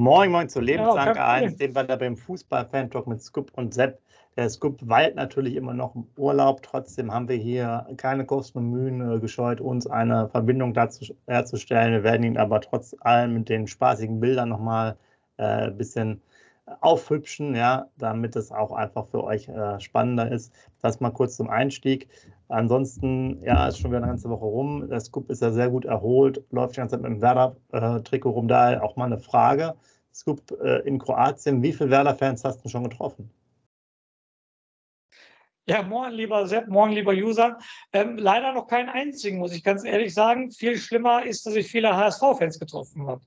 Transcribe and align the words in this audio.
Moin, 0.00 0.30
moin 0.30 0.48
zur 0.48 0.62
Lebensanker 0.62 1.14
ja, 1.14 1.28
1, 1.28 1.56
den 1.56 1.74
wir 1.74 1.84
da 1.84 1.94
beim 1.94 2.16
Fußball-Fan-Talk 2.16 3.06
mit 3.06 3.20
Scoop 3.22 3.52
und 3.56 3.74
Sepp. 3.74 4.00
Der 4.34 4.48
Scoop 4.48 4.78
weilt 4.88 5.14
natürlich 5.14 5.56
immer 5.56 5.74
noch 5.74 5.94
im 5.94 6.06
Urlaub. 6.16 6.62
Trotzdem 6.62 7.12
haben 7.12 7.28
wir 7.28 7.36
hier 7.36 7.86
keine 7.98 8.24
Kosten 8.24 8.56
und 8.60 8.70
Mühen 8.70 9.16
äh, 9.16 9.20
gescheut, 9.20 9.60
uns 9.60 9.86
eine 9.86 10.30
Verbindung 10.30 10.72
dazu 10.72 11.04
herzustellen. 11.26 11.92
Wir 11.92 12.02
werden 12.02 12.22
ihn 12.22 12.38
aber 12.38 12.62
trotz 12.62 12.96
allem 13.00 13.34
mit 13.34 13.50
den 13.50 13.66
spaßigen 13.66 14.20
Bildern 14.20 14.48
nochmal 14.48 14.96
äh, 15.36 15.66
ein 15.66 15.76
bisschen 15.76 16.22
aufhübschen, 16.80 17.54
ja, 17.54 17.88
damit 17.98 18.36
es 18.36 18.52
auch 18.52 18.72
einfach 18.72 19.06
für 19.06 19.22
euch 19.22 19.48
äh, 19.48 19.80
spannender 19.80 20.32
ist. 20.32 20.54
Das 20.80 21.00
mal 21.00 21.10
kurz 21.10 21.36
zum 21.36 21.50
Einstieg. 21.50 22.08
Ansonsten, 22.50 23.40
ja, 23.44 23.68
ist 23.68 23.78
schon 23.78 23.90
wieder 23.90 23.98
eine 23.98 24.08
ganze 24.08 24.28
Woche 24.28 24.44
rum. 24.44 24.88
Der 24.88 25.00
Scoop 25.00 25.30
ist 25.30 25.40
ja 25.40 25.52
sehr 25.52 25.70
gut 25.70 25.84
erholt, 25.84 26.42
läuft 26.50 26.74
die 26.74 26.78
ganze 26.78 26.96
Zeit 26.96 27.02
mit 27.02 27.12
dem 27.12 27.22
Werder-Trikot 27.22 28.30
rum. 28.30 28.48
Daher 28.48 28.82
auch 28.82 28.96
mal 28.96 29.04
eine 29.04 29.18
Frage. 29.18 29.76
Scoop 30.12 30.40
äh, 30.60 30.80
in 30.80 30.98
Kroatien, 30.98 31.62
wie 31.62 31.72
viele 31.72 31.90
Werder-Fans 31.90 32.44
hast 32.44 32.64
du 32.64 32.68
schon 32.68 32.82
getroffen? 32.82 33.30
Ja, 35.66 35.82
morgen 35.82 36.10
lieber 36.10 36.48
Sepp, 36.48 36.66
morgen 36.66 36.90
lieber 36.90 37.12
User. 37.12 37.58
Ähm, 37.92 38.18
leider 38.18 38.52
noch 38.52 38.66
keinen 38.66 38.88
einzigen, 38.88 39.38
muss 39.38 39.54
ich 39.54 39.62
ganz 39.62 39.84
ehrlich 39.84 40.12
sagen. 40.12 40.50
Viel 40.50 40.76
schlimmer 40.76 41.24
ist, 41.24 41.46
dass 41.46 41.54
ich 41.54 41.68
viele 41.68 41.96
HSV-Fans 41.96 42.58
getroffen 42.58 43.06
habe. 43.06 43.20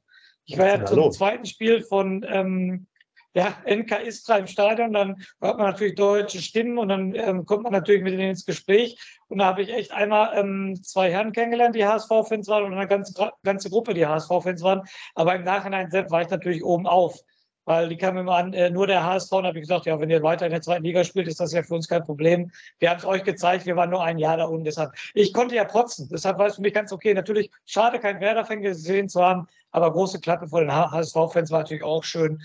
Ich 0.43 0.57
war 0.57 0.67
ja, 0.67 0.77
ja 0.79 0.85
zum 0.85 1.09
zweiten 1.13 1.45
Spiel 1.45 1.81
von 1.81 2.25
ähm, 2.27 2.87
ja, 3.33 3.55
NK 3.65 4.05
Istra 4.05 4.37
im 4.37 4.47
Stadion, 4.47 4.93
dann 4.93 5.15
hört 5.41 5.57
man 5.57 5.71
natürlich 5.71 5.95
deutsche 5.95 6.39
Stimmen 6.39 6.77
und 6.77 6.89
dann 6.89 7.15
ähm, 7.15 7.45
kommt 7.45 7.63
man 7.63 7.71
natürlich 7.71 8.03
mit 8.03 8.13
denen 8.13 8.29
ins 8.29 8.45
Gespräch. 8.45 8.97
Und 9.27 9.39
da 9.39 9.45
habe 9.45 9.63
ich 9.63 9.73
echt 9.73 9.91
einmal 9.91 10.37
ähm, 10.37 10.79
zwei 10.83 11.11
Herren 11.11 11.31
kennengelernt, 11.31 11.75
die 11.75 11.85
HSV-Fans 11.85 12.47
waren 12.47 12.65
und 12.65 12.73
eine 12.73 12.87
ganze, 12.87 13.31
ganze 13.43 13.69
Gruppe, 13.71 13.95
die 13.95 14.05
HSV-Fans 14.05 14.61
waren. 14.61 14.83
Aber 15.15 15.35
im 15.35 15.43
Nachhinein 15.43 15.89
selbst 15.89 16.11
war 16.11 16.21
ich 16.21 16.29
natürlich 16.29 16.63
oben 16.63 16.85
auf, 16.85 17.17
weil 17.65 17.89
die 17.89 17.97
kamen 17.97 18.19
immer 18.19 18.35
an, 18.35 18.53
äh, 18.53 18.69
nur 18.69 18.85
der 18.85 19.03
HSV. 19.03 19.31
Und 19.31 19.47
habe 19.47 19.57
ich 19.57 19.63
gesagt, 19.63 19.87
ja, 19.87 19.99
wenn 19.99 20.11
ihr 20.11 20.21
weiter 20.21 20.45
in 20.45 20.51
der 20.51 20.61
zweiten 20.61 20.83
Liga 20.83 21.03
spielt, 21.03 21.27
ist 21.27 21.39
das 21.39 21.53
ja 21.53 21.63
für 21.63 21.73
uns 21.73 21.87
kein 21.87 22.03
Problem. 22.03 22.51
Wir 22.77 22.91
haben 22.91 22.99
es 22.99 23.05
euch 23.05 23.23
gezeigt, 23.23 23.65
wir 23.65 23.75
waren 23.75 23.89
nur 23.89 24.03
ein 24.03 24.19
Jahr 24.19 24.37
da 24.37 24.45
unten. 24.45 24.65
Deshalb, 24.65 24.91
ich 25.15 25.33
konnte 25.33 25.55
ja 25.55 25.63
protzen. 25.63 26.07
Deshalb 26.11 26.37
war 26.37 26.45
es 26.45 26.57
für 26.57 26.61
mich 26.61 26.73
ganz 26.75 26.91
okay. 26.91 27.15
Natürlich 27.15 27.49
schade, 27.65 27.99
kein 27.99 28.19
Werder-Fan 28.19 28.61
gesehen 28.61 29.09
zu 29.09 29.23
haben, 29.23 29.47
aber 29.71 29.91
große 29.91 30.19
Klappe 30.19 30.47
vor 30.47 30.59
den 30.59 30.71
HSV-Fans 30.71 31.49
war 31.49 31.61
natürlich 31.61 31.83
auch 31.83 32.03
schön 32.03 32.39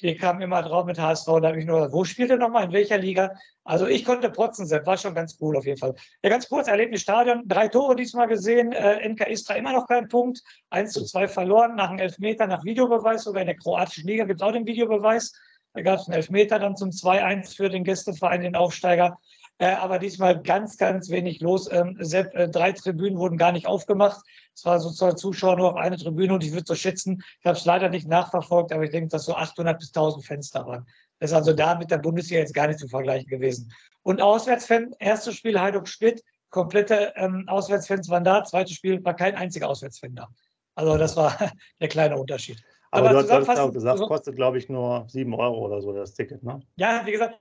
die 0.00 0.16
kamen 0.16 0.40
immer 0.40 0.62
drauf 0.62 0.86
mit 0.86 0.98
HSV. 0.98 1.26
Da 1.26 1.48
habe 1.48 1.58
ich 1.58 1.66
nur 1.66 1.76
gesagt, 1.76 1.94
wo 1.94 2.04
spielt 2.04 2.30
er 2.30 2.36
nochmal, 2.36 2.64
in 2.64 2.72
welcher 2.72 2.98
Liga? 2.98 3.32
Also 3.64 3.86
ich 3.86 4.04
konnte 4.04 4.30
protzen, 4.30 4.66
Sepp, 4.66 4.86
war 4.86 4.96
schon 4.96 5.14
ganz 5.14 5.36
cool 5.40 5.56
auf 5.56 5.66
jeden 5.66 5.78
Fall. 5.78 5.94
Ja, 6.22 6.30
ganz 6.30 6.48
kurz, 6.48 6.68
Erlebnisstadion, 6.68 7.42
drei 7.46 7.68
Tore 7.68 7.96
diesmal 7.96 8.28
gesehen, 8.28 8.72
äh, 8.72 9.06
NK 9.08 9.28
Istra 9.28 9.54
immer 9.54 9.72
noch 9.72 9.86
kein 9.86 10.08
Punkt, 10.08 10.42
1 10.70 10.92
zu 10.92 11.04
2 11.04 11.28
verloren, 11.28 11.76
nach 11.76 11.90
einem 11.90 11.98
Elfmeter, 11.98 12.46
nach 12.46 12.64
Videobeweis, 12.64 13.24
sogar 13.24 13.42
in 13.42 13.46
der 13.46 13.56
kroatischen 13.56 14.06
Liga 14.06 14.24
gibt 14.24 14.40
es 14.40 14.46
auch 14.46 14.52
den 14.52 14.66
Videobeweis. 14.66 15.32
Da 15.72 15.82
gab 15.82 16.00
es 16.00 16.06
einen 16.06 16.16
Elfmeter 16.16 16.58
dann 16.58 16.76
zum 16.76 16.90
2-1 16.90 17.54
für 17.56 17.68
den 17.68 17.84
Gästeverein, 17.84 18.40
den 18.40 18.56
Aufsteiger. 18.56 19.18
Äh, 19.60 19.74
aber 19.74 19.98
diesmal 19.98 20.40
ganz, 20.42 20.78
ganz 20.78 21.10
wenig 21.10 21.40
los. 21.40 21.70
Ähm, 21.70 21.94
Sepp, 22.00 22.34
äh, 22.34 22.48
drei 22.48 22.72
Tribünen 22.72 23.18
wurden 23.18 23.36
gar 23.36 23.52
nicht 23.52 23.66
aufgemacht. 23.66 24.24
Es 24.54 24.64
war 24.64 24.80
sozusagen 24.80 25.18
Zuschauer 25.18 25.56
nur 25.56 25.72
auf 25.72 25.76
eine 25.76 25.98
Tribüne 25.98 26.32
und 26.32 26.42
ich 26.42 26.52
würde 26.52 26.64
so 26.66 26.74
schätzen, 26.74 27.22
ich 27.40 27.46
habe 27.46 27.58
es 27.58 27.66
leider 27.66 27.90
nicht 27.90 28.08
nachverfolgt, 28.08 28.72
aber 28.72 28.84
ich 28.84 28.90
denke, 28.90 29.10
dass 29.10 29.26
so 29.26 29.34
800 29.34 29.78
bis 29.78 29.88
1000 29.88 30.24
Fenster 30.24 30.66
waren. 30.66 30.86
Das 31.18 31.30
ist 31.30 31.36
also 31.36 31.52
da 31.52 31.74
mit 31.74 31.90
der 31.90 31.98
Bundesliga 31.98 32.40
jetzt 32.40 32.54
gar 32.54 32.68
nicht 32.68 32.78
zu 32.78 32.88
vergleichen 32.88 33.28
gewesen. 33.28 33.70
Und 34.02 34.22
Auswärtsfan, 34.22 34.94
erstes 34.98 35.34
Spiel 35.34 35.60
Heiduk 35.60 35.88
Schmidt, 35.88 36.24
komplette 36.48 37.12
ähm, 37.16 37.44
Auswärtsfans 37.46 38.08
waren 38.08 38.24
da, 38.24 38.42
zweites 38.44 38.72
Spiel 38.72 39.04
war 39.04 39.14
kein 39.14 39.34
einziger 39.34 39.68
Auswärtsfan 39.68 40.14
da. 40.14 40.28
Also 40.74 40.96
das 40.96 41.18
war 41.18 41.36
der 41.80 41.88
kleine 41.88 42.16
Unterschied. 42.16 42.62
Aber, 42.92 43.10
Aber 43.10 43.22
du 43.22 43.30
hast 43.30 43.58
auch 43.58 43.72
gesagt, 43.72 44.00
kostet 44.00 44.36
glaube 44.36 44.56
ich 44.56 44.70
nur 44.70 45.04
7 45.08 45.34
Euro 45.34 45.66
oder 45.66 45.82
so 45.82 45.92
das 45.92 46.14
Ticket, 46.14 46.42
ne? 46.42 46.62
Ja, 46.76 47.02
wie 47.04 47.12
gesagt, 47.12 47.38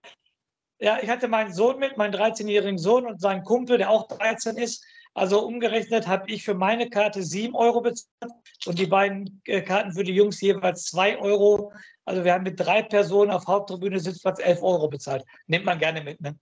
ja, 0.79 0.99
ich 1.01 1.09
hatte 1.09 1.27
meinen 1.27 1.53
Sohn 1.53 1.79
mit, 1.79 1.97
meinen 1.97 2.13
13-jährigen 2.13 2.77
Sohn 2.77 3.05
und 3.05 3.19
seinen 3.21 3.43
Kumpel, 3.43 3.77
der 3.77 3.89
auch 3.89 4.07
13 4.07 4.57
ist. 4.57 4.83
Also 5.13 5.45
umgerechnet 5.45 6.07
habe 6.07 6.29
ich 6.31 6.43
für 6.43 6.53
meine 6.53 6.89
Karte 6.89 7.23
7 7.23 7.53
Euro 7.55 7.81
bezahlt 7.81 8.31
und 8.65 8.79
die 8.79 8.85
beiden 8.85 9.41
äh, 9.45 9.61
Karten 9.61 9.91
für 9.93 10.03
die 10.03 10.13
Jungs 10.13 10.39
jeweils 10.39 10.85
2 10.85 11.17
Euro. 11.19 11.73
Also 12.05 12.23
wir 12.23 12.33
haben 12.33 12.43
mit 12.43 12.59
drei 12.59 12.83
Personen 12.83 13.31
auf 13.31 13.45
Haupttribüne 13.47 13.99
Sitzplatz 13.99 14.39
11 14.39 14.61
Euro 14.61 14.87
bezahlt. 14.87 15.25
Nimmt 15.47 15.65
man 15.65 15.79
gerne 15.79 16.01
mit, 16.03 16.21
ne? 16.21 16.37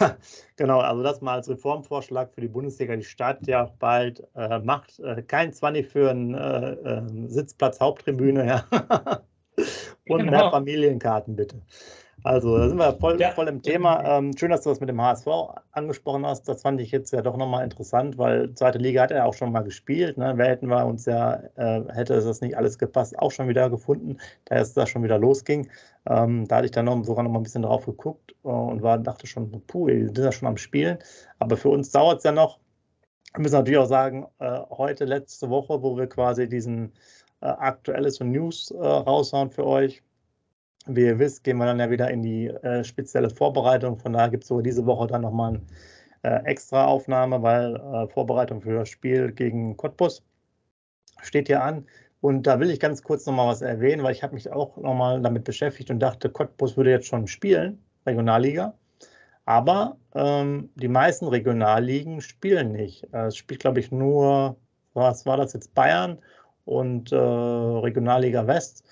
Ja, 0.00 0.16
genau, 0.56 0.78
also 0.78 1.02
das 1.02 1.20
mal 1.20 1.34
als 1.34 1.48
Reformvorschlag 1.48 2.32
für 2.32 2.40
die 2.40 2.48
Bundesliga. 2.48 2.96
Die 2.96 3.04
Stadt 3.04 3.46
ja 3.46 3.70
bald 3.78 4.22
äh, 4.34 4.60
macht 4.60 4.98
äh, 5.00 5.22
kein 5.22 5.52
20 5.52 5.86
für 5.86 6.10
einen 6.10 6.34
äh, 6.34 6.72
äh, 6.72 7.28
Sitzplatz 7.28 7.80
Haupttribüne, 7.80 8.46
ja. 8.46 8.64
Und 10.08 10.18
genau. 10.20 10.30
mehr 10.30 10.50
Familienkarten 10.50 11.36
bitte. 11.36 11.60
Also, 12.24 12.56
da 12.56 12.68
sind 12.68 12.78
wir 12.78 12.92
voll, 13.00 13.20
ja. 13.20 13.32
voll 13.32 13.48
im 13.48 13.62
Thema. 13.62 14.04
Ähm, 14.04 14.36
schön, 14.36 14.50
dass 14.50 14.62
du 14.62 14.70
das 14.70 14.78
mit 14.78 14.88
dem 14.88 15.00
HSV 15.00 15.26
angesprochen 15.72 16.24
hast. 16.24 16.48
Das 16.48 16.62
fand 16.62 16.80
ich 16.80 16.92
jetzt 16.92 17.12
ja 17.12 17.20
doch 17.20 17.36
nochmal 17.36 17.64
interessant, 17.64 18.16
weil 18.16 18.54
zweite 18.54 18.78
Liga 18.78 19.02
hat 19.02 19.10
er 19.10 19.26
auch 19.26 19.34
schon 19.34 19.50
mal 19.50 19.62
gespielt. 19.62 20.16
Ne? 20.18 20.32
Wer 20.36 20.46
hätten 20.46 20.68
wir 20.68 20.86
uns 20.86 21.04
ja, 21.06 21.42
äh, 21.56 21.82
hätte 21.92 22.14
das 22.14 22.40
nicht 22.40 22.56
alles 22.56 22.78
gepasst, 22.78 23.18
auch 23.18 23.32
schon 23.32 23.48
wieder 23.48 23.68
gefunden, 23.70 24.18
da 24.44 24.56
es 24.56 24.72
da 24.72 24.86
schon 24.86 25.02
wieder 25.02 25.18
losging. 25.18 25.68
Ähm, 26.06 26.46
da 26.46 26.56
hatte 26.56 26.66
ich 26.66 26.70
dann 26.70 26.84
noch, 26.84 27.02
sogar 27.04 27.24
noch 27.24 27.30
mal 27.32 27.40
ein 27.40 27.42
bisschen 27.42 27.62
drauf 27.62 27.86
geguckt 27.86 28.36
äh, 28.44 28.48
und 28.48 28.82
war, 28.82 28.98
dachte 28.98 29.26
schon, 29.26 29.50
puh, 29.66 29.88
die 29.88 30.04
sind 30.04 30.18
ja 30.18 30.30
schon 30.30 30.48
am 30.48 30.56
Spielen. 30.56 30.98
Aber 31.40 31.56
für 31.56 31.70
uns 31.70 31.90
dauert 31.90 32.18
es 32.18 32.24
ja 32.24 32.32
noch. 32.32 32.60
Wir 33.34 33.42
müssen 33.42 33.54
natürlich 33.54 33.78
auch 33.80 33.86
sagen, 33.86 34.26
äh, 34.38 34.60
heute, 34.70 35.06
letzte 35.06 35.50
Woche, 35.50 35.82
wo 35.82 35.96
wir 35.96 36.06
quasi 36.06 36.48
diesen 36.48 36.92
äh, 37.40 37.46
Aktuelles 37.46 38.20
und 38.20 38.30
News 38.30 38.70
äh, 38.70 38.76
raushauen 38.78 39.50
für 39.50 39.66
euch 39.66 40.02
wie 40.86 41.06
ihr 41.06 41.18
wisst, 41.18 41.44
gehen 41.44 41.58
wir 41.58 41.66
dann 41.66 41.80
ja 41.80 41.90
wieder 41.90 42.10
in 42.10 42.22
die 42.22 42.48
äh, 42.48 42.84
spezielle 42.84 43.30
Vorbereitung. 43.30 43.98
Von 43.98 44.12
daher 44.12 44.30
gibt 44.30 44.44
es 44.44 44.48
sogar 44.48 44.62
diese 44.62 44.84
Woche 44.86 45.06
dann 45.06 45.22
nochmal 45.22 45.60
eine 46.22 46.36
äh, 46.36 46.44
extra 46.44 46.86
Aufnahme, 46.86 47.42
weil 47.42 47.76
äh, 47.76 48.08
Vorbereitung 48.08 48.60
für 48.62 48.74
das 48.74 48.88
Spiel 48.88 49.32
gegen 49.32 49.76
Cottbus 49.76 50.22
steht 51.22 51.48
hier 51.48 51.62
an. 51.62 51.86
Und 52.20 52.46
da 52.46 52.60
will 52.60 52.70
ich 52.70 52.78
ganz 52.80 53.02
kurz 53.02 53.26
nochmal 53.26 53.48
was 53.48 53.62
erwähnen, 53.62 54.02
weil 54.02 54.12
ich 54.12 54.22
habe 54.22 54.34
mich 54.34 54.50
auch 54.50 54.76
nochmal 54.76 55.20
damit 55.20 55.44
beschäftigt 55.44 55.90
und 55.90 55.98
dachte, 55.98 56.30
Cottbus 56.30 56.76
würde 56.76 56.90
jetzt 56.90 57.06
schon 57.06 57.26
spielen, 57.26 57.82
Regionalliga. 58.06 58.74
Aber 59.44 59.96
ähm, 60.14 60.70
die 60.76 60.88
meisten 60.88 61.26
Regionalligen 61.26 62.20
spielen 62.20 62.72
nicht. 62.72 63.12
Äh, 63.12 63.26
es 63.26 63.36
spielt, 63.36 63.60
glaube 63.60 63.80
ich, 63.80 63.90
nur, 63.90 64.56
was 64.94 65.26
war 65.26 65.36
das 65.36 65.52
jetzt, 65.52 65.74
Bayern 65.74 66.18
und 66.64 67.10
äh, 67.10 67.16
Regionalliga 67.16 68.46
West 68.46 68.84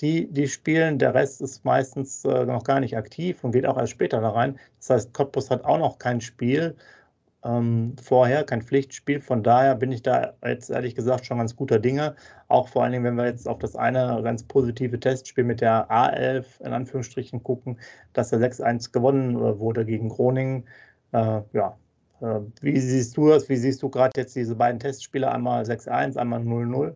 die, 0.00 0.26
die 0.30 0.48
spielen. 0.48 0.98
Der 0.98 1.14
Rest 1.14 1.40
ist 1.40 1.64
meistens 1.64 2.24
äh, 2.24 2.44
noch 2.46 2.64
gar 2.64 2.80
nicht 2.80 2.96
aktiv 2.96 3.42
und 3.44 3.52
geht 3.52 3.66
auch 3.66 3.78
erst 3.78 3.92
später 3.92 4.20
da 4.20 4.30
rein. 4.30 4.58
Das 4.78 4.90
heißt, 4.90 5.14
Cottbus 5.14 5.50
hat 5.50 5.64
auch 5.64 5.78
noch 5.78 5.98
kein 5.98 6.20
Spiel 6.20 6.76
ähm, 7.44 7.94
vorher, 8.02 8.44
kein 8.44 8.62
Pflichtspiel. 8.62 9.20
Von 9.20 9.42
daher 9.42 9.74
bin 9.76 9.92
ich 9.92 10.02
da 10.02 10.34
jetzt 10.44 10.70
ehrlich 10.70 10.94
gesagt 10.94 11.26
schon 11.26 11.38
ganz 11.38 11.54
guter 11.56 11.78
Dinge. 11.78 12.16
Auch 12.48 12.68
vor 12.68 12.82
allen 12.82 12.92
Dingen, 12.92 13.04
wenn 13.04 13.16
wir 13.16 13.26
jetzt 13.26 13.48
auf 13.48 13.58
das 13.58 13.76
eine 13.76 14.20
ganz 14.22 14.42
positive 14.44 14.98
Testspiel 14.98 15.44
mit 15.44 15.60
der 15.60 15.90
A11 15.90 16.60
in 16.60 16.72
Anführungsstrichen 16.72 17.42
gucken, 17.42 17.78
dass 18.14 18.30
der 18.30 18.40
6-1 18.40 18.92
gewonnen 18.92 19.36
äh, 19.36 19.58
wurde 19.58 19.84
gegen 19.84 20.08
Groningen. 20.08 20.64
Äh, 21.12 21.42
ja, 21.52 21.78
äh, 22.20 22.40
wie 22.60 22.78
siehst 22.80 23.16
du 23.16 23.28
das? 23.28 23.48
Wie 23.48 23.56
siehst 23.56 23.82
du 23.82 23.90
gerade 23.90 24.12
jetzt 24.16 24.34
diese 24.36 24.56
beiden 24.56 24.80
Testspiele? 24.80 25.30
Einmal 25.30 25.64
6-1, 25.64 26.16
einmal 26.16 26.40
0-0? 26.40 26.94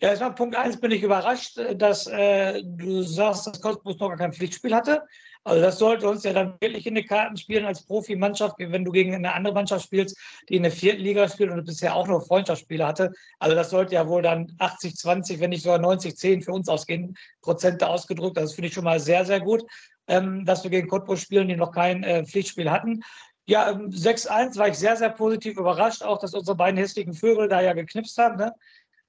Ja, 0.00 0.10
erstmal 0.10 0.34
Punkt 0.34 0.54
1 0.54 0.78
bin 0.80 0.90
ich 0.90 1.02
überrascht, 1.02 1.56
äh, 1.58 1.74
dass 1.74 2.06
äh, 2.06 2.62
du 2.64 3.02
sagst, 3.02 3.46
dass 3.46 3.60
Cottbus 3.60 3.98
noch 3.98 4.08
gar 4.08 4.18
kein 4.18 4.32
Pflichtspiel 4.32 4.74
hatte. 4.74 5.02
Also 5.42 5.62
das 5.62 5.78
sollte 5.78 6.08
uns 6.08 6.24
ja 6.24 6.32
dann 6.32 6.54
wirklich 6.60 6.86
in 6.86 6.96
die 6.96 7.04
Karten 7.04 7.36
spielen 7.36 7.64
als 7.64 7.84
Profimannschaft, 7.86 8.56
wenn 8.58 8.84
du 8.84 8.90
gegen 8.90 9.14
eine 9.14 9.32
andere 9.32 9.54
Mannschaft 9.54 9.84
spielst, 9.84 10.18
die 10.48 10.56
in 10.56 10.64
der 10.64 10.72
vierten 10.72 11.02
Liga 11.02 11.28
spielt 11.28 11.52
und 11.52 11.64
bisher 11.64 11.94
auch 11.94 12.08
nur 12.08 12.20
Freundschaftsspiele 12.20 12.84
hatte. 12.84 13.12
Also 13.38 13.54
das 13.54 13.70
sollte 13.70 13.94
ja 13.94 14.08
wohl 14.08 14.22
dann 14.22 14.52
80, 14.58 14.96
20, 14.96 15.40
wenn 15.40 15.50
nicht 15.50 15.62
sogar 15.62 15.78
90, 15.78 16.16
10 16.16 16.42
für 16.42 16.52
uns 16.52 16.68
ausgehen, 16.68 17.16
Prozente 17.42 17.88
ausgedrückt. 17.88 18.36
Das 18.36 18.54
finde 18.54 18.68
ich 18.68 18.74
schon 18.74 18.84
mal 18.84 18.98
sehr, 19.00 19.24
sehr 19.24 19.40
gut. 19.40 19.62
ähm, 20.08 20.44
dass 20.44 20.62
wir 20.62 20.70
gegen 20.70 20.88
Cottbus 20.88 21.20
spielen, 21.20 21.48
die 21.48 21.56
noch 21.56 21.72
kein 21.72 22.02
äh, 22.04 22.24
Pflichtspiel 22.24 22.70
hatten. 22.70 23.02
Ja, 23.48 23.70
6-1 23.70 24.28
ähm, 24.28 24.56
war 24.56 24.68
ich 24.68 24.74
sehr, 24.74 24.96
sehr 24.96 25.10
positiv 25.10 25.56
überrascht, 25.56 26.02
auch 26.02 26.18
dass 26.18 26.34
unsere 26.34 26.56
beiden 26.56 26.78
hässlichen 26.78 27.14
Vögel 27.14 27.48
da 27.48 27.60
ja 27.60 27.72
geknipst 27.72 28.18
haben. 28.18 28.36
Ne? 28.36 28.52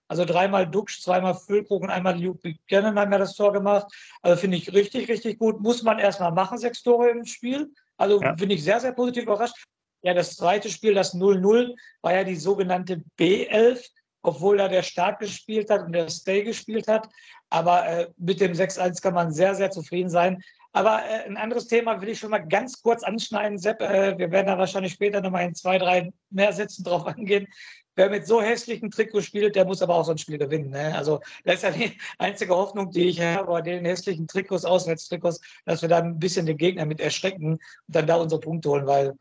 Also 0.08 0.26
dreimal 0.26 0.70
Duxch, 0.70 1.02
zweimal 1.02 1.36
Füllkrug 1.36 1.84
und 1.84 1.90
einmal 1.90 2.22
Luke 2.22 2.40
Buchanan 2.42 2.98
haben 2.98 3.12
ja 3.12 3.18
das 3.18 3.36
Tor 3.36 3.52
gemacht. 3.52 3.88
Also 4.22 4.40
finde 4.40 4.58
ich 4.58 4.74
richtig, 4.74 5.10
richtig 5.10 5.38
gut. 5.38 5.60
Muss 5.62 5.84
man 5.84 6.00
erstmal 6.00 6.32
machen, 6.32 6.58
sechs 6.58 6.82
Tore 6.82 7.10
im 7.10 7.26
Spiel. 7.26 7.72
Also 7.98 8.22
ja. 8.22 8.34
bin 8.34 8.50
ich 8.50 8.64
sehr, 8.64 8.80
sehr 8.80 8.94
positiv 8.94 9.24
überrascht. 9.24 9.56
Ja, 10.04 10.14
das 10.14 10.36
zweite 10.36 10.70
Spiel, 10.70 10.94
das 10.94 11.14
0-0, 11.14 11.76
war 12.02 12.14
ja 12.14 12.24
die 12.24 12.36
sogenannte 12.36 13.04
B11, 13.20 13.84
obwohl 14.22 14.58
da 14.58 14.68
der 14.68 14.84
Stark 14.84 15.20
gespielt 15.20 15.70
hat 15.70 15.86
und 15.86 15.92
der 15.92 16.10
Stay 16.10 16.44
gespielt 16.44 16.88
hat. 16.88 17.10
Aber 17.50 17.86
äh, 17.86 18.08
mit 18.18 18.40
dem 18.40 18.54
6-1 18.54 19.02
kann 19.02 19.14
man 19.14 19.32
sehr, 19.32 19.56
sehr 19.56 19.72
zufrieden 19.72 20.10
sein. 20.10 20.42
Aber 20.74 21.04
äh, 21.04 21.26
ein 21.26 21.38
anderes 21.38 21.68
Thema 21.68 22.00
will 22.02 22.10
ich 22.10 22.20
schon 22.20 22.30
mal 22.30 22.40
ganz 22.40 22.82
kurz 22.82 23.04
anschneiden, 23.04 23.58
Sepp. 23.58 23.82
Äh, 23.82 24.18
wir 24.18 24.32
werden 24.32 24.48
da 24.48 24.58
wahrscheinlich 24.58 24.94
später 24.94 25.22
nochmal 25.22 25.46
in 25.46 25.56
zwei, 25.56 25.78
drei 25.80 26.12
mehr 26.30 26.54
Sätzen 26.54 26.84
drauf 26.84 27.06
angehen. 27.08 27.48
Wer 27.98 28.12
mit 28.12 28.28
so 28.28 28.44
hässlichen 28.44 28.92
Trikots 28.92 29.26
spielt, 29.26 29.56
der 29.56 29.66
muss 29.66 29.82
aber 29.82 29.96
auch 29.96 30.06
so 30.06 30.12
ein 30.12 30.20
Spiel 30.20 30.38
gewinnen. 30.38 30.70
Ne? 30.70 30.96
Also 30.96 31.20
das 31.44 31.56
ist 31.56 31.64
ja 31.64 31.72
die 31.72 31.98
einzige 32.20 32.56
Hoffnung, 32.56 32.92
die 32.92 33.10
ich 33.10 33.20
habe 33.20 33.48
bei 33.48 33.62
den 33.64 33.86
hässlichen 33.86 34.28
Trikots, 34.28 34.66
Auswärtstrikots, 34.66 35.42
dass 35.66 35.82
wir 35.82 35.90
da 35.90 35.98
ein 35.98 36.20
bisschen 36.20 36.46
den 36.46 36.58
Gegner 36.58 36.86
mit 36.86 37.02
erschrecken 37.02 37.54
und 37.54 37.62
dann 37.88 38.06
da 38.06 38.18
unsere 38.18 38.40
Punkte 38.40 38.70
holen, 38.70 38.86
weil 38.86 39.18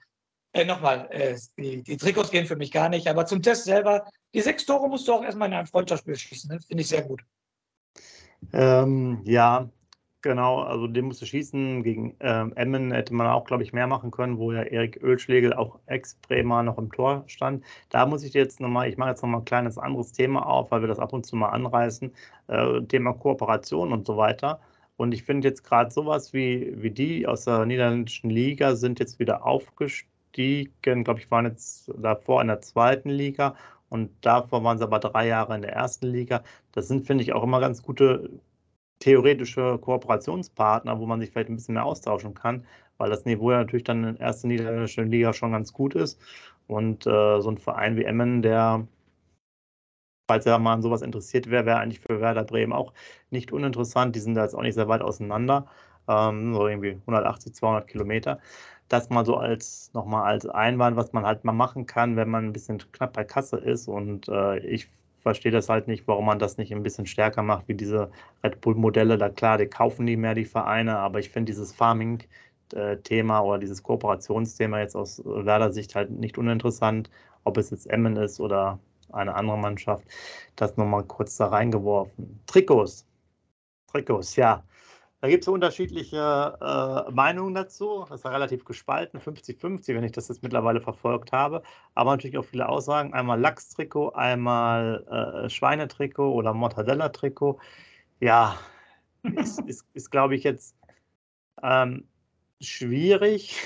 äh, 0.53 0.67
nochmal, 0.67 1.09
äh, 1.11 1.39
die, 1.57 1.83
die, 1.83 1.97
Trikots 1.97 2.31
gehen 2.31 2.47
für 2.47 2.57
mich 2.57 2.71
gar 2.71 2.91
nicht. 2.91 3.09
Aber 3.09 3.25
zum 3.25 3.41
Test 3.43 3.65
selber, 3.65 4.05
die 4.35 4.43
sechs 4.43 4.67
Tore 4.67 4.91
musst 4.91 5.09
du 5.09 5.15
auch 5.15 5.23
erstmal 5.23 5.49
in 5.49 5.55
einem 5.55 5.67
Freundschaftsspiel 5.67 6.17
schießen. 6.17 6.51
Ne? 6.51 6.61
Finde 6.61 6.83
ich 6.83 6.89
sehr 6.89 7.03
gut. 7.03 7.23
Ähm, 8.53 9.23
ja, 9.25 9.71
genau. 10.23 10.61
Also 10.61 10.87
den 10.87 11.07
musst 11.07 11.23
du 11.23 11.27
schießen. 11.27 11.83
Gegen 11.83 12.17
ähm, 12.21 12.53
Emmen 12.57 12.93
hätte 12.93 13.15
man 13.15 13.27
auch, 13.27 13.45
glaube 13.45 13.63
ich, 13.63 13.73
mehr 13.73 13.87
machen 13.87 14.11
können, 14.11 14.39
wo 14.39 14.53
ja 14.53 14.63
Erik 14.63 15.03
Ölschlegel, 15.03 15.53
auch 15.55 15.79
Ex-Bremer, 15.87 16.63
noch 16.63 16.79
im 16.79 16.91
Tor 16.93 17.25
stand. 17.27 17.65
Da 17.91 18.07
muss 18.07 18.23
ich 18.23 18.35
jetzt 18.35 18.61
nochmal, 18.61 18.89
ich 18.89 18.97
mache 18.97 19.11
jetzt 19.11 19.23
nochmal 19.23 19.41
ein 19.41 19.45
kleines 19.45 19.79
anderes 19.79 20.13
Thema 20.13 20.47
auf, 20.47 20.71
weil 20.71 20.81
wir 20.81 20.89
das 20.89 20.99
ab 20.99 21.13
und 21.13 21.27
zu 21.27 21.37
mal 21.37 21.51
anreißen. 21.51 22.13
Äh, 22.49 22.83
Thema 22.83 23.13
Kooperation 23.13 23.93
und 23.93 24.07
so 24.07 24.17
weiter. 24.17 24.61
Und 24.97 25.13
ich 25.13 25.25
finde 25.25 25.49
jetzt 25.49 25.63
gerade 25.63 25.91
sowas 25.91 26.33
wie, 26.33 26.73
wie 26.77 26.91
die 26.91 27.27
aus 27.27 27.45
der 27.45 27.67
niederländischen 27.67 28.31
Liga 28.31 28.77
sind 28.77 28.99
jetzt 28.99 29.19
wieder 29.19 29.45
aufgestiegen 29.45 30.11
aufgestiegen, 30.37 31.05
glaube 31.05 31.21
ich, 31.21 31.31
waren 31.31 31.47
jetzt 31.47 31.91
davor 31.97 32.41
in 32.43 32.49
der 32.49 32.61
zweiten 32.61 33.11
Liga 33.11 33.57
und 33.89 34.11
davor 34.21 34.63
waren 34.65 34.79
sie 34.79 34.85
aber 34.85 34.99
drei 34.99 35.27
Jahre 35.27 35.55
in 35.55 35.63
der 35.63 35.73
ersten 35.73 36.07
Liga. 36.07 36.43
Das 36.73 36.89
sind, 36.89 37.07
finde 37.07 37.25
ich, 37.25 37.33
auch 37.33 37.43
immer 37.43 37.61
ganz 37.61 37.83
gute 37.83 38.31
theoretische 38.99 39.79
Kooperationspartner, 39.79 40.99
wo 40.99 41.07
man 41.07 41.21
sich 41.21 41.31
vielleicht 41.31 41.51
ein 41.51 41.57
bisschen 41.57 41.75
mehr 41.75 41.85
austauschen 41.85 42.35
kann, 42.35 42.67
weil 42.99 43.11
das 43.11 43.25
Niveau 43.25 43.51
ja 43.53 43.59
natürlich 43.59 43.85
dann 43.85 44.05
in 44.05 44.17
der 44.17 44.27
ersten 44.27 44.49
niederländischen 44.49 45.11
Liga 45.11 45.33
schon 45.33 45.53
ganz 45.53 45.73
gut 45.73 45.95
ist. 45.95 46.21
Und 46.67 47.07
äh, 47.07 47.41
so 47.41 47.51
ein 47.51 47.59
Verein 47.59 47.97
wie 47.97 48.05
Emmen, 48.05 48.43
der, 48.43 48.87
falls 50.29 50.47
er 50.47 50.59
mal 50.59 50.75
an 50.75 50.83
sowas 50.83 51.03
interessiert 51.03 51.51
wäre, 51.51 51.67
wäre 51.67 51.79
eigentlich 51.79 52.01
für 52.01 52.21
Werder 52.21 52.45
Bremen 52.45 52.73
auch 52.73 52.93
nicht 53.31 53.53
uninteressant. 53.53 54.17
Die 54.17 54.21
sind 54.21 54.35
da 54.35 54.43
jetzt 54.43 54.55
auch 54.55 54.63
nicht 54.63 54.75
sehr 54.75 54.89
weit 54.89 55.03
auseinander, 55.03 55.67
ähm, 56.09 56.55
so 56.55 56.67
irgendwie 56.67 56.93
180, 57.07 57.55
200 57.55 57.87
Kilometer 57.87 58.41
das 58.89 59.11
mal 59.11 59.25
so 59.25 59.37
als 59.37 59.91
nochmal 59.95 60.25
als 60.25 60.47
Einwand, 60.47 60.97
was 60.97 61.13
man 61.13 61.25
halt 61.27 61.45
mal 61.45 61.53
machen 61.53 61.87
kann, 61.87 62.17
wenn 62.17 62.29
man 62.29 62.47
ein 62.47 62.53
bisschen 62.53 62.79
knapp 62.93 63.13
bei 63.15 63.25
Kasse 63.25 63.57
ist. 63.57 63.89
Und 63.89 64.29
äh, 64.29 64.59
ich 64.59 64.89
verstehe 65.27 65.51
das 65.51 65.69
halt 65.69 65.89
nicht, 65.89 66.07
warum 66.07 66.27
man 66.27 66.39
das 66.39 66.57
nicht 66.57 66.73
ein 66.73 66.85
bisschen 66.85 67.05
stärker 67.05 67.43
macht, 67.43 67.67
wie 67.67 67.75
diese 67.75 68.13
Red 68.45 68.61
Bull-Modelle. 68.61 69.19
Da 69.19 69.29
klar, 69.29 69.59
die 69.59 69.67
kaufen 69.67 70.05
nie 70.05 70.17
mehr 70.17 70.37
die 70.37 70.45
Vereine, 70.45 70.99
aber 70.99 71.19
ich 71.19 71.31
finde 71.31 71.51
dieses 71.51 71.73
Farming-Thema 71.73 73.41
oder 73.41 73.59
dieses 73.59 73.83
Kooperationsthema 73.83 74.79
jetzt 74.79 74.95
aus 74.95 75.21
Werder 75.25 75.73
Sicht 75.73 75.97
halt 75.97 76.13
nicht 76.13 76.39
uninteressant, 76.39 77.11
ob 77.43 77.57
es 77.57 77.71
jetzt 77.71 77.91
Emmen 77.91 78.15
ist 78.15 78.39
oder 78.39 78.79
eine 79.11 79.35
andere 79.35 79.59
Mannschaft. 79.59 80.05
Das 80.55 80.77
nochmal 80.77 81.03
kurz 81.03 81.37
da 81.37 81.49
reingeworfen. 81.49 82.41
Trikots. 82.47 83.05
Trikots, 83.91 84.37
ja. 84.37 84.63
Da 85.27 85.31
gibt 85.31 85.43
es 85.43 85.49
unterschiedliche 85.49 86.57
äh, 86.61 87.11
Meinungen 87.11 87.53
dazu. 87.53 88.07
Das 88.09 88.21
ist 88.21 88.27
relativ 88.27 88.65
gespalten, 88.65 89.19
50-50, 89.19 89.89
wenn 89.97 90.05
ich 90.05 90.13
das 90.13 90.29
jetzt 90.29 90.45
mittlerweile 90.45 90.81
verfolgt 90.81 91.33
habe. 91.33 91.65
Aber 91.97 92.13
natürlich 92.13 92.39
auch 92.39 92.45
viele 92.45 92.69
Aussagen. 92.69 93.13
Einmal 93.13 93.41
Lachstrikot, 93.41 94.11
einmal 94.11 95.05
äh, 95.45 95.51
Schweinetrikot 95.51 96.33
oder 96.33 96.55
Mortadella-Trikot. 96.55 97.59
Ja, 98.21 98.57
ist, 99.25 99.59
ist, 99.63 99.85
ist 99.95 100.11
glaube 100.13 100.37
ich, 100.37 100.45
jetzt 100.45 100.77
ähm, 101.61 102.07
schwierig. 102.61 103.57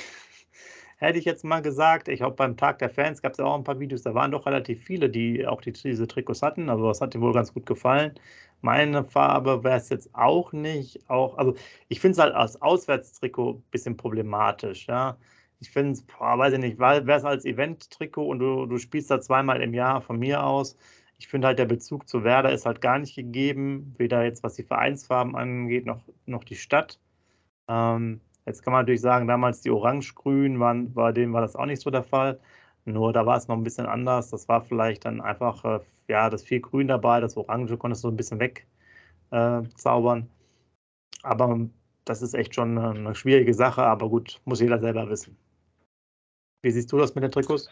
Hätte 1.01 1.19
ich 1.19 1.25
jetzt 1.25 1.45
mal 1.45 1.63
gesagt. 1.63 2.09
Ich 2.09 2.19
glaube, 2.21 2.37
beim 2.37 2.57
Tag 2.59 2.79
der 2.79 2.91
Fans 2.91 3.23
gab 3.23 3.33
es 3.33 3.39
ja 3.39 3.47
auch 3.47 3.57
ein 3.57 3.65
paar 3.65 3.81
Videos. 3.81 4.03
Da 4.03 4.15
waren 4.15 4.31
doch 4.33 4.45
relativ 4.47 4.85
viele, 4.85 5.09
die 5.09 5.47
auch 5.47 5.63
die, 5.63 5.73
diese 5.73 6.07
Trikots 6.07 6.43
hatten. 6.43 6.69
Also, 6.69 6.87
das 6.89 7.01
hat 7.01 7.15
ihnen 7.15 7.25
wohl 7.25 7.33
ganz 7.33 7.55
gut 7.55 7.65
gefallen. 7.67 8.15
Meine 8.61 9.05
Farbe 9.05 9.65
wäre 9.65 9.79
es 9.79 9.89
jetzt 9.89 10.15
auch 10.15 10.53
nicht. 10.53 11.09
Auch, 11.09 11.39
also 11.39 11.55
ich 11.89 12.01
finde 12.01 12.13
es 12.13 12.19
halt 12.19 12.35
als 12.35 12.61
Auswärtstrikot 12.61 13.55
ein 13.55 13.63
bisschen 13.71 13.97
problematisch, 13.97 14.87
ja. 14.89 15.17
Ich 15.61 15.71
finde 15.71 15.93
es, 15.93 16.07
weiß 16.09 16.53
ich 16.55 16.59
nicht, 16.59 16.79
wäre 16.79 17.11
es 17.11 17.25
als 17.25 17.45
Event-Trikot 17.45 18.27
und 18.27 18.39
du, 18.39 18.67
du 18.67 18.79
spielst 18.79 19.11
da 19.11 19.21
zweimal 19.21 19.63
im 19.63 19.75
Jahr 19.75 20.03
von 20.03 20.19
mir 20.19 20.45
aus. 20.45 20.77
Ich 21.19 21.29
finde 21.29 21.49
halt, 21.49 21.59
der 21.59 21.67
Bezug 21.67 22.09
zu 22.09 22.25
Werder 22.25 22.53
ist 22.53 22.67
halt 22.67 22.81
gar 22.81 22.99
nicht 22.99 23.15
gegeben, 23.15 23.95
weder 23.99 24.25
jetzt 24.25 24.43
was 24.43 24.55
die 24.55 24.63
Vereinsfarben 24.65 25.37
angeht, 25.37 25.87
noch, 25.87 26.03
noch 26.27 26.45
die 26.45 26.57
Stadt. 26.57 26.99
Ähm, 27.69 28.21
jetzt 28.47 28.63
kann 28.63 28.73
man 28.73 28.83
natürlich 28.83 29.01
sagen, 29.01 29.27
damals 29.27 29.61
die 29.63 29.71
Orange-Grün 29.71 30.61
waren, 30.61 30.93
bei 30.93 31.13
denen 31.13 31.33
war 31.33 31.41
das 31.41 31.57
auch 31.57 31.67
nicht 31.67 31.83
so 31.83 31.91
der 31.91 32.03
Fall. 32.03 32.41
Nur 32.85 33.13
da 33.13 33.27
war 33.27 33.37
es 33.37 33.49
noch 33.49 33.57
ein 33.57 33.63
bisschen 33.63 33.87
anders. 33.87 34.31
Das 34.31 34.49
war 34.49 34.63
vielleicht 34.63 35.05
dann 35.05 35.21
einfach, 35.21 35.65
äh, 35.65 35.81
ja, 36.09 36.31
das 36.31 36.43
viel 36.43 36.61
Grün 36.61 36.89
dabei, 36.89 37.21
das 37.21 37.37
Orange 37.37 37.77
konntest 37.77 38.05
du 38.05 38.09
so 38.09 38.13
ein 38.13 38.17
bisschen 38.17 38.41
wegzaubern. 38.41 40.21
Äh, 40.23 40.27
aber 41.23 41.69
das 42.05 42.23
ist 42.23 42.35
echt 42.35 42.55
schon 42.55 42.79
eine 42.79 43.15
schwierige 43.15 43.55
Sache, 43.55 43.83
aber 43.83 44.09
gut, 44.09 44.41
muss 44.45 44.61
jeder 44.61 44.79
selber 44.81 45.09
wissen. 45.09 45.37
Wie 46.63 46.71
siehst 46.71 46.91
du 46.93 46.99
das 46.99 47.15
mit 47.15 47.25
den 47.25 47.31
Trikots? 47.31 47.69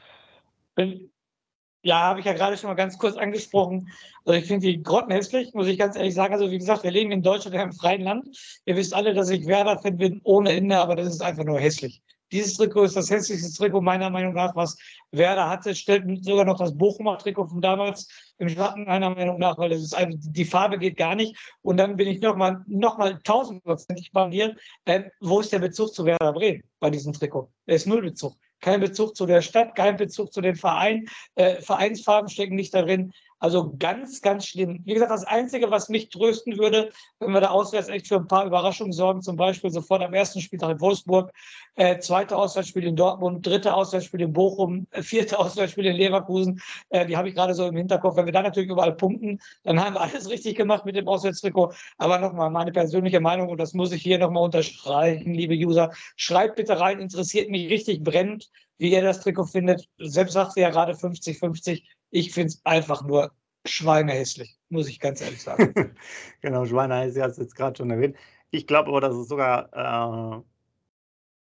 Ja, 1.82 2.00
habe 2.00 2.20
ich 2.20 2.26
ja 2.26 2.32
gerade 2.32 2.56
schon 2.56 2.69
mal 2.69 2.75
ganz 2.75 2.98
kurz 2.98 3.16
angesprochen. 3.16 3.88
Also 4.25 4.38
ich 4.38 4.46
finde 4.46 4.66
die 4.66 4.82
grottenhässlich, 4.82 5.54
muss 5.54 5.69
ich 5.69 5.78
ganz 5.78 5.96
ehrlich 5.96 6.14
sagen. 6.14 6.34
Also 6.34 6.50
wie 6.50 6.58
gesagt, 6.58 6.82
wir 6.82 6.90
leben 6.90 7.12
in 7.12 7.22
Deutschland 7.22 7.54
in 7.54 7.60
einem 7.60 7.72
freien 7.72 8.02
Land. 8.02 8.60
Ihr 8.64 8.76
wisst 8.76 8.94
alle, 8.94 9.14
dass 9.14 9.30
ich 9.30 9.46
Werder-Fan 9.46 9.96
bin 9.96 10.20
ohne 10.25 10.52
Ende, 10.52 10.76
aber 10.76 10.96
das 10.96 11.08
ist 11.08 11.22
einfach 11.22 11.44
nur 11.44 11.60
hässlich. 11.60 12.02
Dieses 12.30 12.56
Trikot 12.56 12.84
ist 12.84 12.96
das 12.96 13.10
hässlichste 13.10 13.56
Trikot 13.56 13.80
meiner 13.80 14.10
Meinung 14.10 14.34
nach, 14.34 14.54
was 14.54 14.76
Werder 15.12 15.49
hatte. 15.49 15.75
Stellt 15.75 16.25
sogar 16.25 16.44
noch 16.44 16.58
das 16.58 16.76
Bochumer 16.76 17.16
Trikot 17.16 17.47
von 17.47 17.61
damals 17.61 18.08
im 18.38 18.49
Schatten 18.49 18.85
meiner 18.85 19.11
Meinung 19.11 19.38
nach, 19.38 19.56
weil 19.56 19.70
das 19.70 19.80
ist 19.80 19.94
einfach, 19.94 20.18
die 20.20 20.44
Farbe 20.44 20.78
geht 20.78 20.97
gar 20.97 21.14
nicht. 21.14 21.37
Und 21.62 21.78
dann 21.78 21.97
bin 21.97 22.08
ich 22.08 22.20
nochmal 22.20 22.62
noch 22.66 22.99
mal 22.99 23.18
tausendprozentig 23.23 24.12
bei 24.12 24.28
dir. 24.28 24.56
Äh, 24.85 25.04
wo 25.20 25.40
ist 25.40 25.52
der 25.52 25.61
Bezug 25.61 25.94
zu 25.94 26.04
Werder 26.04 26.32
Bremen 26.32 26.62
bei 26.80 26.90
diesem 26.90 27.12
Trikot? 27.12 27.50
Der 27.66 27.76
ist 27.76 27.87
null 27.87 28.02
Bezug. 28.02 28.35
Kein 28.61 28.81
Bezug 28.81 29.17
zu 29.17 29.27
der 29.27 29.43
Stadt, 29.43 29.75
kein 29.75 29.97
Bezug 29.97 30.33
zu 30.33 30.41
den 30.41 30.57
Vereinen. 30.57 31.09
Äh, 31.35 31.61
Vereinsfarben 31.61 32.29
stecken 32.29 32.57
nicht 32.57 32.75
darin. 32.75 33.12
Also 33.40 33.75
ganz, 33.78 34.21
ganz 34.21 34.47
schlimm. 34.47 34.80
Wie 34.85 34.95
gesagt, 34.95 35.12
das 35.12 35.25
Einzige, 35.25 35.71
was 35.71 35.88
mich 35.88 36.09
trösten 36.09 36.59
würde, 36.59 36.90
wenn 37.21 37.30
wir 37.30 37.40
da 37.40 37.50
auswärts 37.50 37.88
echt 37.88 38.09
für 38.09 38.16
ein 38.16 38.26
paar 38.26 38.45
Überraschungen 38.45 38.92
sorgen, 38.92 39.23
zum 39.23 39.37
Beispiel 39.37 39.71
sofort 39.71 40.02
am 40.02 40.12
ersten 40.12 40.40
Spieltag 40.40 40.71
in 40.71 40.80
Wolfsburg, 40.80 41.33
äh, 41.76 41.99
zweite 42.00 42.37
Auswärtsspiel 42.37 42.85
in 42.85 42.97
Dortmund, 42.97 43.47
dritte 43.47 43.75
Auswärtsspiel 43.75 44.23
in 44.23 44.33
Bochum, 44.33 44.88
äh, 44.90 45.02
vierte 45.02 45.38
Auswärtsspiel 45.38 45.87
in 45.87 45.97
Leverkusen, 45.97 46.61
äh, 46.88 47.07
die 47.07 47.16
habe 47.16 47.28
ich 47.28 47.35
gerade 47.35 47.54
so 47.54 47.66
im 47.66 47.76
Hinterkopf. 47.76 48.16
Wenn 48.16 48.26
wir 48.26 48.33
da 48.33 48.42
natürlich 48.42 48.71
überall 48.71 48.95
punkten, 48.95 49.38
dann 49.62 49.80
haben 49.80 49.95
wir 49.95 50.00
alles 50.09 50.28
richtig 50.28 50.57
gemacht 50.57 50.85
mit 50.85 50.97
dem 50.97 51.07
Auswärtstrikot. 51.07 51.75
Aber 51.97 52.18
nochmal, 52.18 52.50
meine 52.50 52.73
persönliche 52.73 53.21
Meinung, 53.21 53.49
und 53.50 53.59
das 53.59 53.73
muss 53.73 53.92
ich 53.92 54.02
hier 54.02 54.18
nochmal 54.18 54.42
unterstreichen, 54.42 55.33
liebe 55.33 55.54
User, 55.54 55.92
schreibt 56.16 56.57
bitte 56.57 56.80
rein, 56.80 56.99
interessiert 56.99 57.50
mich 57.50 57.71
richtig 57.71 58.02
brennend, 58.02 58.49
wie 58.78 58.92
ihr 58.92 59.02
das 59.02 59.21
Trikot 59.21 59.47
findet. 59.47 59.88
Selbst 59.99 60.33
sagt 60.33 60.57
ihr 60.57 60.62
ja 60.64 60.71
gerade 60.71 60.92
50-50. 60.92 61.83
Ich 62.11 62.33
finde 62.33 62.49
es 62.49 62.61
einfach 62.65 63.03
nur 63.05 63.33
schweinehässlich, 63.67 64.59
muss 64.69 64.88
ich 64.88 65.00
ganz 65.00 65.21
ehrlich 65.21 65.43
sagen. 65.43 65.75
genau, 66.41 66.65
schweinehässlich 66.65 67.23
hast 67.23 67.38
du 67.38 67.43
jetzt 67.43 67.55
gerade 67.55 67.77
schon 67.77 67.91
erwähnt. 67.91 68.17
Ich 68.50 68.67
glaube 68.67 68.88
aber, 68.88 69.00
dass 69.00 69.15
es 69.15 69.29
sogar 69.29 69.69
äh, 69.73 70.43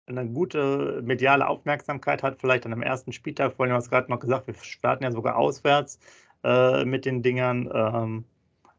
eine 0.07 0.27
gute 0.27 1.01
mediale 1.03 1.47
Aufmerksamkeit 1.47 2.23
hat, 2.23 2.39
vielleicht 2.39 2.65
an 2.65 2.71
dem 2.71 2.81
ersten 2.81 3.11
Spieltag. 3.13 3.53
Vorhin 3.53 3.75
hast 3.75 3.87
du 3.87 3.91
gerade 3.91 4.09
noch 4.09 4.19
gesagt, 4.19 4.47
wir 4.47 4.55
starten 4.55 5.03
ja 5.03 5.11
sogar 5.11 5.37
auswärts 5.37 5.99
äh, 6.43 6.83
mit 6.85 7.05
den 7.05 7.21
Dingern. 7.21 7.69
Ähm, 7.71 8.25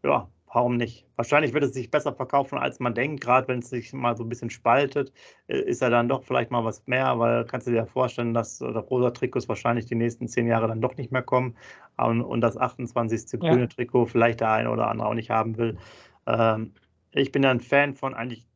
ja, 0.03 0.29
warum 0.53 0.77
nicht? 0.77 1.07
Wahrscheinlich 1.17 1.53
wird 1.53 1.65
es 1.65 1.75
sich 1.75 1.91
besser 1.91 2.13
verkaufen, 2.13 2.59
als 2.59 2.81
man 2.81 2.95
denkt. 2.95 3.23
Gerade 3.23 3.49
wenn 3.49 3.61
es 3.61 3.71
sich 3.71 3.93
mal 3.93 4.17
so 4.17 4.25
ein 4.25 4.29
bisschen 4.29 4.51
spaltet, 4.51 5.13
äh, 5.47 5.61
ist 5.61 5.83
ja 5.83 5.91
dann 5.91 6.09
doch 6.09 6.25
vielleicht 6.25 6.51
mal 6.51 6.65
was 6.65 6.87
mehr, 6.87 7.19
weil 7.19 7.45
kannst 7.45 7.67
du 7.67 7.71
dir 7.71 7.79
ja 7.79 7.87
vorstellen, 7.87 8.35
dass 8.35 8.59
der 8.59 8.71
rosa 8.71 9.11
Trikots 9.11 9.49
wahrscheinlich 9.49 9.87
die 9.87 9.95
nächsten 9.95 10.29
zehn 10.29 10.47
Jahre 10.47 10.69
dann 10.69 10.81
doch 10.81 10.97
nicht 10.97 11.13
mehr 11.13 11.23
kommen 11.23 11.57
und, 11.97 12.23
und 12.23 12.41
das 12.41 12.57
28. 12.57 13.33
Ja. 13.33 13.39
grüne 13.39 13.69
Trikot 13.69 14.07
vielleicht 14.07 14.41
der 14.41 14.51
eine 14.51 14.71
oder 14.71 14.89
andere 14.89 15.09
auch 15.09 15.15
nicht 15.15 15.31
haben 15.31 15.57
will. 15.57 15.79
Ähm, 16.27 16.73
ich 17.13 17.33
bin 17.33 17.43
ja 17.43 17.51
ein 17.51 17.61
Fan 17.61 17.95
von 17.95 18.15
eigentlich 18.15 18.47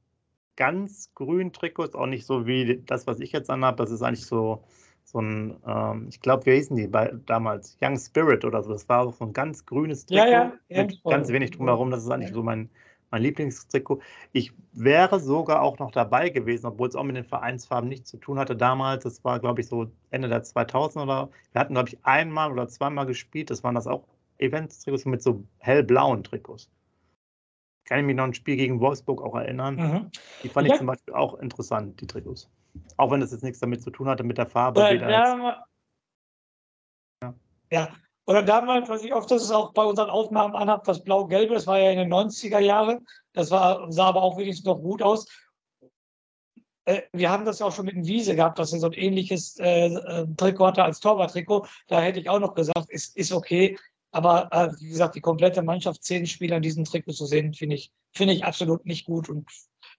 ganz 0.56 1.12
grünen 1.14 1.52
Trikots, 1.52 1.94
auch 1.94 2.06
nicht 2.06 2.26
so 2.26 2.46
wie 2.46 2.82
das, 2.86 3.06
was 3.06 3.20
ich 3.20 3.32
jetzt 3.32 3.50
anhabe. 3.50 3.76
Das 3.76 3.90
ist 3.90 4.02
eigentlich 4.02 4.26
so, 4.26 4.64
so 5.14 5.20
ein, 5.20 5.56
ähm, 5.64 6.06
ich 6.10 6.20
glaube, 6.20 6.44
wie 6.44 6.56
hießen 6.56 6.76
die 6.76 6.88
bei, 6.88 7.14
damals? 7.26 7.78
Young 7.80 7.96
Spirit 7.96 8.44
oder 8.44 8.62
so. 8.64 8.72
Das 8.72 8.88
war 8.88 9.10
so 9.12 9.24
ein 9.24 9.32
ganz 9.32 9.64
grünes 9.64 10.06
Trikot 10.06 10.28
ja, 10.28 10.52
ja, 10.68 10.82
mit 10.82 11.02
ganz 11.04 11.28
wenig 11.28 11.52
drumherum. 11.52 11.92
Das 11.92 12.02
ist 12.02 12.10
eigentlich 12.10 12.32
so 12.32 12.42
mein, 12.42 12.68
mein 13.12 13.22
Lieblingstrikot. 13.22 14.00
Ich 14.32 14.52
wäre 14.72 15.20
sogar 15.20 15.62
auch 15.62 15.78
noch 15.78 15.92
dabei 15.92 16.30
gewesen, 16.30 16.66
obwohl 16.66 16.88
es 16.88 16.96
auch 16.96 17.04
mit 17.04 17.14
den 17.14 17.24
Vereinsfarben 17.24 17.88
nichts 17.88 18.10
zu 18.10 18.16
tun 18.16 18.40
hatte 18.40 18.56
damals. 18.56 19.04
Das 19.04 19.24
war, 19.24 19.38
glaube 19.38 19.60
ich, 19.60 19.68
so 19.68 19.86
Ende 20.10 20.28
der 20.28 20.42
2000 20.42 21.04
oder 21.04 21.28
wir 21.52 21.60
hatten, 21.60 21.74
glaube 21.74 21.90
ich, 21.90 22.04
einmal 22.04 22.50
oder 22.50 22.66
zweimal 22.66 23.06
gespielt. 23.06 23.50
Das 23.50 23.62
waren 23.62 23.76
das 23.76 23.86
auch 23.86 24.02
Events-Trikots 24.38 25.04
mit 25.04 25.22
so 25.22 25.44
hellblauen 25.58 26.24
Trikots. 26.24 26.68
Kann 27.84 28.00
ich 28.00 28.04
mich 28.04 28.16
noch 28.16 28.24
ein 28.24 28.34
Spiel 28.34 28.56
gegen 28.56 28.80
Wolfsburg 28.80 29.22
auch 29.22 29.36
erinnern. 29.36 29.76
Mhm. 29.76 30.10
Die 30.42 30.48
fand 30.48 30.66
ja. 30.66 30.72
ich 30.72 30.78
zum 30.78 30.88
Beispiel 30.88 31.14
auch 31.14 31.38
interessant, 31.38 32.00
die 32.00 32.08
Trikots. 32.08 32.50
Auch 32.96 33.10
wenn 33.10 33.20
das 33.20 33.32
jetzt 33.32 33.42
nichts 33.42 33.60
damit 33.60 33.82
zu 33.82 33.90
tun 33.90 34.08
hatte, 34.08 34.24
mit 34.24 34.38
der 34.38 34.46
Farbe. 34.46 34.80
Oder, 34.80 35.10
ja, 35.10 35.64
ja. 37.22 37.34
ja, 37.70 37.88
oder 38.26 38.42
damals, 38.42 38.88
was 38.88 39.04
ich 39.04 39.12
oft 39.12 39.30
das 39.30 39.42
ist 39.42 39.50
auch 39.50 39.72
bei 39.72 39.84
unseren 39.84 40.10
Aufnahmen 40.10 40.54
anhabe, 40.54 40.82
das 40.86 41.02
Blau-Gelbe, 41.04 41.54
das 41.54 41.66
war 41.66 41.78
ja 41.78 41.90
in 41.90 41.98
den 41.98 42.12
90er 42.12 42.58
Jahren. 42.58 43.06
Das 43.32 43.50
war, 43.50 43.90
sah 43.92 44.06
aber 44.06 44.22
auch 44.22 44.38
wenigstens 44.38 44.66
noch 44.66 44.80
gut 44.80 45.02
aus. 45.02 45.26
Äh, 46.86 47.02
wir 47.12 47.30
haben 47.30 47.44
das 47.44 47.58
ja 47.58 47.66
auch 47.66 47.72
schon 47.74 47.86
mit 47.86 47.96
dem 47.96 48.06
Wiese 48.06 48.34
gehabt, 48.34 48.58
dass 48.58 48.72
er 48.72 48.78
so 48.78 48.86
ein 48.86 48.92
ähnliches 48.92 49.58
äh, 49.58 49.86
äh, 49.86 50.26
Trikot 50.36 50.66
hatte 50.66 50.84
als 50.84 51.00
Torwarttrikot. 51.00 51.66
Da 51.88 52.00
hätte 52.00 52.20
ich 52.20 52.28
auch 52.28 52.40
noch 52.40 52.54
gesagt, 52.54 52.90
ist, 52.90 53.16
ist 53.16 53.32
okay. 53.32 53.78
Aber 54.10 54.48
äh, 54.52 54.70
wie 54.78 54.88
gesagt, 54.88 55.16
die 55.16 55.20
komplette 55.20 55.62
Mannschaft, 55.62 56.04
zehn 56.04 56.26
Spieler 56.26 56.56
in 56.56 56.62
diesem 56.62 56.84
Trikot 56.84 57.12
zu 57.12 57.26
sehen, 57.26 57.52
finde 57.52 57.76
ich, 57.76 57.90
finde 58.12 58.32
ich 58.32 58.44
absolut 58.44 58.86
nicht 58.86 59.06
gut. 59.06 59.28
Und 59.28 59.46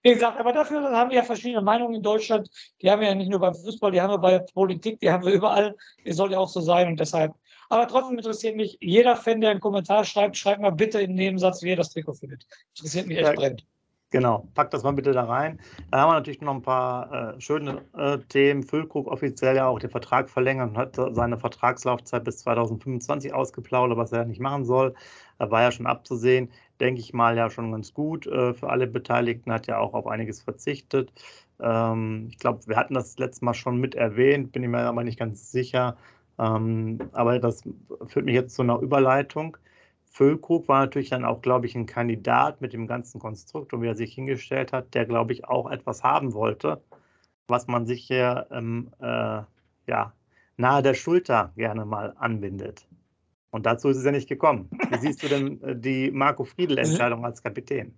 wie 0.02 0.14
gesagt, 0.14 0.38
aber 0.38 0.52
dafür 0.52 0.82
haben 0.90 1.10
wir 1.10 1.16
ja 1.16 1.22
verschiedene 1.22 1.62
Meinungen 1.62 1.94
in 1.94 2.02
Deutschland. 2.02 2.48
Die 2.82 2.90
haben 2.90 3.00
wir 3.00 3.08
ja 3.08 3.14
nicht 3.14 3.30
nur 3.30 3.40
beim 3.40 3.54
Fußball, 3.54 3.90
die 3.90 4.00
haben 4.00 4.12
wir 4.12 4.18
bei 4.18 4.38
Politik, 4.38 5.00
die 5.00 5.10
haben 5.10 5.24
wir 5.24 5.32
überall. 5.32 5.74
Die 6.04 6.12
soll 6.12 6.32
ja 6.32 6.38
auch 6.38 6.48
so 6.48 6.60
sein. 6.60 6.88
Und 6.88 7.00
deshalb 7.00 7.34
aber 7.68 7.88
trotzdem 7.88 8.18
interessiert 8.18 8.56
mich 8.56 8.78
jeder 8.80 9.16
Fan, 9.16 9.40
der 9.40 9.50
einen 9.50 9.60
Kommentar 9.60 10.04
schreibt, 10.04 10.36
schreibt 10.36 10.60
mal 10.60 10.70
bitte 10.70 11.00
im 11.00 11.14
Nebensatz, 11.14 11.62
wie 11.62 11.70
er 11.70 11.76
das 11.76 11.90
Trikot 11.90 12.14
findet. 12.14 12.46
Interessiert 12.76 13.06
mich 13.06 13.18
echt 13.18 13.26
ja, 13.26 13.34
brennend. 13.34 13.66
Genau, 14.10 14.46
packt 14.54 14.72
das 14.72 14.84
mal 14.84 14.92
bitte 14.92 15.10
da 15.10 15.24
rein. 15.24 15.58
Dann 15.90 16.00
haben 16.00 16.10
wir 16.10 16.14
natürlich 16.14 16.40
noch 16.40 16.54
ein 16.54 16.62
paar 16.62 17.34
äh, 17.34 17.40
schöne 17.40 17.82
äh, 17.96 18.18
Themen. 18.28 18.62
Füllkrug 18.62 19.08
offiziell 19.08 19.56
ja 19.56 19.66
auch 19.66 19.80
den 19.80 19.90
Vertrag 19.90 20.30
verlängert 20.30 20.70
und 20.70 20.78
hat 20.78 20.96
seine 21.14 21.38
Vertragslaufzeit 21.38 22.22
bis 22.22 22.38
2025 22.38 23.34
ausgeplaudert, 23.34 23.98
was 23.98 24.12
er 24.12 24.24
nicht 24.24 24.40
machen 24.40 24.64
soll. 24.64 24.94
Da 25.38 25.50
war 25.50 25.62
ja 25.62 25.72
schon 25.72 25.86
abzusehen. 25.86 26.50
Denke 26.80 27.00
ich 27.00 27.12
mal 27.12 27.36
ja 27.36 27.50
schon 27.50 27.72
ganz 27.72 27.94
gut 27.94 28.26
äh, 28.26 28.54
für 28.54 28.68
alle 28.70 28.86
Beteiligten. 28.86 29.52
Hat 29.52 29.66
ja 29.66 29.78
auch 29.78 29.94
auf 29.94 30.06
einiges 30.06 30.42
verzichtet. 30.42 31.12
Ähm, 31.60 32.28
ich 32.30 32.38
glaube, 32.38 32.66
wir 32.66 32.76
hatten 32.76 32.94
das 32.94 33.18
letzte 33.18 33.44
Mal 33.44 33.54
schon 33.54 33.78
mit 33.78 33.94
erwähnt, 33.94 34.52
bin 34.52 34.62
ich 34.62 34.68
mir 34.68 34.80
aber 34.80 35.04
nicht 35.04 35.18
ganz 35.18 35.50
sicher. 35.52 35.96
Ähm, 36.38 36.98
aber 37.12 37.38
das 37.38 37.62
führt 38.06 38.26
mich 38.26 38.34
jetzt 38.34 38.54
zu 38.54 38.62
einer 38.62 38.80
Überleitung. 38.80 39.56
Füllkrug 40.04 40.68
war 40.68 40.80
natürlich 40.80 41.10
dann 41.10 41.24
auch, 41.24 41.42
glaube 41.42 41.66
ich, 41.66 41.74
ein 41.74 41.86
Kandidat 41.86 42.60
mit 42.60 42.72
dem 42.72 42.86
ganzen 42.86 43.20
Konstrukt 43.20 43.72
und 43.72 43.82
wie 43.82 43.86
er 43.88 43.94
sich 43.94 44.14
hingestellt 44.14 44.72
hat, 44.72 44.94
der, 44.94 45.06
glaube 45.06 45.32
ich, 45.32 45.44
auch 45.46 45.70
etwas 45.70 46.02
haben 46.02 46.32
wollte, 46.34 46.80
was 47.48 47.66
man 47.66 47.86
sich 47.86 48.04
hier 48.06 48.46
ähm, 48.50 48.90
äh, 49.00 49.42
ja, 49.86 50.12
nahe 50.56 50.82
der 50.82 50.94
Schulter 50.94 51.52
gerne 51.56 51.84
mal 51.84 52.14
anbindet. 52.18 52.86
Und 53.50 53.66
dazu 53.66 53.88
ist 53.88 53.96
es 53.96 54.04
ja 54.04 54.12
nicht 54.12 54.28
gekommen. 54.28 54.68
Wie 54.90 54.98
siehst 54.98 55.22
du 55.22 55.28
denn 55.28 55.62
äh, 55.62 55.76
die 55.76 56.10
Marco 56.10 56.44
Friedl-Entscheidung 56.44 57.24
als 57.24 57.42
Kapitän? 57.42 57.96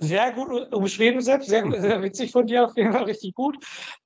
Sehr 0.00 0.32
gut 0.32 0.72
umschrieben, 0.72 1.20
selbst. 1.20 1.48
Sehr, 1.48 1.68
sehr 1.80 2.02
witzig 2.02 2.30
von 2.30 2.46
dir, 2.46 2.66
auf 2.66 2.76
jeden 2.76 2.92
Fall 2.92 3.04
richtig 3.04 3.34
gut. 3.34 3.56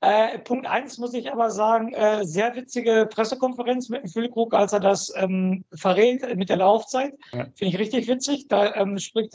Äh, 0.01 0.39
Punkt 0.39 0.67
eins 0.67 0.97
muss 0.97 1.12
ich 1.12 1.31
aber 1.31 1.51
sagen, 1.51 1.93
äh, 1.93 2.25
sehr 2.25 2.57
witzige 2.57 3.07
Pressekonferenz 3.12 3.91
mit 3.91 4.03
dem 4.03 4.09
Füllkrug, 4.09 4.55
als 4.55 4.73
er 4.73 4.81
das 4.81 5.12
ähm, 5.17 5.67
verrät 5.75 6.35
mit 6.37 6.49
der 6.49 6.57
Laufzeit. 6.57 7.12
Ja. 7.33 7.45
Finde 7.55 7.75
ich 7.75 7.79
richtig 7.79 8.09
witzig. 8.09 8.49
Da 8.49 8.75
ähm, 8.75 8.99
spricht 8.99 9.35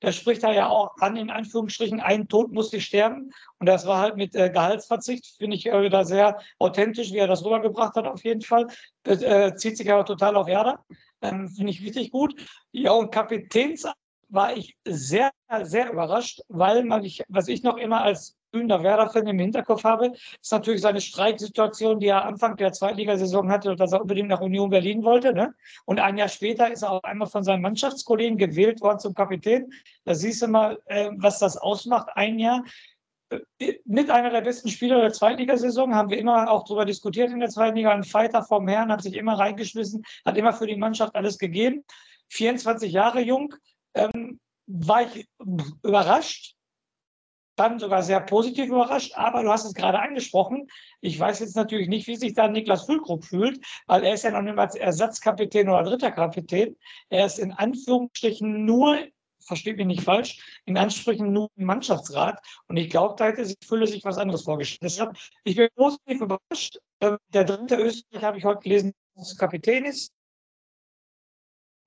da 0.00 0.12
spricht 0.12 0.42
er 0.42 0.52
ja 0.52 0.68
auch 0.68 0.96
an, 0.98 1.16
in 1.16 1.30
Anführungsstrichen, 1.30 2.00
ein 2.00 2.28
Tod 2.28 2.52
musste 2.52 2.80
sterben. 2.80 3.32
Und 3.58 3.66
das 3.66 3.86
war 3.86 4.00
halt 4.00 4.16
mit 4.16 4.34
äh, 4.34 4.50
Gehaltsverzicht, 4.50 5.36
finde 5.38 5.56
ich 5.56 5.66
äh, 5.66 5.88
da 5.88 6.04
sehr 6.04 6.40
authentisch, 6.58 7.12
wie 7.12 7.18
er 7.18 7.26
das 7.26 7.44
rübergebracht 7.44 7.94
hat, 7.94 8.06
auf 8.06 8.24
jeden 8.24 8.40
Fall. 8.40 8.66
Das, 9.02 9.22
äh, 9.22 9.54
zieht 9.56 9.76
sich 9.76 9.90
aber 9.92 10.04
total 10.04 10.36
auf 10.36 10.48
Herder. 10.48 10.84
Ähm, 11.22 11.48
finde 11.48 11.70
ich 11.70 11.82
richtig 11.82 12.10
gut. 12.10 12.34
Ja, 12.72 12.92
und 12.92 13.12
Kapitäns 13.12 13.86
war 14.28 14.56
ich 14.56 14.76
sehr, 14.86 15.30
sehr 15.62 15.92
überrascht, 15.92 16.40
weil 16.48 16.84
man 16.84 17.04
ich, 17.04 17.22
was 17.28 17.48
ich 17.48 17.62
noch 17.62 17.76
immer 17.76 18.02
als 18.02 18.36
grüner 18.52 18.82
Werder-Fan 18.82 19.26
im 19.26 19.38
Hinterkopf 19.38 19.84
habe, 19.84 20.12
ist 20.40 20.52
natürlich 20.52 20.80
seine 20.80 21.00
Streiksituation, 21.00 22.00
die 22.00 22.08
er 22.08 22.24
Anfang 22.24 22.56
der 22.56 22.72
Zweitligasaison 22.72 23.50
hatte, 23.50 23.76
dass 23.76 23.92
er 23.92 24.00
unbedingt 24.02 24.28
nach 24.28 24.40
Union 24.40 24.70
Berlin 24.70 25.04
wollte. 25.04 25.32
Ne? 25.32 25.54
Und 25.84 26.00
ein 26.00 26.18
Jahr 26.18 26.28
später 26.28 26.70
ist 26.70 26.82
er 26.82 26.92
auch 26.92 27.02
einmal 27.02 27.28
von 27.28 27.44
seinen 27.44 27.62
Mannschaftskollegen 27.62 28.38
gewählt 28.38 28.80
worden 28.80 28.98
zum 28.98 29.14
Kapitän. 29.14 29.72
Da 30.04 30.14
siehst 30.14 30.42
du 30.42 30.48
mal, 30.48 30.78
äh, 30.86 31.10
was 31.16 31.38
das 31.38 31.56
ausmacht. 31.56 32.08
Ein 32.14 32.38
Jahr 32.38 32.64
äh, 33.30 33.74
mit 33.84 34.10
einer 34.10 34.30
der 34.30 34.40
besten 34.40 34.68
Spieler 34.68 35.00
der 35.00 35.12
Zweitligasaison, 35.12 35.94
haben 35.94 36.10
wir 36.10 36.18
immer 36.18 36.50
auch 36.50 36.64
darüber 36.64 36.84
diskutiert 36.84 37.30
in 37.30 37.40
der 37.40 37.50
zweiten 37.50 37.76
Liga. 37.76 37.90
Ein 37.90 38.04
Fighter 38.04 38.42
vom 38.42 38.66
Herrn 38.68 38.90
hat 38.90 39.02
sich 39.02 39.14
immer 39.14 39.38
reingeschmissen, 39.38 40.04
hat 40.24 40.36
immer 40.36 40.52
für 40.52 40.66
die 40.66 40.76
Mannschaft 40.76 41.14
alles 41.14 41.38
gegeben. 41.38 41.84
24 42.30 42.92
Jahre 42.92 43.20
jung, 43.20 43.54
ähm, 43.94 44.38
war 44.66 45.02
ich 45.02 45.28
überrascht, 45.82 46.54
dann 47.60 47.78
sogar 47.78 48.02
sehr 48.02 48.20
positiv 48.20 48.66
überrascht. 48.66 49.12
Aber 49.16 49.42
du 49.42 49.50
hast 49.50 49.64
es 49.64 49.74
gerade 49.74 50.00
angesprochen. 50.00 50.66
Ich 51.00 51.18
weiß 51.20 51.40
jetzt 51.40 51.56
natürlich 51.56 51.88
nicht, 51.88 52.06
wie 52.06 52.16
sich 52.16 52.32
da 52.34 52.48
Niklas 52.48 52.86
Füllkrug 52.86 53.24
fühlt, 53.24 53.64
weil 53.86 54.02
er 54.04 54.14
ist 54.14 54.24
ja 54.24 54.30
noch 54.30 54.42
nicht 54.42 54.58
als 54.58 54.74
Ersatzkapitän 54.74 55.68
oder 55.68 55.82
dritter 55.84 56.10
Kapitän. 56.10 56.76
Er 57.10 57.26
ist 57.26 57.38
in 57.38 57.52
Anführungsstrichen 57.52 58.64
nur, 58.64 58.98
versteht 59.40 59.76
mich 59.76 59.86
nicht 59.86 60.02
falsch, 60.02 60.60
in 60.64 60.76
Anführungsstrichen 60.76 61.32
nur 61.32 61.50
im 61.56 61.66
Mannschaftsrat. 61.66 62.40
Und 62.68 62.78
ich 62.78 62.88
glaube, 62.88 63.14
da 63.18 63.26
hätte 63.26 63.44
sich 63.44 63.56
Fülle 63.64 63.86
sich 63.86 64.04
was 64.04 64.18
anderes 64.18 64.42
vorgestellt. 64.42 64.82
Deshalb, 64.82 65.16
ich 65.44 65.56
bin 65.56 65.68
positiv 65.76 66.20
überrascht. 66.22 66.78
Ähm, 67.00 67.18
der 67.28 67.44
dritte 67.44 67.76
Österreicher 67.76 68.26
habe 68.26 68.38
ich 68.38 68.44
heute 68.44 68.60
gelesen, 68.60 68.92
dass 69.14 69.36
Kapitän 69.36 69.84
ist. 69.84 70.12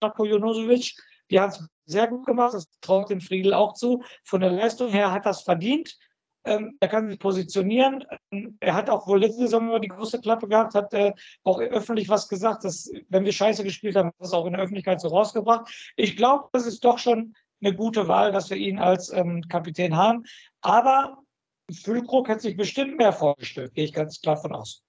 Marko 0.01 0.25
Jonosovic. 0.25 0.95
Die 1.31 1.39
haben 1.39 1.49
es 1.49 1.65
sehr 1.85 2.07
gut 2.07 2.25
gemacht, 2.25 2.53
das 2.53 2.67
traut 2.81 3.09
dem 3.09 3.21
Friedel 3.21 3.53
auch 3.53 3.73
zu. 3.73 4.03
Von 4.23 4.41
der 4.41 4.51
Leistung 4.51 4.89
her 4.89 5.11
hat 5.11 5.25
das 5.25 5.41
verdient. 5.41 5.97
Ähm, 6.45 6.77
er 6.79 6.89
kann 6.89 7.07
sich 7.07 7.19
positionieren. 7.19 8.05
Ähm, 8.31 8.57
er 8.59 8.73
hat 8.73 8.89
auch 8.89 9.07
wohl 9.07 9.19
letzte 9.19 9.43
Saison 9.43 9.67
über 9.67 9.79
die 9.79 9.87
große 9.87 10.19
Klappe 10.19 10.47
gehabt, 10.47 10.75
hat 10.75 10.93
äh, 10.93 11.13
auch 11.43 11.59
öffentlich 11.59 12.09
was 12.09 12.27
gesagt, 12.27 12.65
dass 12.65 12.91
wenn 13.09 13.25
wir 13.25 13.31
Scheiße 13.31 13.63
gespielt 13.63 13.95
haben, 13.95 14.11
das 14.19 14.33
auch 14.33 14.45
in 14.45 14.53
der 14.53 14.61
Öffentlichkeit 14.61 14.99
so 14.99 15.07
rausgebracht. 15.07 15.93
Ich 15.95 16.17
glaube, 16.17 16.49
das 16.51 16.65
ist 16.65 16.83
doch 16.83 16.97
schon 16.99 17.33
eine 17.61 17.73
gute 17.75 18.07
Wahl, 18.09 18.31
dass 18.33 18.49
wir 18.49 18.57
ihn 18.57 18.77
als 18.77 19.09
ähm, 19.11 19.41
Kapitän 19.47 19.95
haben. 19.95 20.25
Aber 20.61 21.23
Füllkrug 21.71 22.27
hat 22.27 22.41
sich 22.41 22.57
bestimmt 22.57 22.97
mehr 22.97 23.13
vorgestellt, 23.13 23.73
gehe 23.73 23.85
ich 23.85 23.93
ganz 23.93 24.19
klar 24.19 24.35
von 24.35 24.53
aus. 24.53 24.83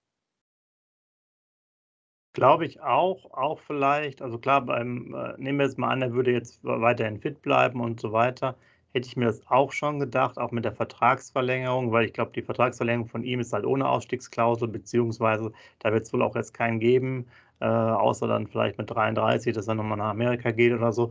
Glaube 2.35 2.67
ich 2.67 2.81
auch, 2.81 3.31
auch 3.33 3.61
vielleicht. 3.61 4.21
Also 4.21 4.39
klar, 4.39 4.61
beim, 4.63 5.15
äh, 5.15 5.35
nehmen 5.39 5.59
wir 5.59 5.67
jetzt 5.67 5.79
mal 5.79 5.91
an, 5.91 6.03
er 6.03 6.13
würde 6.13 6.33
jetzt 6.33 6.59
weiterhin 6.65 7.21
fit 7.21 7.41
bleiben 7.43 7.81
und 7.81 8.01
so 8.01 8.13
weiter. 8.13 8.57
Hätte 8.93 9.07
ich 9.07 9.17
mir 9.17 9.27
das 9.27 9.47
auch 9.49 9.71
schon 9.73 10.01
gedacht, 10.01 10.37
auch 10.39 10.51
mit 10.51 10.65
der 10.65 10.73
Vertragsverlängerung, 10.73 11.93
weil 11.93 12.07
ich 12.07 12.13
glaube, 12.13 12.33
die 12.35 12.43
Vertragsverlängerung 12.43 13.09
von 13.09 13.23
ihm 13.23 13.39
ist 13.41 13.53
halt 13.53 13.65
ohne 13.65 13.89
Ausstiegsklausel, 13.89 14.67
beziehungsweise 14.69 15.53
da 15.79 15.93
wird 15.93 16.05
es 16.05 16.13
wohl 16.13 16.23
auch 16.23 16.35
jetzt 16.35 16.55
keinen 16.55 16.81
geben, 16.81 17.27
äh, 17.61 17.67
außer 17.67 18.27
dann 18.27 18.49
vielleicht 18.49 18.79
mit 18.79 18.91
33, 18.91 19.55
dass 19.55 19.69
er 19.69 19.77
nochmal 19.77 19.99
nach 19.99 20.11
Amerika 20.11 20.51
geht 20.51 20.73
oder 20.73 20.93
so. 20.93 21.11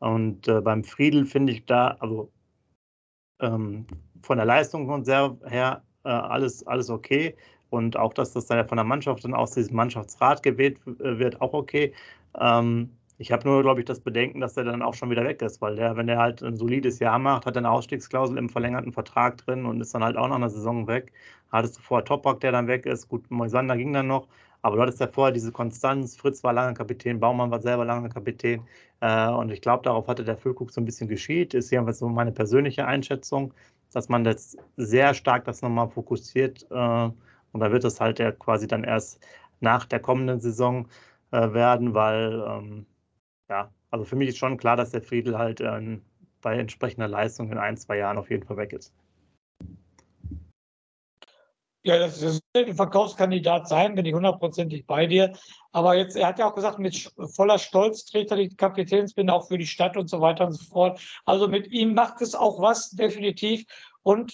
Und 0.00 0.48
äh, 0.48 0.60
beim 0.60 0.82
Friedel 0.84 1.24
finde 1.24 1.52
ich 1.52 1.66
da, 1.66 1.96
also 2.00 2.30
ähm, 3.40 3.86
von 4.22 4.38
der 4.38 4.46
Leistung 4.46 4.88
her 5.04 5.82
äh, 6.04 6.08
alles, 6.08 6.66
alles 6.66 6.90
okay. 6.90 7.36
Und 7.74 7.96
auch, 7.96 8.14
dass 8.14 8.32
das 8.32 8.46
dann 8.46 8.66
von 8.68 8.76
der 8.76 8.84
Mannschaft 8.84 9.24
dann 9.24 9.34
aus 9.34 9.52
diesem 9.52 9.76
Mannschaftsrat 9.76 10.42
gewählt 10.42 10.78
äh, 10.86 11.18
wird, 11.18 11.40
auch 11.40 11.52
okay. 11.52 11.92
Ähm, 12.38 12.90
ich 13.18 13.30
habe 13.30 13.48
nur, 13.48 13.62
glaube 13.62 13.80
ich, 13.80 13.86
das 13.86 14.00
Bedenken, 14.00 14.40
dass 14.40 14.56
er 14.56 14.64
dann 14.64 14.82
auch 14.82 14.94
schon 14.94 15.10
wieder 15.10 15.24
weg 15.24 15.40
ist, 15.42 15.60
weil 15.60 15.76
der, 15.76 15.96
wenn 15.96 16.06
der 16.08 16.18
halt 16.18 16.42
ein 16.42 16.56
solides 16.56 16.98
Jahr 16.98 17.18
macht, 17.18 17.46
hat 17.46 17.56
er 17.56 17.60
eine 17.60 17.70
Ausstiegsklausel 17.70 18.38
im 18.38 18.48
verlängerten 18.48 18.92
Vertrag 18.92 19.38
drin 19.38 19.66
und 19.66 19.80
ist 19.80 19.94
dann 19.94 20.02
halt 20.02 20.16
auch 20.16 20.28
nach 20.28 20.36
einer 20.36 20.50
Saison 20.50 20.86
weg. 20.88 21.12
Hattest 21.52 21.78
du 21.78 21.82
vorher 21.82 22.04
Toprak, 22.04 22.40
der 22.40 22.52
dann 22.52 22.66
weg 22.66 22.86
ist. 22.86 23.08
Gut, 23.08 23.30
Moisander 23.30 23.76
ging 23.76 23.92
dann 23.92 24.08
noch, 24.08 24.26
aber 24.62 24.76
du 24.76 24.82
hattest 24.82 25.00
ja 25.00 25.06
vorher 25.06 25.32
diese 25.32 25.52
Konstanz. 25.52 26.16
Fritz 26.16 26.42
war 26.42 26.52
lange 26.52 26.74
Kapitän, 26.74 27.20
Baumann 27.20 27.50
war 27.50 27.60
selber 27.60 27.84
lange 27.84 28.08
Kapitän. 28.08 28.62
Äh, 29.00 29.28
und 29.28 29.50
ich 29.52 29.60
glaube, 29.60 29.84
darauf 29.84 30.08
hatte 30.08 30.24
der 30.24 30.36
Füllkrug 30.36 30.72
so 30.72 30.80
ein 30.80 30.84
bisschen 30.84 31.08
geschielt. 31.08 31.54
Ist 31.54 31.70
jedenfalls 31.70 32.00
so 32.00 32.08
meine 32.08 32.32
persönliche 32.32 32.86
Einschätzung, 32.86 33.54
dass 33.92 34.08
man 34.08 34.24
das 34.24 34.56
sehr 34.76 35.14
stark 35.14 35.44
das 35.44 35.62
nochmal 35.62 35.88
fokussiert. 35.88 36.66
Äh, 36.70 37.10
und 37.54 37.60
da 37.60 37.70
wird 37.70 37.84
es 37.84 38.00
halt 38.00 38.18
ja 38.18 38.32
quasi 38.32 38.66
dann 38.66 38.84
erst 38.84 39.24
nach 39.60 39.86
der 39.86 40.00
kommenden 40.00 40.40
Saison 40.40 40.88
äh, 41.30 41.52
werden, 41.52 41.94
weil, 41.94 42.44
ähm, 42.46 42.86
ja, 43.48 43.70
also 43.90 44.04
für 44.04 44.16
mich 44.16 44.28
ist 44.30 44.38
schon 44.38 44.56
klar, 44.56 44.76
dass 44.76 44.90
der 44.90 45.02
Friedel 45.02 45.38
halt 45.38 45.60
äh, 45.60 45.98
bei 46.42 46.58
entsprechender 46.58 47.08
Leistung 47.08 47.52
in 47.52 47.58
ein, 47.58 47.76
zwei 47.76 47.96
Jahren 47.96 48.18
auf 48.18 48.28
jeden 48.28 48.44
Fall 48.44 48.56
weg 48.56 48.72
ist. 48.72 48.92
Ja, 51.86 51.98
das, 51.98 52.22
wird 52.22 52.42
ein 52.54 52.74
Verkaufskandidat 52.74 53.68
sein, 53.68 53.94
bin 53.94 54.06
ich 54.06 54.14
hundertprozentig 54.14 54.86
bei 54.86 55.06
dir. 55.06 55.34
Aber 55.70 55.94
jetzt, 55.94 56.16
er 56.16 56.28
hat 56.28 56.38
ja 56.38 56.46
auch 56.46 56.54
gesagt, 56.54 56.78
mit 56.78 57.12
voller 57.34 57.58
Stolz 57.58 58.06
trägt 58.06 58.30
er 58.30 58.38
die 58.38 58.48
Kapitänsbinde 58.48 59.32
auch 59.32 59.46
für 59.46 59.58
die 59.58 59.66
Stadt 59.66 59.96
und 59.96 60.08
so 60.08 60.20
weiter 60.20 60.46
und 60.46 60.52
so 60.52 60.64
fort. 60.64 61.00
Also 61.26 61.46
mit 61.46 61.70
ihm 61.70 61.92
macht 61.92 62.22
es 62.22 62.34
auch 62.34 62.60
was, 62.60 62.90
definitiv. 62.90 63.66
Und 64.02 64.32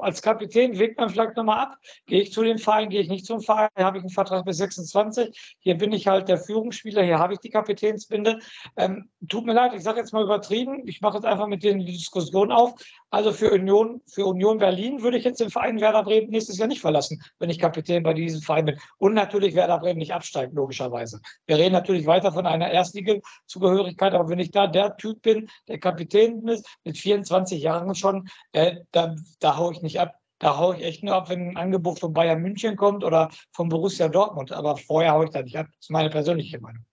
als 0.00 0.22
Kapitän 0.22 0.78
wägt 0.78 0.98
man 0.98 1.10
vielleicht 1.10 1.36
nochmal 1.36 1.60
ab. 1.60 1.76
Gehe 2.06 2.22
ich 2.22 2.32
zu 2.32 2.42
dem 2.42 2.58
Verein, 2.58 2.90
gehe 2.90 3.00
ich 3.00 3.08
nicht 3.08 3.26
zum 3.26 3.40
Verein, 3.40 3.68
habe 3.78 3.98
ich 3.98 4.02
einen 4.02 4.10
Vertrag 4.10 4.44
bis 4.44 4.58
26. 4.58 5.56
Hier 5.60 5.76
bin 5.76 5.92
ich 5.92 6.06
halt 6.06 6.28
der 6.28 6.38
Führungsspieler, 6.38 7.02
hier 7.02 7.18
habe 7.18 7.34
ich 7.34 7.40
die 7.40 7.50
Kapitänsbinde. 7.50 8.38
Ähm, 8.76 9.10
tut 9.28 9.46
mir 9.46 9.52
leid, 9.52 9.72
ich 9.74 9.82
sage 9.82 9.98
jetzt 9.98 10.12
mal 10.12 10.22
übertrieben. 10.22 10.82
Ich 10.86 11.00
mache 11.00 11.16
jetzt 11.16 11.26
einfach 11.26 11.46
mit 11.46 11.62
denen 11.62 11.80
die 11.80 11.92
Diskussion 11.92 12.52
auf. 12.52 12.74
Also 13.10 13.32
für 13.32 13.50
Union, 13.50 14.02
für 14.06 14.26
Union 14.26 14.58
Berlin 14.58 15.02
würde 15.02 15.16
ich 15.16 15.24
jetzt 15.24 15.40
den 15.40 15.50
Verein 15.50 15.80
Werder 15.80 16.02
Bremen 16.02 16.30
nächstes 16.30 16.58
Jahr 16.58 16.68
nicht 16.68 16.80
verlassen, 16.80 17.22
wenn 17.38 17.50
ich 17.50 17.58
Kapitän 17.58 18.02
bei 18.02 18.12
diesem 18.12 18.42
Verein 18.42 18.66
bin. 18.66 18.78
Und 18.98 19.14
natürlich 19.14 19.54
Werder 19.54 19.78
Bremen 19.78 19.98
nicht 19.98 20.12
absteigt, 20.12 20.52
logischerweise. 20.54 21.20
Wir 21.46 21.56
reden 21.56 21.72
natürlich 21.72 22.06
weiter 22.06 22.32
von 22.32 22.46
einer 22.46 22.70
Erstligazugehörigkeit, 22.70 24.12
aber 24.12 24.28
wenn 24.28 24.38
ich 24.38 24.50
da 24.50 24.66
der 24.66 24.96
Typ 24.96 25.22
bin, 25.22 25.48
der 25.68 25.78
Kapitän 25.78 26.46
ist, 26.48 26.66
mit 26.84 26.98
24 26.98 27.62
Jahren 27.62 27.94
schon, 27.94 28.28
äh, 28.52 28.76
da, 28.92 29.14
da 29.40 29.56
haue 29.56 29.72
ich 29.72 29.82
nicht 29.82 29.87
nicht 29.88 30.00
ab. 30.00 30.14
Da 30.38 30.56
haue 30.56 30.76
ich 30.76 30.84
echt 30.84 31.02
nur 31.02 31.14
ab, 31.14 31.28
wenn 31.30 31.50
ein 31.50 31.56
Angebot 31.56 31.98
von 31.98 32.12
Bayern 32.12 32.40
München 32.40 32.76
kommt 32.76 33.02
oder 33.02 33.28
von 33.52 33.68
Borussia 33.68 34.08
Dortmund. 34.08 34.52
Aber 34.52 34.76
vorher 34.76 35.12
haue 35.12 35.24
ich 35.24 35.30
da 35.30 35.42
nicht 35.42 35.56
ab. 35.56 35.66
Das 35.66 35.80
ist 35.80 35.90
meine 35.90 36.10
persönliche 36.10 36.60
Meinung. 36.60 36.84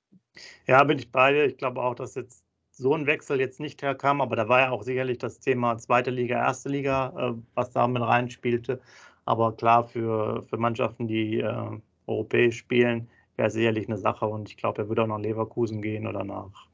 Ja, 0.68 0.84
bin 0.84 0.98
ich 0.98 1.12
bei 1.12 1.32
dir. 1.32 1.46
Ich 1.46 1.58
glaube 1.58 1.82
auch, 1.82 1.96
dass 1.96 2.16
jetzt 2.16 2.44
so 2.72 2.94
ein 2.94 3.06
Wechsel 3.06 3.40
jetzt 3.40 3.60
nicht 3.60 3.82
herkam, 3.82 4.20
aber 4.20 4.36
da 4.36 4.50
war 4.50 4.60
ja 4.60 4.72
auch 4.72 4.84
sicherlich 4.84 5.18
das 5.18 5.40
Thema 5.40 5.78
zweite 5.78 6.12
Liga, 6.12 6.38
erste 6.38 6.70
Liga, 6.70 7.14
äh, 7.18 7.42
was 7.54 7.72
da 7.72 7.88
mit 7.88 8.02
reinspielte. 8.02 8.82
Aber 9.26 9.56
klar, 9.56 9.86
für, 9.86 10.44
für 10.44 10.58
Mannschaften, 10.58 11.08
die 11.08 11.40
äh, 11.40 11.80
europäisch 12.08 12.58
spielen, 12.58 13.10
wäre 13.38 13.50
sicherlich 13.50 13.88
eine 13.88 13.98
Sache. 13.98 14.26
Und 14.26 14.50
ich 14.50 14.58
glaube, 14.58 14.82
er 14.82 14.90
würde 14.90 15.04
auch 15.04 15.08
nach 15.08 15.20
Leverkusen 15.20 15.82
gehen 15.82 16.08
oder 16.08 16.24
nach, 16.24 16.68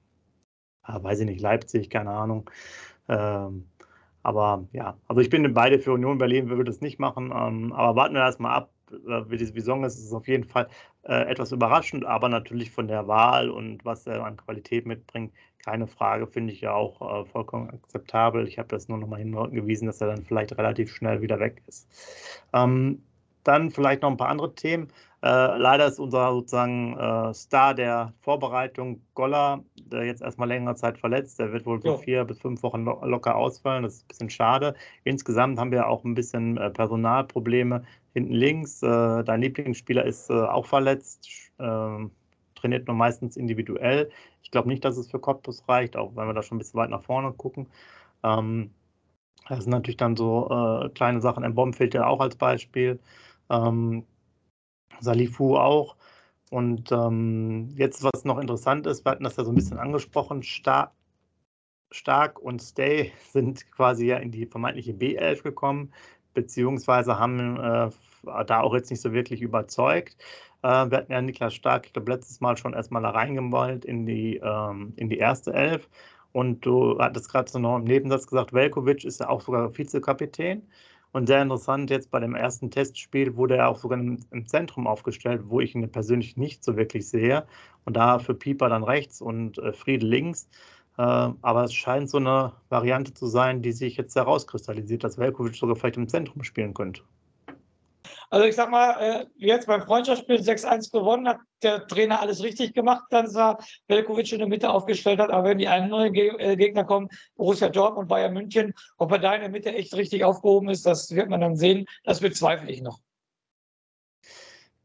äh, 0.88 1.02
weiß 1.02 1.20
ich 1.20 1.26
nicht, 1.26 1.42
Leipzig, 1.42 1.90
keine 1.90 2.12
Ahnung. 2.12 2.50
Ähm, 3.08 3.68
aber 4.24 4.68
ja, 4.72 4.98
also 5.08 5.22
ich 5.22 5.30
bin 5.30 5.54
beide 5.54 5.80
für 5.80 5.94
Union 5.94 6.18
Berlin, 6.18 6.50
wir 6.50 6.58
würden 6.58 6.70
es 6.70 6.82
nicht 6.82 7.00
machen. 7.00 7.34
Ähm, 7.36 7.74
aber 7.74 7.96
warten 7.96 8.14
wir 8.14 8.22
erstmal 8.22 8.56
ab, 8.56 8.72
äh, 8.92 9.24
wie 9.28 9.38
die 9.38 9.46
Saison 9.46 9.84
ist. 9.84 9.98
Es 9.98 10.06
ist 10.06 10.14
auf 10.14 10.28
jeden 10.28 10.44
Fall 10.44 10.68
äh, 11.04 11.30
etwas 11.30 11.52
überraschend, 11.52 12.06
aber 12.06 12.30
natürlich 12.30 12.72
von 12.72 12.88
der 12.88 13.08
Wahl 13.08 13.50
und 13.50 13.84
was 13.86 14.06
er 14.08 14.24
an 14.24 14.38
Qualität 14.38 14.86
mitbringt, 14.86 15.34
keine 15.64 15.88
Frage, 15.88 16.28
finde 16.28 16.54
ich 16.54 16.62
ja 16.62 16.74
auch 16.74 17.02
äh, 17.02 17.26
vollkommen 17.26 17.70
akzeptabel. 17.70 18.48
Ich 18.48 18.58
habe 18.58 18.70
das 18.70 18.88
nur 18.88 18.98
nochmal 18.98 19.20
hingewiesen, 19.20 19.86
dass 19.88 20.02
er 20.02 20.08
dann 20.08 20.24
vielleicht 20.24 20.58
relativ 20.58 20.94
schnell 20.94 21.22
wieder 21.22 21.40
weg 21.40 21.62
ist. 21.68 21.88
Ähm, 22.54 23.04
dann 23.44 23.72
vielleicht 23.72 24.02
noch 24.02 24.10
ein 24.10 24.18
paar 24.18 24.30
andere 24.30 24.54
Themen. 24.56 24.88
Äh, 25.24 25.58
leider 25.58 25.86
ist 25.86 26.00
unser 26.00 26.32
sozusagen 26.32 26.98
äh, 26.98 27.34
Star 27.34 27.76
der 27.76 28.14
Vorbereitung 28.22 29.02
Goller, 29.14 29.64
der 29.76 30.06
jetzt 30.06 30.24
erstmal 30.24 30.48
längere 30.48 30.76
Zeit 30.76 30.98
verletzt. 30.98 31.40
Der 31.40 31.54
wird 31.54 31.66
wohl 31.68 31.80
so 31.82 31.98
vier 31.98 32.26
bis 32.26 32.40
fünf 32.40 32.64
Wochen 32.64 32.86
lo 32.86 33.06
locker 33.06 33.36
ausfallen. 33.36 33.84
Das 33.84 33.96
ist 33.96 34.06
ein 34.06 34.08
bisschen 34.08 34.30
schade. 34.32 34.74
Insgesamt 35.04 35.60
haben 35.60 35.72
wir 35.72 35.88
auch 35.88 36.04
ein 36.04 36.16
bisschen 36.16 36.58
äh, 36.58 36.72
Personalprobleme 36.72 37.84
hinten 38.14 38.34
links. 38.34 38.82
Äh, 38.82 39.24
dein 39.24 39.42
Lieblingsspieler 39.42 40.06
ist 40.06 40.32
äh, 40.32 40.34
auch 40.34 40.66
verletzt, 40.66 41.30
ähm, 41.60 42.10
trainiert 42.56 42.88
nur 42.88 42.96
meistens 42.96 43.38
individuell. 43.38 44.10
Ich 44.42 44.50
glaube 44.50 44.70
nicht, 44.70 44.84
dass 44.84 44.98
es 44.98 45.10
für 45.10 45.20
Cottbus 45.20 45.64
reicht, 45.68 45.98
auch 45.98 46.16
wenn 46.16 46.28
wir 46.28 46.34
da 46.34 46.42
schon 46.42 46.56
ein 46.56 46.60
bisschen 46.60 46.80
weit 46.80 46.90
nach 46.90 47.04
vorne 47.04 47.32
gucken. 47.34 47.68
Ähm, 48.24 48.72
das 49.48 49.66
sind 49.66 49.72
natürlich 49.72 49.98
dann 49.98 50.16
so 50.16 50.50
äh, 50.50 50.90
kleine 50.90 51.22
Sachen. 51.22 51.44
Ein 51.44 51.56
Bomb 51.56 51.76
fehlt 51.76 51.94
ja 51.94 52.08
auch 52.08 52.22
als 52.22 52.36
Beispiel. 52.36 53.00
Ähm, 53.52 54.06
Salifu 55.00 55.58
auch. 55.58 55.96
Und 56.50 56.92
ähm, 56.92 57.70
jetzt, 57.76 58.04
was 58.04 58.26
noch 58.26 58.40
interessant 58.40 58.88
ist, 58.88 59.06
wir 59.06 59.12
hatten 59.12 59.24
das 59.24 59.38
ja 59.38 59.44
so 59.44 59.52
ein 59.52 59.56
bisschen 59.56 59.80
angesprochen, 59.80 60.44
Star 60.44 60.94
Stark 61.92 62.40
und 62.40 62.62
Stay 62.62 63.12
sind 63.32 63.70
quasi 63.72 64.08
ja 64.08 64.18
in 64.18 64.32
die 64.32 64.46
vermeintliche 64.46 64.94
B11 64.94 65.44
gekommen, 65.44 65.94
beziehungsweise 66.34 67.20
haben 67.20 67.58
äh, 67.58 67.90
da 68.46 68.62
auch 68.62 68.74
jetzt 68.74 68.90
nicht 68.90 69.02
so 69.02 69.14
wirklich 69.14 69.42
überzeugt. 69.42 70.18
Äh, 70.64 70.90
wir 70.90 70.98
hatten 70.98 71.12
ja 71.12 71.22
Niklas 71.22 71.54
Stark, 71.54 71.86
ich 71.86 71.94
glaube, 71.94 72.12
letztes 72.12 72.40
Mal 72.40 72.58
schon 72.58 72.74
erstmal 72.74 73.02
da 73.02 73.10
reingemollt 73.12 73.86
in 73.86 74.06
die, 74.06 74.38
ähm, 74.38 74.94
in 74.96 75.10
die 75.10 75.18
erste 75.18 75.54
Elf. 75.54 75.90
Und 76.34 76.66
du 76.66 76.98
hattest 77.00 77.30
gerade 77.30 77.52
so 77.52 77.60
noch 77.60 77.78
im 77.78 77.84
Nebensatz 77.84 78.26
gesagt, 78.26 78.54
Velkovic 78.54 79.04
ist 79.04 79.20
ja 79.20 79.30
auch 79.30 79.42
sogar 79.42 79.78
Vizekapitän. 79.78 80.64
Und 81.14 81.28
sehr 81.28 81.42
interessant, 81.42 81.90
jetzt 81.90 82.10
bei 82.10 82.20
dem 82.20 82.36
ersten 82.36 82.72
Testspiel 82.72 83.36
wurde 83.36 83.58
er 83.58 83.68
auch 83.70 83.78
sogar 83.78 84.00
im, 84.00 84.48
Zentrum 84.48 84.88
aufgestellt, 84.88 85.44
wo 85.46 85.60
ich 85.60 85.76
ihn 85.76 85.92
persönlich 85.92 86.38
nicht 86.38 86.64
so 86.64 86.78
wirklich 86.78 87.08
sehe. 87.10 87.46
Und 87.84 87.98
da 87.98 88.20
für 88.20 88.34
Pieper 88.34 88.70
dann 88.70 88.84
rechts 88.84 89.22
und 89.22 89.58
äh, 89.58 89.74
Friede 89.74 90.06
links. 90.06 90.48
Äh, 90.98 91.02
aber 91.02 91.64
es 91.66 91.74
scheint 91.74 92.10
so 92.10 92.18
eine 92.18 92.54
Variante 92.70 93.14
zu 93.14 93.28
sein, 93.28 93.62
die 93.62 93.74
sich 93.74 93.98
jetzt 93.98 94.16
herauskristallisiert, 94.16 95.04
dass 95.04 95.18
Velkovic 95.18 95.56
sogar 95.56 95.76
vielleicht 95.76 95.98
im 95.98 96.08
Zentrum 96.08 96.44
spielen 96.44 96.74
könnte. 96.74 97.02
Also 98.32 98.46
ich 98.46 98.56
sag 98.56 98.72
mal, 98.72 98.92
äh, 99.02 99.26
jetzt 99.36 99.68
beim 99.68 99.82
Freundschaftsspiel 99.82 100.38
6-1 100.38 100.90
gewonnen, 100.90 101.28
hat 101.28 101.40
der 101.64 101.86
Trainer 101.86 102.22
alles 102.22 102.42
richtig 102.42 102.74
gemacht, 102.74 103.04
dann 103.10 103.28
sah 103.30 103.58
Velkovic 103.90 104.32
in 104.32 104.40
der 104.40 104.48
Mitte 104.48 104.70
aufgestellt 104.70 105.20
hat. 105.20 105.32
Aber 105.32 105.50
wenn 105.50 105.58
die 105.58 105.68
einen 105.68 105.90
neuen 105.90 106.16
äh, 106.16 106.56
Gegner 106.56 106.86
kommen, 106.86 107.10
Borussia 107.36 107.68
Dortmund, 107.68 108.08
Bayern 108.08 108.34
München, 108.34 108.74
ob 108.98 109.12
er 109.12 109.20
da 109.20 109.36
in 109.36 109.42
der 109.42 109.50
Mitte 109.50 109.76
echt 109.76 109.94
richtig 109.96 110.24
aufgehoben 110.24 110.70
ist, 110.70 110.86
das 110.86 111.14
wird 111.14 111.30
man 111.30 111.42
dann 111.42 111.58
sehen. 111.58 111.86
Das 112.06 112.22
bezweifle 112.22 112.72
ich 112.72 112.82
noch. 112.82 113.00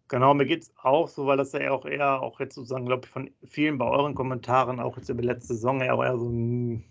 Genau, 0.08 0.34
mir 0.34 0.46
geht 0.46 0.62
es 0.62 0.72
auch 0.82 1.06
so, 1.06 1.26
weil 1.26 1.36
das 1.36 1.52
ja 1.52 1.70
auch 1.70 1.86
eher, 1.86 2.22
auch 2.22 2.40
jetzt 2.40 2.56
sozusagen, 2.56 2.86
glaube 2.86 3.02
ich, 3.04 3.10
von 3.10 3.30
vielen 3.44 3.78
bei 3.78 3.86
euren 3.86 4.16
Kommentaren, 4.16 4.80
auch 4.80 4.96
jetzt 4.96 5.08
über 5.08 5.22
die 5.22 5.28
letzte 5.28 5.54
Saison, 5.54 5.80
eher, 5.80 5.94
eher 5.94 6.18
so 6.18 6.28
ein, 6.28 6.84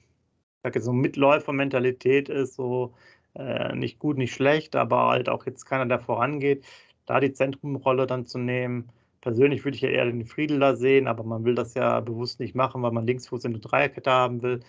so 0.79 0.93
Mitläufer-Mentalität 0.93 2.29
ist, 2.29 2.55
so 2.55 2.93
äh, 3.35 3.75
nicht 3.75 3.99
gut, 3.99 4.17
nicht 4.17 4.33
schlecht, 4.33 4.75
aber 4.75 5.09
halt 5.09 5.29
auch 5.29 5.45
jetzt 5.45 5.65
keiner, 5.65 5.85
der 5.85 5.99
vorangeht, 5.99 6.65
da 7.05 7.19
die 7.19 7.33
Zentrumrolle 7.33 8.07
dann 8.07 8.25
zu 8.25 8.37
nehmen. 8.39 8.89
Persönlich 9.21 9.65
würde 9.65 9.75
ich 9.75 9.81
ja 9.81 9.89
eher 9.89 10.05
den 10.05 10.25
Friedel 10.25 10.59
da 10.59 10.75
sehen, 10.75 11.07
aber 11.07 11.23
man 11.23 11.45
will 11.45 11.55
das 11.55 11.73
ja 11.73 11.99
bewusst 11.99 12.39
nicht 12.39 12.55
machen, 12.55 12.81
weil 12.83 12.91
man 12.91 13.07
Linksfuß 13.07 13.45
in 13.45 13.53
der 13.53 13.61
Dreierkette 13.61 14.11
haben 14.11 14.41
will. 14.41 14.61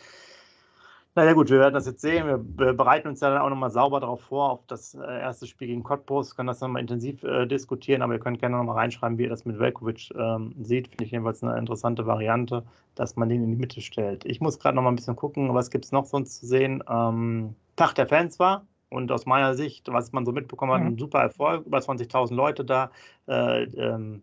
Naja 1.16 1.32
gut, 1.32 1.48
wir 1.48 1.60
werden 1.60 1.72
das 1.72 1.86
jetzt 1.86 2.02
sehen. 2.02 2.26
Wir 2.58 2.74
bereiten 2.74 3.08
uns 3.08 3.20
ja 3.20 3.30
dann 3.30 3.40
auch 3.40 3.48
nochmal 3.48 3.70
sauber 3.70 4.00
darauf 4.00 4.20
vor, 4.20 4.50
auf 4.50 4.66
das 4.66 4.94
äh, 4.94 4.98
erste 5.00 5.46
Spiel 5.46 5.68
gegen 5.68 5.82
Cottbus, 5.82 6.36
können 6.36 6.48
das 6.48 6.60
nochmal 6.60 6.82
intensiv 6.82 7.24
äh, 7.24 7.46
diskutieren, 7.46 8.02
aber 8.02 8.12
ihr 8.12 8.20
könnt 8.20 8.38
gerne 8.38 8.54
nochmal 8.58 8.76
reinschreiben, 8.76 9.16
wie 9.16 9.22
ihr 9.22 9.30
das 9.30 9.46
mit 9.46 9.58
Velkovic 9.58 10.10
ähm, 10.14 10.54
sieht. 10.60 10.88
Finde 10.88 11.04
ich 11.04 11.12
jedenfalls 11.12 11.42
eine 11.42 11.58
interessante 11.58 12.04
Variante, 12.06 12.64
dass 12.96 13.16
man 13.16 13.30
den 13.30 13.42
in 13.42 13.50
die 13.50 13.56
Mitte 13.56 13.80
stellt. 13.80 14.26
Ich 14.26 14.42
muss 14.42 14.58
gerade 14.58 14.76
nochmal 14.76 14.92
ein 14.92 14.96
bisschen 14.96 15.16
gucken, 15.16 15.54
was 15.54 15.70
gibt 15.70 15.86
es 15.86 15.92
noch 15.92 16.04
sonst 16.04 16.38
zu 16.38 16.46
sehen. 16.46 16.84
Ähm, 16.86 17.56
Tag 17.76 17.94
der 17.94 18.06
Fans 18.06 18.38
war. 18.38 18.66
Und 18.90 19.10
aus 19.10 19.24
meiner 19.24 19.54
Sicht, 19.54 19.90
was 19.90 20.12
man 20.12 20.26
so 20.26 20.32
mitbekommen 20.32 20.72
hat, 20.72 20.82
ein 20.82 20.98
super 20.98 21.20
Erfolg, 21.20 21.64
über 21.64 21.78
20.000 21.78 22.34
Leute 22.34 22.64
da. 22.64 22.90
Äh, 23.26 23.64
ähm, 23.64 24.20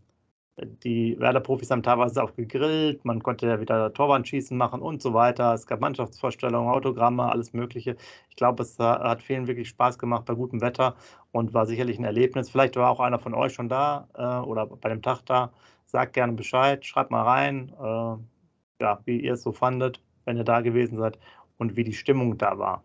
die 0.57 1.19
Werder-Profis 1.19 1.71
haben 1.71 1.81
teilweise 1.81 2.23
auch 2.23 2.35
gegrillt, 2.35 3.03
man 3.05 3.23
konnte 3.23 3.47
ja 3.47 3.59
wieder 3.59 3.91
Torwandschießen 3.91 4.55
machen 4.55 4.81
und 4.81 5.01
so 5.01 5.13
weiter. 5.13 5.53
Es 5.53 5.65
gab 5.65 5.81
Mannschaftsvorstellungen, 5.81 6.71
Autogramme, 6.71 7.23
alles 7.31 7.53
Mögliche. 7.53 7.95
Ich 8.29 8.35
glaube, 8.35 8.61
es 8.61 8.77
hat 8.77 9.23
vielen 9.23 9.47
wirklich 9.47 9.69
Spaß 9.69 9.97
gemacht 9.97 10.25
bei 10.25 10.35
gutem 10.35 10.61
Wetter 10.61 10.95
und 11.31 11.53
war 11.53 11.65
sicherlich 11.65 11.97
ein 11.97 12.03
Erlebnis. 12.05 12.51
Vielleicht 12.51 12.75
war 12.75 12.91
auch 12.91 12.99
einer 12.99 13.19
von 13.19 13.33
euch 13.33 13.53
schon 13.53 13.67
da 13.67 14.07
äh, 14.13 14.45
oder 14.47 14.67
bei 14.67 14.89
dem 14.89 15.01
Tag 15.01 15.21
da. 15.25 15.51
Sagt 15.85 16.13
gerne 16.13 16.33
Bescheid, 16.33 16.85
schreibt 16.85 17.09
mal 17.09 17.23
rein, 17.23 17.73
äh, 17.79 18.83
ja, 18.83 18.99
wie 19.05 19.21
ihr 19.21 19.33
es 19.33 19.43
so 19.43 19.51
fandet, 19.51 20.01
wenn 20.25 20.37
ihr 20.37 20.43
da 20.43 20.61
gewesen 20.61 20.97
seid 20.99 21.17
und 21.57 21.75
wie 21.75 21.83
die 21.83 21.93
Stimmung 21.93 22.37
da 22.37 22.59
war. 22.59 22.83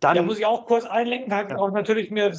Dann, 0.00 0.16
da 0.16 0.22
muss 0.22 0.38
ich 0.38 0.46
auch 0.46 0.66
kurz 0.66 0.84
einlenken, 0.84 1.32
habe 1.32 1.50
ja. 1.50 1.58
auch 1.58 1.70
natürlich 1.70 2.10
mir 2.10 2.32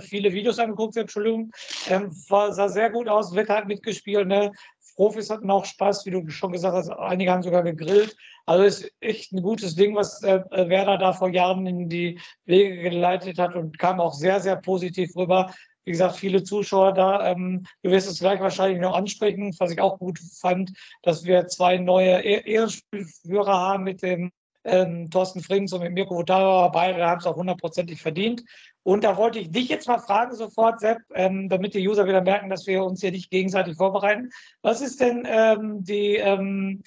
viele 0.00 0.32
Videos 0.32 0.58
angeguckt, 0.58 0.96
Entschuldigung. 0.96 1.50
Ähm, 1.88 2.10
war, 2.28 2.52
sah 2.52 2.68
sehr 2.68 2.90
gut 2.90 3.08
aus, 3.08 3.34
Wetter 3.34 3.56
hat 3.56 3.68
mitgespielt. 3.68 4.28
Ne? 4.28 4.52
Profis 4.94 5.30
hatten 5.30 5.50
auch 5.50 5.64
Spaß, 5.64 6.06
wie 6.06 6.10
du 6.10 6.28
schon 6.28 6.52
gesagt 6.52 6.76
hast. 6.76 6.90
Einige 6.90 7.30
haben 7.30 7.42
sogar 7.42 7.62
gegrillt. 7.62 8.16
Also 8.46 8.64
ist 8.64 8.92
echt 9.00 9.32
ein 9.32 9.42
gutes 9.42 9.74
Ding, 9.74 9.94
was 9.94 10.22
äh, 10.22 10.42
Werder 10.50 10.98
da 10.98 11.12
vor 11.12 11.28
Jahren 11.30 11.66
in 11.66 11.88
die 11.88 12.18
Wege 12.44 12.90
geleitet 12.90 13.38
hat 13.38 13.54
und 13.54 13.78
kam 13.78 14.00
auch 14.00 14.14
sehr, 14.14 14.40
sehr 14.40 14.56
positiv 14.56 15.16
rüber. 15.16 15.52
Wie 15.84 15.92
gesagt, 15.92 16.16
viele 16.16 16.44
Zuschauer 16.44 16.92
da. 16.92 17.30
Ähm, 17.30 17.66
du 17.82 17.90
wirst 17.90 18.08
es 18.08 18.20
gleich 18.20 18.40
wahrscheinlich 18.40 18.80
noch 18.80 18.94
ansprechen, 18.94 19.54
was 19.58 19.72
ich 19.72 19.80
auch 19.80 19.98
gut 19.98 20.18
fand, 20.40 20.72
dass 21.02 21.24
wir 21.24 21.46
zwei 21.48 21.78
neue 21.78 22.20
Ehrenspielführer 22.20 23.52
haben 23.52 23.84
mit 23.84 24.02
dem 24.02 24.30
ähm, 24.64 25.10
Thorsten 25.10 25.40
Frings 25.40 25.72
und 25.72 25.82
mit 25.82 25.92
Mirko 25.92 26.16
Votara, 26.16 26.68
beide 26.68 27.04
haben 27.04 27.18
es 27.18 27.26
auch 27.26 27.36
hundertprozentig 27.36 28.00
verdient. 28.00 28.44
Und 28.84 29.04
da 29.04 29.16
wollte 29.16 29.38
ich 29.38 29.50
dich 29.50 29.68
jetzt 29.68 29.86
mal 29.86 29.98
fragen 29.98 30.34
sofort, 30.34 30.80
Sepp, 30.80 30.98
ähm, 31.14 31.48
damit 31.48 31.74
die 31.74 31.86
User 31.86 32.06
wieder 32.06 32.20
merken, 32.20 32.50
dass 32.50 32.66
wir 32.66 32.84
uns 32.84 33.00
hier 33.00 33.12
nicht 33.12 33.30
gegenseitig 33.30 33.76
vorbereiten. 33.76 34.30
Was 34.62 34.80
ist 34.80 35.00
denn 35.00 35.26
ähm, 35.26 35.84
die, 35.84 36.16
ähm, 36.16 36.82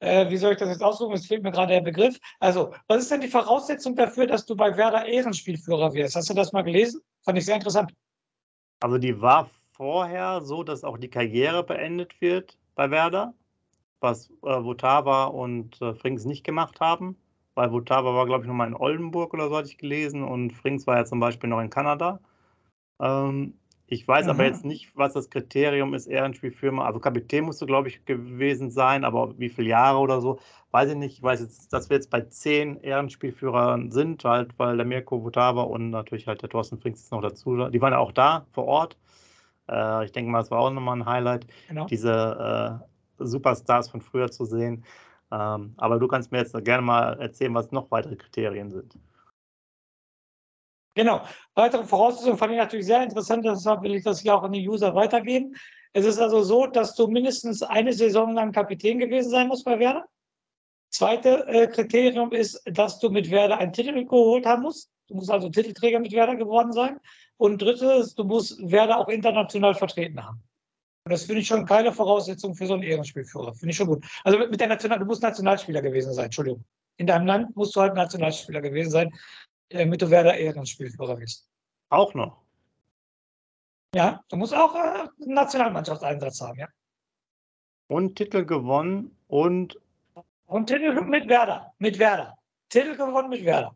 äh, 0.00 0.28
wie 0.28 0.36
soll 0.36 0.52
ich 0.52 0.58
das 0.58 0.68
jetzt 0.68 0.82
aussuchen? 0.82 1.14
Es 1.14 1.26
fehlt 1.26 1.42
mir 1.42 1.50
gerade 1.50 1.72
der 1.74 1.80
Begriff. 1.80 2.18
Also, 2.40 2.74
was 2.88 3.02
ist 3.02 3.10
denn 3.10 3.22
die 3.22 3.28
Voraussetzung 3.28 3.96
dafür, 3.96 4.26
dass 4.26 4.44
du 4.44 4.54
bei 4.54 4.76
Werder 4.76 5.06
Ehrenspielführer 5.06 5.94
wirst? 5.94 6.16
Hast 6.16 6.28
du 6.28 6.34
das 6.34 6.52
mal 6.52 6.62
gelesen? 6.62 7.00
Fand 7.24 7.38
ich 7.38 7.46
sehr 7.46 7.56
interessant. 7.56 7.94
Also, 8.80 8.98
die 8.98 9.20
war 9.20 9.48
vorher 9.72 10.42
so, 10.42 10.62
dass 10.62 10.84
auch 10.84 10.98
die 10.98 11.08
Karriere 11.08 11.64
beendet 11.64 12.20
wird 12.20 12.58
bei 12.74 12.90
Werder, 12.90 13.32
was 14.00 14.30
äh, 14.42 14.62
Votava 14.62 15.24
und 15.24 15.80
äh, 15.80 15.94
Frings 15.94 16.26
nicht 16.26 16.44
gemacht 16.44 16.80
haben. 16.80 17.16
Weil 17.60 17.72
Votava 17.72 18.14
war, 18.14 18.24
glaube 18.24 18.44
ich, 18.44 18.48
nochmal 18.48 18.68
in 18.68 18.74
Oldenburg 18.74 19.34
oder 19.34 19.50
so, 19.50 19.56
hatte 19.58 19.68
ich 19.68 19.76
gelesen. 19.76 20.22
Und 20.22 20.54
Frings 20.54 20.86
war 20.86 20.96
ja 20.96 21.04
zum 21.04 21.20
Beispiel 21.20 21.50
noch 21.50 21.60
in 21.60 21.68
Kanada. 21.68 22.18
Ähm, 22.98 23.52
ich 23.86 24.08
weiß 24.08 24.24
mhm. 24.24 24.30
aber 24.30 24.44
jetzt 24.46 24.64
nicht, 24.64 24.96
was 24.96 25.12
das 25.12 25.28
Kriterium 25.28 25.92
ist, 25.92 26.06
Ehrenspielfirma. 26.06 26.86
Also 26.86 27.00
Kapitän 27.00 27.44
musst 27.44 27.60
du, 27.60 27.66
glaube 27.66 27.88
ich, 27.88 28.06
gewesen 28.06 28.70
sein, 28.70 29.04
aber 29.04 29.38
wie 29.38 29.50
viele 29.50 29.68
Jahre 29.68 29.98
oder 29.98 30.22
so, 30.22 30.38
weiß 30.70 30.92
ich 30.92 30.96
nicht. 30.96 31.18
Ich 31.18 31.22
weiß 31.22 31.40
jetzt, 31.40 31.70
dass 31.70 31.90
wir 31.90 31.96
jetzt 31.96 32.08
bei 32.08 32.22
zehn 32.22 32.80
Ehrenspielführern 32.80 33.90
sind, 33.90 34.24
halt, 34.24 34.58
weil 34.58 34.78
der 34.78 34.86
Mirko 34.86 35.22
Votava 35.22 35.60
und 35.60 35.90
natürlich 35.90 36.28
halt 36.28 36.40
der 36.40 36.48
Thorsten 36.48 36.78
Frings 36.78 37.00
ist 37.00 37.12
noch 37.12 37.20
dazu. 37.20 37.68
Die 37.68 37.82
waren 37.82 37.92
ja 37.92 37.98
auch 37.98 38.12
da 38.12 38.46
vor 38.52 38.64
Ort. 38.64 38.96
Äh, 39.68 40.06
ich 40.06 40.12
denke 40.12 40.30
mal, 40.30 40.40
es 40.40 40.50
war 40.50 40.60
auch 40.60 40.70
nochmal 40.70 40.96
ein 40.96 41.04
Highlight, 41.04 41.46
genau. 41.68 41.84
diese 41.84 42.80
äh, 43.20 43.22
Superstars 43.22 43.90
von 43.90 44.00
früher 44.00 44.30
zu 44.30 44.46
sehen. 44.46 44.82
Ähm, 45.32 45.74
aber 45.76 45.98
du 45.98 46.08
kannst 46.08 46.32
mir 46.32 46.38
jetzt 46.38 46.54
gerne 46.64 46.82
mal 46.82 47.20
erzählen, 47.20 47.54
was 47.54 47.70
noch 47.70 47.90
weitere 47.90 48.16
Kriterien 48.16 48.70
sind. 48.70 48.98
Genau. 50.94 51.22
Weitere 51.54 51.84
Voraussetzungen 51.84 52.36
fand 52.36 52.52
ich 52.52 52.58
natürlich 52.58 52.86
sehr 52.86 53.02
interessant, 53.02 53.44
deshalb 53.44 53.82
will 53.82 53.94
ich 53.94 54.04
das 54.04 54.20
hier 54.20 54.34
auch 54.34 54.42
an 54.42 54.52
die 54.52 54.68
User 54.68 54.94
weitergeben. 54.94 55.54
Es 55.92 56.04
ist 56.04 56.18
also 56.18 56.42
so, 56.42 56.66
dass 56.66 56.94
du 56.94 57.06
mindestens 57.06 57.62
eine 57.62 57.92
Saison 57.92 58.34
lang 58.34 58.52
Kapitän 58.52 58.98
gewesen 58.98 59.30
sein 59.30 59.48
musst 59.48 59.64
bei 59.64 59.78
Werder. 59.78 60.06
Zweite 60.90 61.46
äh, 61.46 61.68
Kriterium 61.68 62.32
ist, 62.32 62.60
dass 62.66 62.98
du 62.98 63.10
mit 63.10 63.30
Werder 63.30 63.58
einen 63.58 63.72
Titel 63.72 64.04
geholt 64.04 64.46
haben 64.46 64.62
musst. 64.62 64.90
Du 65.06 65.14
musst 65.14 65.30
also 65.30 65.48
Titelträger 65.48 66.00
mit 66.00 66.12
Werder 66.12 66.36
geworden 66.36 66.72
sein. 66.72 67.00
Und 67.36 67.62
drittes, 67.62 68.14
du 68.14 68.24
musst 68.24 68.58
Werder 68.60 68.98
auch 68.98 69.08
international 69.08 69.74
vertreten 69.74 70.24
haben. 70.24 70.42
Und 71.10 71.14
das 71.14 71.24
finde 71.24 71.40
ich 71.40 71.48
schon 71.48 71.66
keine 71.66 71.92
Voraussetzung 71.92 72.54
für 72.54 72.66
so 72.66 72.74
einen 72.74 72.84
Ehrenspielführer. 72.84 73.52
Finde 73.52 73.72
ich 73.72 73.76
schon 73.76 73.88
gut. 73.88 74.06
Also 74.22 74.38
mit, 74.38 74.52
mit 74.52 74.60
der 74.60 74.68
National, 74.68 75.00
du 75.00 75.06
musst 75.06 75.22
Nationalspieler 75.22 75.82
gewesen 75.82 76.14
sein, 76.14 76.26
Entschuldigung. 76.26 76.64
In 76.98 77.08
deinem 77.08 77.26
Land 77.26 77.56
musst 77.56 77.74
du 77.74 77.80
halt 77.80 77.94
Nationalspieler 77.94 78.60
gewesen 78.60 78.90
sein 78.90 79.12
damit 79.70 80.02
du 80.02 80.10
Werder 80.10 80.36
Ehrenspielführer 80.36 81.16
bist. 81.16 81.48
Auch 81.88 82.14
noch? 82.14 82.42
Ja, 83.94 84.22
du 84.28 84.36
musst 84.36 84.54
auch 84.54 84.74
äh, 84.74 84.78
einen 84.78 85.34
Nationalmannschaftseinsatz 85.34 86.40
haben, 86.40 86.58
ja. 86.58 86.68
Und 87.88 88.16
Titel 88.16 88.44
gewonnen 88.44 89.16
und. 89.26 89.80
Und 90.46 90.66
Titel 90.66 91.00
mit 91.02 91.28
Werder. 91.28 91.72
Mit 91.78 91.98
Werder. 91.98 92.36
Titel 92.68 92.96
gewonnen 92.96 93.30
mit 93.30 93.44
Werder. 93.44 93.74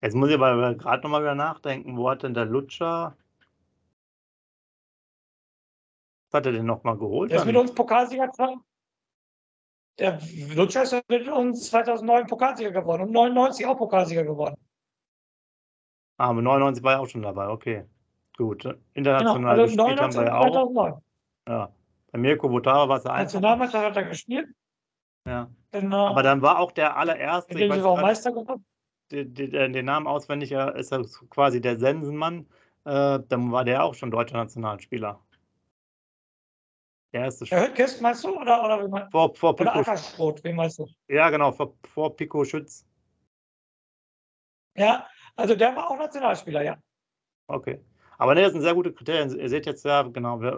Jetzt 0.00 0.14
muss 0.14 0.28
ich 0.28 0.34
aber 0.34 0.74
gerade 0.76 1.02
nochmal 1.02 1.22
wieder 1.22 1.34
nachdenken. 1.34 1.96
Wo 1.96 2.08
hat 2.08 2.22
denn 2.22 2.34
der 2.34 2.46
Lutscher. 2.46 3.16
Was 6.30 6.38
hat 6.38 6.46
er 6.46 6.52
denn 6.52 6.66
nochmal 6.66 6.96
geholt? 6.98 7.30
Der 7.30 7.38
ist 7.38 7.46
mit 7.46 7.56
uns 7.56 7.74
Pokalsieger 7.74 8.30
der 9.98 10.20
Lutscher 10.54 10.84
ist 10.84 10.94
mit 11.08 11.28
uns 11.28 11.70
2009 11.70 12.26
Pokalsieger 12.28 12.70
geworden 12.70 13.02
und 13.02 13.12
99 13.12 13.66
auch 13.66 13.76
Pokalsieger 13.76 14.24
geworden. 14.24 14.54
Ah, 16.18 16.32
mit 16.32 16.44
99 16.44 16.84
war 16.84 16.94
er 16.94 17.00
auch 17.00 17.08
schon 17.08 17.22
dabei, 17.22 17.48
okay. 17.48 17.84
Gut. 18.36 18.64
International 18.94 19.36
genau, 19.36 19.48
also 19.48 19.76
gespielt 19.76 20.00
haben 20.00 20.14
wir 20.14 20.24
ja 20.24 20.38
auch. 20.38 20.52
2009. 20.52 21.02
Ja. 21.48 21.72
Bei 22.12 22.18
Mirko 22.18 22.48
Butara 22.48 22.88
war 22.88 22.98
es 22.98 23.02
der 23.02 23.12
Einzige. 23.12 23.40
Nationalmannschaft 23.40 23.84
hat 23.84 23.96
er 23.96 24.04
gespielt. 24.04 24.48
Ja. 25.26 25.50
Genau. 25.72 26.08
Aber 26.08 26.22
dann 26.22 26.40
war 26.42 26.58
auch 26.60 26.72
der 26.72 26.96
allererste. 26.96 27.54
Den 27.54 27.72
ich 27.72 27.82
auch 27.82 28.00
Meister 28.00 28.32
geworden. 28.32 28.64
Den, 29.10 29.34
den, 29.34 29.72
den, 29.72 29.84
Namen 29.84 30.06
auswendig 30.06 30.52
ist 30.52 30.92
er 30.92 31.04
quasi 31.30 31.60
der 31.60 31.78
Sensenmann. 31.78 32.46
Äh, 32.84 33.20
dann 33.28 33.50
war 33.50 33.64
der 33.64 33.84
auch 33.84 33.94
schon 33.94 34.10
deutscher 34.10 34.36
Nationalspieler. 34.36 35.20
Der 37.12 37.24
erste 37.24 37.46
Der 37.46 37.62
Höttges 37.62 38.00
meinst 38.00 38.24
du? 38.24 38.38
Oder, 38.38 38.62
oder, 38.64 38.84
wie 38.84 38.88
meinst, 38.88 39.10
vor, 39.10 39.34
vor 39.34 39.58
oder 39.58 39.76
Ackerschrot, 39.76 40.44
wen 40.44 40.56
meinst 40.56 40.78
du? 40.78 40.86
Ja, 41.08 41.30
genau, 41.30 41.52
vor, 41.52 41.74
vor 41.84 42.14
Pico 42.14 42.44
Schütz. 42.44 42.86
Ja, 44.76 45.06
also 45.34 45.54
der 45.54 45.74
war 45.74 45.90
auch 45.90 45.98
Nationalspieler, 45.98 46.62
ja. 46.62 46.78
Okay. 47.46 47.80
Aber 48.18 48.34
ne, 48.34 48.42
das 48.42 48.52
sind 48.52 48.62
sehr 48.62 48.74
gute 48.74 48.92
Kriterien. 48.92 49.38
Ihr 49.38 49.48
seht 49.48 49.66
jetzt 49.66 49.84
ja, 49.84 50.02
genau, 50.02 50.40
wir, 50.40 50.52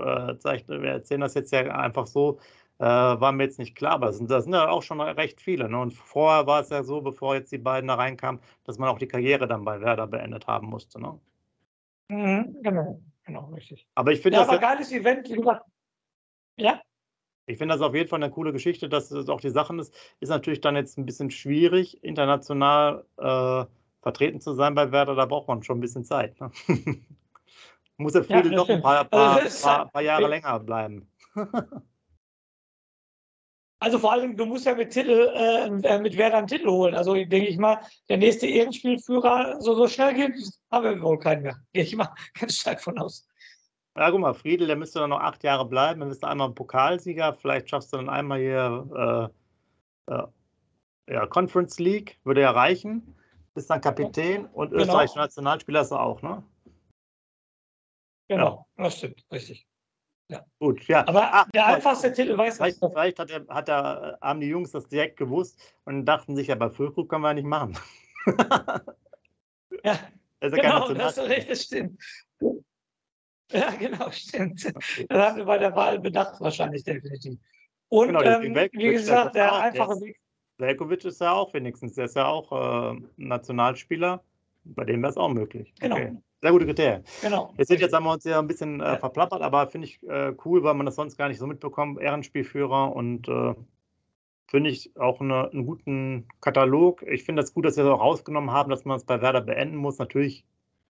äh, 0.44 0.68
wir 0.68 0.90
erzählen 0.90 1.20
das 1.20 1.34
jetzt 1.34 1.52
ja 1.52 1.60
einfach 1.60 2.06
so, 2.06 2.38
äh, 2.78 2.84
war 2.84 3.32
mir 3.32 3.44
jetzt 3.44 3.58
nicht 3.58 3.76
klar, 3.76 3.92
aber 3.92 4.06
das 4.06 4.16
sind, 4.16 4.30
das 4.30 4.44
sind 4.44 4.54
ja 4.54 4.68
auch 4.68 4.82
schon 4.82 5.00
recht 5.00 5.40
viele. 5.40 5.68
Ne? 5.68 5.78
Und 5.78 5.92
vorher 5.92 6.46
war 6.46 6.60
es 6.60 6.70
ja 6.70 6.82
so, 6.82 7.02
bevor 7.02 7.34
jetzt 7.34 7.52
die 7.52 7.58
beiden 7.58 7.88
da 7.88 7.94
reinkamen, 7.94 8.40
dass 8.64 8.78
man 8.78 8.88
auch 8.88 8.98
die 8.98 9.08
Karriere 9.08 9.46
dann 9.46 9.64
bei 9.64 9.80
Werder 9.80 10.06
beendet 10.06 10.46
haben 10.46 10.68
musste. 10.68 11.00
Ne? 11.00 11.20
Mhm, 12.08 12.56
genau, 12.62 13.00
genau, 13.24 13.50
richtig. 13.54 13.86
Aber 13.94 14.12
ich 14.12 14.20
finde 14.20 14.38
ja, 14.38 14.44
das. 14.44 14.48
Aber 14.48 14.58
geiles 14.58 14.90
Event, 14.90 15.28
wie 15.28 15.34
gesagt, 15.34 15.64
ja. 16.56 16.80
Ich 17.46 17.58
finde 17.58 17.74
das 17.74 17.82
auf 17.82 17.94
jeden 17.94 18.08
Fall 18.08 18.22
eine 18.22 18.32
coole 18.32 18.52
Geschichte, 18.52 18.88
dass 18.88 19.08
das 19.08 19.28
auch 19.28 19.40
die 19.40 19.50
Sachen 19.50 19.80
ist. 19.80 19.92
Ist 20.20 20.28
natürlich 20.28 20.60
dann 20.60 20.76
jetzt 20.76 20.98
ein 20.98 21.06
bisschen 21.06 21.30
schwierig, 21.30 22.02
international 22.04 23.04
äh, 23.16 23.64
vertreten 24.02 24.40
zu 24.40 24.54
sein 24.54 24.74
bei 24.74 24.92
Werder. 24.92 25.16
Da 25.16 25.26
braucht 25.26 25.48
man 25.48 25.62
schon 25.62 25.78
ein 25.78 25.80
bisschen 25.80 26.04
Zeit. 26.04 26.40
Ne? 26.40 26.50
Muss 27.96 28.12
der 28.12 28.24
Friedel 28.24 28.52
ja, 28.52 28.58
doch 28.58 28.68
ein 28.68 28.80
paar, 28.80 29.04
paar, 29.04 29.40
also 29.40 29.66
paar, 29.66 29.90
paar 29.90 30.02
Jahre 30.02 30.28
länger 30.28 30.58
bleiben. 30.60 31.10
Also 33.82 33.98
vor 33.98 34.12
allem, 34.12 34.36
du 34.36 34.44
musst 34.44 34.66
ja 34.66 34.74
mit 34.74 34.90
Titel, 34.90 35.32
äh, 35.34 35.70
mit 35.70 36.16
Werder 36.18 36.36
einen 36.36 36.46
Titel 36.46 36.68
holen. 36.68 36.94
Also 36.94 37.14
denke 37.14 37.46
ich 37.46 37.56
mal, 37.56 37.80
der 38.10 38.18
nächste 38.18 38.46
Ehrenspielführer, 38.46 39.56
so, 39.60 39.74
so 39.74 39.88
schnell 39.88 40.12
geht, 40.12 40.34
haben 40.70 40.84
wir 40.84 41.02
wohl 41.02 41.18
keinen 41.18 41.44
mehr. 41.44 41.56
Gehe 41.72 41.84
ich 41.84 41.96
mal 41.96 42.12
ganz 42.38 42.56
stark 42.56 42.82
von 42.82 42.98
aus. 42.98 43.26
Ja, 43.96 44.10
guck 44.10 44.20
mal, 44.20 44.34
Friedel, 44.34 44.66
der 44.66 44.76
müsste 44.76 45.00
dann 45.00 45.10
noch 45.10 45.20
acht 45.20 45.42
Jahre 45.42 45.66
bleiben. 45.66 46.00
Dann 46.00 46.08
bist 46.08 46.22
du 46.22 46.28
einmal 46.28 46.52
Pokalsieger. 46.52 47.34
Vielleicht 47.34 47.68
schaffst 47.68 47.92
du 47.92 47.96
dann 47.96 48.08
einmal 48.08 48.38
hier 48.38 49.30
äh, 50.08 50.12
äh, 50.12 50.26
ja, 51.08 51.26
Conference 51.26 51.78
League, 51.78 52.18
würde 52.24 52.42
ja 52.42 52.52
reichen. 52.52 53.14
Bist 53.54 53.68
dann 53.68 53.80
Kapitän 53.80 54.46
und 54.46 54.70
genau. 54.70 54.82
österreichischer 54.82 55.20
Nationalspieler 55.20 55.80
ist 55.80 55.90
er 55.90 56.00
auch, 56.00 56.22
ne? 56.22 56.42
Genau, 58.28 58.66
ja. 58.78 58.84
das 58.84 58.98
stimmt, 58.98 59.24
richtig. 59.32 59.66
Ja. 60.28 60.44
Gut, 60.60 60.86
ja. 60.86 61.06
Aber 61.08 61.28
Ach, 61.32 61.48
der 61.52 61.66
einfachste 61.66 62.12
Titel 62.12 62.38
weiß 62.38 62.58
Vielleicht, 62.58 62.78
vielleicht 62.78 63.18
hat, 63.18 63.30
er, 63.30 63.44
hat 63.48 63.68
er, 63.68 64.18
haben 64.22 64.38
die 64.38 64.46
Jungs 64.46 64.70
das 64.70 64.86
direkt 64.86 65.16
gewusst 65.16 65.60
und 65.84 66.06
dachten 66.06 66.36
sich, 66.36 66.46
ja, 66.46 66.54
bei 66.54 66.70
Füllkrug 66.70 67.08
können 67.08 67.22
wir 67.22 67.28
ja 67.28 67.34
nicht 67.34 67.46
machen. 67.46 67.76
ja, 69.82 69.98
das 70.40 70.52
genau, 70.52 70.94
das, 70.94 71.16
das 71.16 71.62
stimmt. 71.64 72.00
Ja, 73.52 73.70
genau, 73.70 74.10
stimmt. 74.10 74.64
Das 75.08 75.18
haben 75.18 75.36
wir 75.38 75.44
bei 75.44 75.58
der 75.58 75.74
Wahl 75.74 75.98
bedacht, 75.98 76.40
wahrscheinlich 76.40 76.84
definitiv. 76.84 77.38
Und 77.88 78.08
genau, 78.08 78.22
ähm, 78.22 78.54
wie 78.72 78.92
gesagt, 78.92 79.34
der 79.34 79.52
einfache 79.52 80.00
Weg. 80.00 80.20
Velkovic 80.58 81.04
ist 81.04 81.20
ja 81.20 81.32
auch 81.32 81.52
wenigstens, 81.54 81.94
der 81.94 82.04
ist 82.04 82.16
ja 82.16 82.26
auch 82.26 82.92
äh, 82.92 83.00
Nationalspieler. 83.16 84.22
Bei 84.64 84.84
dem 84.84 85.02
wäre 85.02 85.10
es 85.10 85.16
auch 85.16 85.30
möglich. 85.30 85.74
Genau. 85.80 85.96
Okay. 85.96 86.16
Sehr 86.42 86.52
gute 86.52 86.66
Kriterien. 86.66 87.04
Genau. 87.22 87.52
Jetzt, 87.58 87.68
sind, 87.68 87.80
jetzt 87.80 87.92
haben 87.92 88.04
wir 88.04 88.12
uns 88.12 88.24
ja 88.24 88.38
ein 88.38 88.46
bisschen 88.46 88.80
äh, 88.80 88.98
verplappert, 88.98 89.42
aber 89.42 89.66
finde 89.66 89.88
ich 89.88 90.02
äh, 90.08 90.34
cool, 90.44 90.62
weil 90.62 90.74
man 90.74 90.86
das 90.86 90.94
sonst 90.94 91.16
gar 91.16 91.28
nicht 91.28 91.38
so 91.38 91.46
mitbekommt. 91.46 92.00
Ehrenspielführer 92.00 92.94
und 92.94 93.28
äh, 93.28 93.54
finde 94.46 94.70
ich 94.70 94.96
auch 94.96 95.20
eine, 95.20 95.50
einen 95.50 95.66
guten 95.66 96.28
Katalog. 96.40 97.02
Ich 97.02 97.24
finde 97.24 97.42
das 97.42 97.52
gut, 97.52 97.64
dass 97.64 97.76
wir 97.76 97.84
das 97.84 97.92
auch 97.92 98.00
rausgenommen 98.00 98.52
haben, 98.52 98.70
dass 98.70 98.84
man 98.84 98.96
es 98.96 99.04
bei 99.04 99.20
Werder 99.20 99.42
beenden 99.42 99.76
muss. 99.76 99.98
Natürlich 99.98 100.44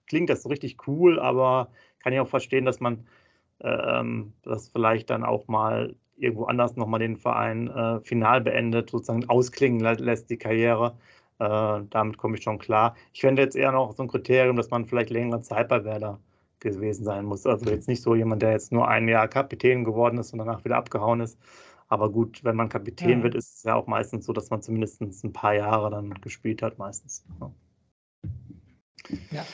klingt 0.07 0.31
das 0.31 0.42
so 0.42 0.49
richtig 0.49 0.87
cool, 0.87 1.18
aber 1.18 1.70
kann 2.03 2.13
ich 2.13 2.21
auch 2.21 2.29
verstehen, 2.29 2.65
dass 2.65 2.81
man 2.81 3.07
ähm, 3.61 4.33
das 4.43 4.69
vielleicht 4.69 5.11
dann 5.11 5.25
auch 5.25 5.49
mal 5.49 5.95
irgendwo 6.17 6.45
anders 6.45 6.77
nochmal 6.77 7.01
den 7.01 7.17
Verein 7.17 7.69
äh, 7.69 8.01
final 8.01 8.41
beendet, 8.41 8.91
sozusagen 8.91 9.29
ausklingen 9.29 9.81
lässt 9.81 10.31
die 10.31 10.37
Karriere. 10.37 10.97
Äh, 11.39 11.81
damit 11.89 12.19
komme 12.19 12.37
ich 12.37 12.43
schon 12.43 12.59
klar. 12.59 12.95
Ich 13.13 13.23
fände 13.23 13.43
jetzt 13.43 13.57
eher 13.57 13.73
noch 13.73 13.93
so 13.93 14.03
ein 14.03 14.09
Kriterium, 14.09 14.57
dass 14.57 14.71
man 14.71 14.87
vielleicht 14.87 15.11
längere 15.11 15.41
Zeit 15.41 15.69
bei 15.69 15.85
Werder 15.85 16.21
gewesen 16.61 17.05
sein 17.05 17.25
muss. 17.25 17.47
Also 17.47 17.71
jetzt 17.71 17.89
nicht 17.89 18.03
so 18.03 18.15
jemand, 18.15 18.43
der 18.43 18.53
jetzt 18.53 18.73
nur 18.73 18.87
ein 18.87 19.09
Jahr 19.09 19.29
Kapitän 19.29 19.85
geworden 19.85 20.19
ist 20.19 20.33
und 20.33 20.39
danach 20.39 20.65
wieder 20.65 20.77
abgehauen 20.77 21.21
ist. 21.21 21.39
Aber 21.89 22.11
gut, 22.11 22.45
wenn 22.45 22.57
man 22.57 22.69
Kapitän 22.69 23.19
ja. 23.19 23.23
wird, 23.25 23.35
ist 23.35 23.57
es 23.57 23.63
ja 23.65 23.75
auch 23.75 23.87
meistens 23.87 24.27
so, 24.27 24.33
dass 24.33 24.51
man 24.51 24.63
zumindest 24.63 25.01
ein 25.01 25.33
paar 25.33 25.55
Jahre 25.55 25.91
dann 25.91 26.15
gespielt 26.21 26.63
hat, 26.63 26.79
meistens. 26.79 27.25
Ja. 29.33 29.45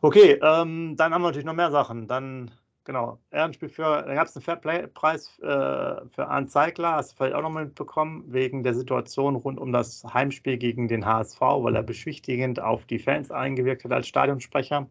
Okay, 0.00 0.38
ähm, 0.42 0.96
dann 0.96 1.12
haben 1.14 1.22
wir 1.22 1.28
natürlich 1.28 1.46
noch 1.46 1.54
mehr 1.54 1.70
Sachen. 1.70 2.08
Dann, 2.08 2.50
genau, 2.84 3.18
Ehrenspiel 3.30 3.68
für, 3.68 4.02
da 4.02 4.14
gab 4.14 4.26
es 4.26 4.36
einen 4.36 4.44
Fairplay-Preis 4.44 5.38
äh, 5.40 5.44
für 5.44 6.26
Arndt 6.28 6.50
Zeigler, 6.50 6.92
hast 6.92 7.12
du 7.12 7.16
vielleicht 7.16 7.34
auch 7.34 7.42
noch 7.42 7.50
mal 7.50 7.64
mitbekommen, 7.66 8.24
wegen 8.28 8.62
der 8.62 8.74
Situation 8.74 9.36
rund 9.36 9.58
um 9.58 9.72
das 9.72 10.04
Heimspiel 10.04 10.58
gegen 10.58 10.88
den 10.88 11.06
HSV, 11.06 11.40
weil 11.40 11.76
er 11.76 11.82
beschwichtigend 11.82 12.60
auf 12.60 12.84
die 12.86 12.98
Fans 12.98 13.30
eingewirkt 13.30 13.84
hat 13.84 13.92
als 13.92 14.08
Stadionsprecher. 14.08 14.88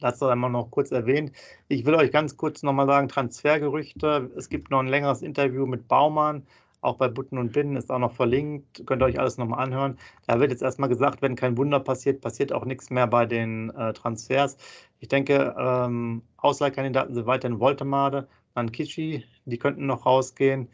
das 0.00 0.16
ist 0.16 0.22
einmal 0.22 0.50
noch 0.50 0.70
kurz 0.70 0.90
erwähnt. 0.92 1.32
Ich 1.68 1.86
will 1.86 1.94
euch 1.94 2.12
ganz 2.12 2.36
kurz 2.36 2.62
nochmal 2.62 2.86
sagen, 2.86 3.08
Transfergerüchte. 3.08 4.30
Es 4.36 4.48
gibt 4.48 4.70
noch 4.70 4.80
ein 4.80 4.88
längeres 4.88 5.22
Interview 5.22 5.66
mit 5.66 5.88
Baumann, 5.88 6.46
auch 6.86 6.96
bei 6.96 7.08
Butten 7.08 7.38
und 7.38 7.52
Binnen 7.52 7.76
ist 7.76 7.90
auch 7.90 7.98
noch 7.98 8.12
verlinkt. 8.12 8.86
Könnt 8.86 9.02
ihr 9.02 9.06
euch 9.06 9.18
alles 9.18 9.36
nochmal 9.36 9.64
anhören. 9.64 9.98
Da 10.26 10.40
wird 10.40 10.50
jetzt 10.50 10.62
erstmal 10.62 10.88
gesagt, 10.88 11.20
wenn 11.20 11.36
kein 11.36 11.56
Wunder 11.58 11.80
passiert, 11.80 12.20
passiert 12.20 12.52
auch 12.52 12.64
nichts 12.64 12.90
mehr 12.90 13.06
bei 13.06 13.26
den 13.26 13.70
äh, 13.70 13.92
Transfers. 13.92 14.56
Ich 15.00 15.08
denke, 15.08 15.54
ähm, 15.58 16.22
Ausleihkandidaten 16.38 17.14
sind 17.14 17.26
weiterhin 17.26 17.60
Voltemade, 17.60 18.28
dann 18.54 18.72
Kishi, 18.72 19.24
die 19.44 19.58
könnten 19.58 19.86
noch 19.86 20.06
rausgehen. 20.06 20.68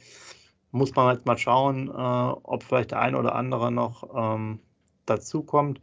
Muss 0.70 0.94
man 0.94 1.14
jetzt 1.14 1.26
mal 1.26 1.38
schauen, 1.38 1.88
äh, 1.88 1.92
ob 1.92 2.62
vielleicht 2.62 2.92
der 2.92 3.00
eine 3.00 3.18
oder 3.18 3.34
andere 3.34 3.72
noch 3.72 4.08
ähm, 4.14 4.60
dazukommt. 5.06 5.80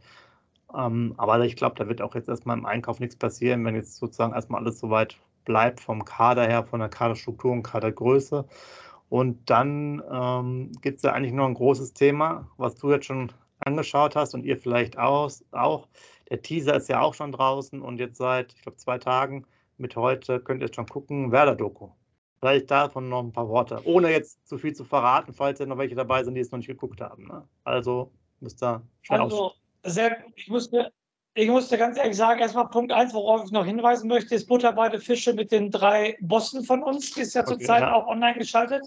Ähm, 0.76 1.14
aber 1.16 1.44
ich 1.44 1.56
glaube, 1.56 1.74
da 1.76 1.88
wird 1.88 2.02
auch 2.02 2.14
jetzt 2.14 2.28
erstmal 2.28 2.56
im 2.56 2.66
Einkauf 2.66 3.00
nichts 3.00 3.16
passieren, 3.16 3.64
wenn 3.64 3.74
jetzt 3.74 3.96
sozusagen 3.96 4.32
erstmal 4.32 4.62
alles 4.62 4.78
soweit 4.78 5.16
bleibt 5.44 5.80
vom 5.80 6.04
Kader 6.04 6.46
her, 6.46 6.64
von 6.64 6.80
der 6.80 6.88
Kaderstruktur 6.88 7.52
und 7.52 7.62
Kadergröße. 7.62 8.46
Und 9.10 9.50
dann 9.50 10.02
ähm, 10.10 10.72
gibt 10.80 10.98
es 10.98 11.02
ja 11.02 11.12
eigentlich 11.12 11.32
noch 11.32 11.46
ein 11.46 11.54
großes 11.54 11.92
Thema, 11.92 12.48
was 12.56 12.76
du 12.76 12.92
jetzt 12.92 13.06
schon 13.06 13.32
angeschaut 13.58 14.16
hast 14.16 14.34
und 14.34 14.44
ihr 14.44 14.56
vielleicht 14.56 14.98
auch, 14.98 15.30
auch. 15.50 15.88
Der 16.30 16.40
Teaser 16.40 16.76
ist 16.76 16.88
ja 16.88 17.00
auch 17.00 17.12
schon 17.12 17.32
draußen 17.32 17.82
und 17.82 17.98
jetzt 17.98 18.16
seit, 18.16 18.54
ich 18.54 18.62
glaube, 18.62 18.78
zwei 18.78 18.98
Tagen 18.98 19.44
mit 19.78 19.96
heute 19.96 20.38
könnt 20.38 20.62
ihr 20.62 20.66
jetzt 20.66 20.76
schon 20.76 20.86
gucken, 20.86 21.32
Werder-Doku. 21.32 21.88
Vielleicht 22.38 22.70
davon 22.70 23.08
noch 23.08 23.24
ein 23.24 23.32
paar 23.32 23.48
Worte, 23.48 23.80
ohne 23.84 24.12
jetzt 24.12 24.46
zu 24.46 24.56
viel 24.56 24.74
zu 24.74 24.84
verraten, 24.84 25.32
falls 25.32 25.58
ja 25.58 25.66
noch 25.66 25.76
welche 25.76 25.96
dabei 25.96 26.22
sind, 26.22 26.34
die 26.34 26.40
es 26.40 26.52
noch 26.52 26.58
nicht 26.58 26.68
geguckt 26.68 27.00
haben. 27.00 27.26
Ne? 27.26 27.42
Also 27.64 28.12
müsst 28.38 28.62
ihr 28.62 28.80
schnell 29.02 29.22
also, 29.22 29.52
sehr, 29.84 30.18
ich 30.36 30.48
musste, 30.48 30.92
ich 31.34 31.48
musste 31.48 31.78
ganz 31.78 31.96
ehrlich 31.96 32.16
sagen, 32.16 32.40
erstmal 32.40 32.68
Punkt 32.68 32.92
eins, 32.92 33.14
worauf 33.14 33.44
ich 33.44 33.52
noch 33.52 33.64
hinweisen 33.64 34.08
möchte, 34.08 34.34
ist 34.34 34.46
Butter 34.46 34.72
bei 34.72 34.88
der 34.88 35.00
Fische 35.00 35.32
mit 35.32 35.52
den 35.52 35.70
drei 35.70 36.16
Bossen 36.20 36.64
von 36.64 36.82
uns. 36.82 37.12
Die 37.12 37.20
ist 37.20 37.34
ja 37.34 37.42
okay, 37.42 37.58
zurzeit 37.58 37.82
ja. 37.82 37.92
auch 37.94 38.08
online 38.08 38.38
geschaltet. 38.38 38.84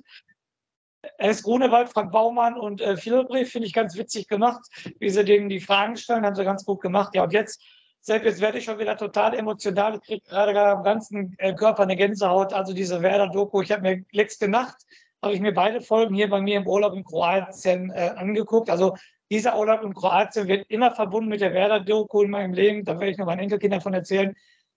Er 1.17 1.31
ist 1.31 1.43
Grunewald, 1.43 1.89
Frank 1.89 2.11
Baumann 2.11 2.57
und 2.57 2.81
äh, 2.81 2.97
Philbrief, 2.97 3.51
finde 3.51 3.67
ich 3.67 3.73
ganz 3.73 3.97
witzig 3.97 4.27
gemacht, 4.27 4.61
wie 4.99 5.09
sie 5.09 5.23
denen 5.23 5.49
die 5.49 5.59
Fragen 5.59 5.97
stellen, 5.97 6.25
haben 6.25 6.35
sie 6.35 6.43
ganz 6.43 6.65
gut 6.65 6.81
gemacht. 6.81 7.13
Ja, 7.15 7.23
und 7.23 7.33
jetzt, 7.33 7.61
selbst 7.99 8.25
jetzt 8.25 8.41
werde 8.41 8.57
ich 8.57 8.65
schon 8.65 8.79
wieder 8.79 8.97
total 8.97 9.33
emotional, 9.33 9.95
ich 9.95 10.01
kriege 10.01 10.25
gerade 10.27 10.57
am 10.59 10.83
ganzen 10.83 11.35
äh, 11.39 11.53
Körper 11.53 11.83
eine 11.83 11.95
Gänsehaut, 11.95 12.53
also 12.53 12.73
diese 12.73 13.01
Werder-Doku. 13.01 13.61
Ich 13.61 13.71
habe 13.71 13.81
mir 13.81 14.05
letzte 14.11 14.47
Nacht, 14.47 14.77
habe 15.21 15.33
ich 15.33 15.41
mir 15.41 15.53
beide 15.53 15.81
Folgen 15.81 16.15
hier 16.15 16.29
bei 16.29 16.41
mir 16.41 16.57
im 16.57 16.67
Urlaub 16.67 16.93
in 16.93 17.03
Kroatien 17.03 17.89
äh, 17.91 18.13
angeguckt. 18.15 18.69
Also 18.69 18.95
dieser 19.33 19.57
Urlaub 19.57 19.81
in 19.81 19.95
Kroatien 19.95 20.47
wird 20.47 20.69
immer 20.69 20.91
verbunden 20.91 21.29
mit 21.29 21.41
der 21.41 21.53
Werder-Doku 21.53 22.21
in 22.21 22.29
meinem 22.29 22.53
Leben. 22.53 22.85
Da 22.85 22.99
werde 22.99 23.09
ich 23.09 23.17
noch 23.17 23.25
meinen 23.25 23.39
Enkelkindern 23.39 23.79
davon 23.79 23.95
erzählen. 23.95 24.35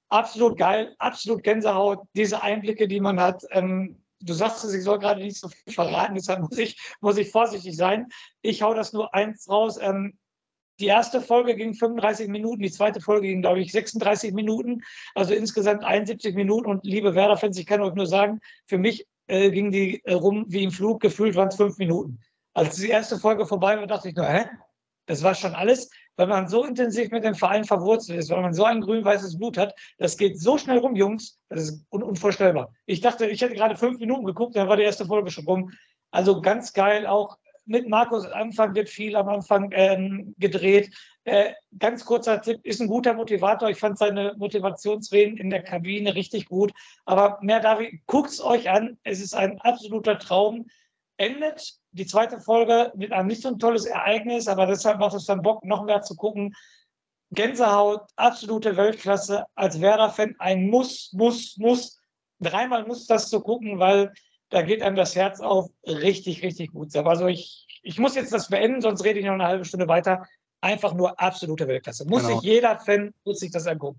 Absolut 0.08 0.56
geil, 0.56 0.94
absolut 0.98 1.42
Gänsehaut. 1.42 2.00
Diese 2.14 2.42
Einblicke, 2.42 2.88
die 2.88 3.00
man 3.00 3.20
hat. 3.20 3.44
Ähm, 3.50 4.02
du 4.20 4.32
sagst 4.32 4.64
es, 4.64 4.72
ich 4.72 4.82
soll 4.82 4.98
gerade 4.98 5.20
nicht 5.20 5.36
so 5.38 5.48
viel 5.48 5.74
verraten, 5.74 6.14
deshalb 6.14 6.40
muss 6.40 6.56
ich, 6.56 6.80
muss 7.02 7.18
ich 7.18 7.30
vorsichtig 7.30 7.76
sein. 7.76 8.06
Ich 8.40 8.62
hau 8.62 8.72
das 8.72 8.94
nur 8.94 9.12
eins 9.14 9.46
raus. 9.46 9.78
Ähm, 9.78 10.16
die 10.80 10.86
erste 10.86 11.20
Folge 11.20 11.54
ging 11.54 11.74
35 11.74 12.28
Minuten, 12.28 12.62
die 12.62 12.70
zweite 12.70 13.02
Folge 13.02 13.26
ging, 13.26 13.42
glaube 13.42 13.60
ich, 13.60 13.72
36 13.72 14.32
Minuten, 14.32 14.80
also 15.14 15.34
insgesamt 15.34 15.84
71 15.84 16.34
Minuten. 16.34 16.70
Und 16.70 16.86
liebe 16.86 17.14
Werder-Fans, 17.14 17.58
ich 17.58 17.66
kann 17.66 17.82
euch 17.82 17.94
nur 17.94 18.06
sagen, 18.06 18.40
für 18.64 18.78
mich 18.78 19.06
äh, 19.26 19.50
ging 19.50 19.70
die 19.70 20.02
äh, 20.04 20.14
rum 20.14 20.46
wie 20.48 20.62
im 20.62 20.70
Flug, 20.70 21.00
gefühlt 21.00 21.34
waren 21.34 21.48
es 21.48 21.56
fünf 21.56 21.76
Minuten. 21.76 22.20
Als 22.56 22.76
die 22.76 22.88
erste 22.88 23.18
Folge 23.18 23.44
vorbei 23.44 23.76
war, 23.76 23.86
dachte 23.86 24.08
ich 24.08 24.16
nur, 24.16 24.26
hä? 24.26 24.46
Das 25.04 25.22
war 25.22 25.34
schon 25.34 25.54
alles, 25.54 25.90
weil 26.16 26.26
man 26.26 26.48
so 26.48 26.64
intensiv 26.64 27.10
mit 27.10 27.22
dem 27.22 27.34
Verein 27.34 27.64
verwurzelt 27.64 28.18
ist, 28.18 28.30
weil 28.30 28.40
man 28.40 28.54
so 28.54 28.64
ein 28.64 28.80
grün-weißes 28.80 29.36
Blut 29.36 29.58
hat. 29.58 29.74
Das 29.98 30.16
geht 30.16 30.40
so 30.40 30.56
schnell 30.56 30.78
rum, 30.78 30.96
Jungs. 30.96 31.38
Das 31.50 31.64
ist 31.64 31.84
un 31.90 32.02
unvorstellbar. 32.02 32.72
Ich 32.86 33.02
dachte, 33.02 33.26
ich 33.26 33.42
hätte 33.42 33.54
gerade 33.54 33.76
fünf 33.76 34.00
Minuten 34.00 34.24
geguckt, 34.24 34.56
dann 34.56 34.68
war 34.68 34.78
die 34.78 34.84
erste 34.84 35.04
Folge 35.04 35.30
schon 35.30 35.44
rum. 35.44 35.70
Also 36.10 36.40
ganz 36.40 36.72
geil, 36.72 37.06
auch 37.06 37.36
mit 37.66 37.90
Markus 37.90 38.24
am 38.24 38.32
Anfang 38.32 38.74
wird 38.74 38.88
viel 38.88 39.16
am 39.16 39.28
Anfang 39.28 39.70
ähm, 39.72 40.34
gedreht. 40.38 40.96
Äh, 41.24 41.52
ganz 41.78 42.06
kurzer 42.06 42.40
Tipp, 42.40 42.60
ist 42.62 42.80
ein 42.80 42.88
guter 42.88 43.12
Motivator. 43.12 43.68
Ich 43.68 43.78
fand 43.78 43.98
seine 43.98 44.34
Motivationsreden 44.38 45.36
in 45.36 45.50
der 45.50 45.62
Kabine 45.62 46.14
richtig 46.14 46.46
gut. 46.46 46.72
Aber 47.04 47.38
mehr 47.42 47.60
David, 47.60 48.00
guckt 48.06 48.30
es 48.30 48.42
euch 48.42 48.70
an. 48.70 48.96
Es 49.02 49.20
ist 49.20 49.34
ein 49.34 49.60
absoluter 49.60 50.18
Traum 50.18 50.68
endet 51.16 51.74
die 51.92 52.06
zweite 52.06 52.40
Folge 52.40 52.92
mit 52.96 53.12
einem 53.12 53.28
nicht 53.28 53.42
so 53.42 53.48
ein 53.48 53.58
tolles 53.58 53.86
Ereignis, 53.86 54.48
aber 54.48 54.66
deshalb 54.66 54.98
macht 54.98 55.14
es 55.14 55.24
dann 55.24 55.42
Bock, 55.42 55.64
noch 55.64 55.84
mehr 55.84 56.02
zu 56.02 56.14
gucken. 56.14 56.54
Gänsehaut, 57.30 58.02
absolute 58.16 58.76
Weltklasse. 58.76 59.44
Als 59.54 59.80
Werder-Fan 59.80 60.36
ein 60.38 60.68
Muss, 60.68 61.12
Muss, 61.12 61.56
Muss. 61.58 61.98
Dreimal 62.38 62.86
muss 62.86 63.06
das 63.06 63.30
zu 63.30 63.40
gucken, 63.40 63.78
weil 63.78 64.12
da 64.50 64.62
geht 64.62 64.82
einem 64.82 64.96
das 64.96 65.16
Herz 65.16 65.40
auf. 65.40 65.70
Richtig, 65.86 66.42
richtig 66.42 66.72
gut. 66.72 66.94
Also 66.94 67.26
ich, 67.26 67.66
ich 67.82 67.98
muss 67.98 68.14
jetzt 68.14 68.32
das 68.32 68.48
beenden, 68.48 68.82
sonst 68.82 69.04
rede 69.04 69.18
ich 69.18 69.24
noch 69.24 69.32
eine 69.32 69.46
halbe 69.46 69.64
Stunde 69.64 69.88
weiter. 69.88 70.26
Einfach 70.60 70.94
nur 70.94 71.18
absolute 71.18 71.66
Weltklasse. 71.66 72.06
Muss 72.06 72.22
genau. 72.22 72.40
sich 72.40 72.48
jeder 72.48 72.78
Fan, 72.78 73.14
muss 73.24 73.38
sich 73.38 73.50
das 73.50 73.66
angucken. 73.66 73.98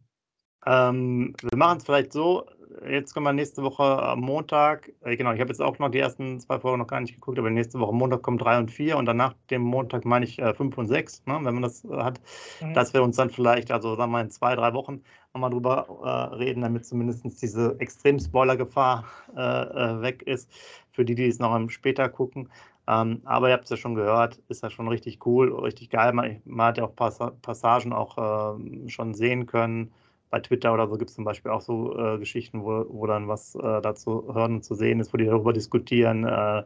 Ähm, 0.65 1.35
wir 1.41 1.57
machen 1.57 1.79
es 1.79 1.85
vielleicht 1.85 2.13
so, 2.13 2.45
jetzt 2.89 3.13
kommen 3.13 3.25
wir 3.25 3.33
nächste 3.33 3.63
Woche 3.63 3.83
am 3.83 4.21
Montag. 4.21 4.91
Äh, 5.01 5.15
genau, 5.15 5.31
ich 5.33 5.39
habe 5.39 5.49
jetzt 5.49 5.61
auch 5.61 5.79
noch 5.79 5.89
die 5.89 5.99
ersten 5.99 6.39
zwei 6.39 6.59
Folgen 6.59 6.79
noch 6.79 6.87
gar 6.87 6.99
nicht 6.99 7.13
geguckt, 7.13 7.39
aber 7.39 7.49
nächste 7.49 7.79
Woche 7.79 7.93
Montag 7.93 8.21
kommen 8.21 8.37
drei 8.37 8.57
und 8.57 8.71
vier 8.71 8.97
und 8.97 9.05
danach 9.05 9.33
dem 9.49 9.61
Montag 9.61 10.05
meine 10.05 10.25
ich 10.25 10.39
äh, 10.39 10.53
fünf 10.53 10.77
und 10.77 10.87
sechs, 10.87 11.23
ne, 11.25 11.39
wenn 11.41 11.53
man 11.53 11.63
das 11.63 11.85
äh, 11.85 11.89
hat, 11.97 12.19
mhm. 12.61 12.73
dass 12.73 12.93
wir 12.93 13.03
uns 13.03 13.17
dann 13.17 13.29
vielleicht, 13.29 13.71
also 13.71 13.95
sagen 13.95 14.11
wir 14.11 14.21
in 14.21 14.29
zwei, 14.29 14.55
drei 14.55 14.73
Wochen 14.73 15.01
nochmal 15.33 15.49
drüber 15.49 15.87
äh, 16.03 16.35
reden, 16.35 16.61
damit 16.61 16.85
zumindest 16.85 17.23
diese 17.41 17.75
extrem 17.79 18.19
Spoiler-Gefahr 18.19 19.05
äh, 19.35 19.39
äh, 19.39 20.01
weg 20.01 20.23
ist, 20.23 20.51
für 20.91 21.05
die, 21.05 21.15
die 21.15 21.27
es 21.27 21.39
noch 21.39 21.69
später 21.69 22.09
gucken. 22.09 22.49
Ähm, 22.87 23.21
aber 23.25 23.49
ihr 23.49 23.53
habt 23.53 23.65
es 23.65 23.69
ja 23.69 23.77
schon 23.77 23.95
gehört, 23.95 24.39
ist 24.47 24.63
ja 24.63 24.69
schon 24.69 24.87
richtig 24.87 25.25
cool, 25.25 25.53
richtig 25.53 25.89
geil. 25.89 26.13
Man, 26.13 26.41
man 26.45 26.67
hat 26.67 26.77
ja 26.77 26.85
auch 26.85 26.95
Passagen 26.95 27.91
auch 27.91 28.55
ähm, 28.55 28.87
schon 28.87 29.13
sehen 29.13 29.45
können 29.45 29.91
bei 30.29 30.39
Twitter 30.39 30.73
oder 30.73 30.87
so 30.87 30.97
gibt 30.97 31.09
es 31.09 31.15
zum 31.15 31.23
Beispiel 31.23 31.51
auch 31.51 31.61
so 31.61 31.97
äh, 31.97 32.17
Geschichten, 32.17 32.63
wo, 32.63 32.85
wo 32.89 33.07
dann 33.07 33.27
was 33.27 33.55
äh, 33.55 33.81
dazu 33.81 34.33
hören 34.33 34.55
und 34.55 34.63
zu 34.63 34.75
sehen 34.75 34.99
ist, 34.99 35.13
wo 35.13 35.17
die 35.17 35.25
darüber 35.25 35.53
diskutieren, 35.53 36.25
äh, 36.25 36.63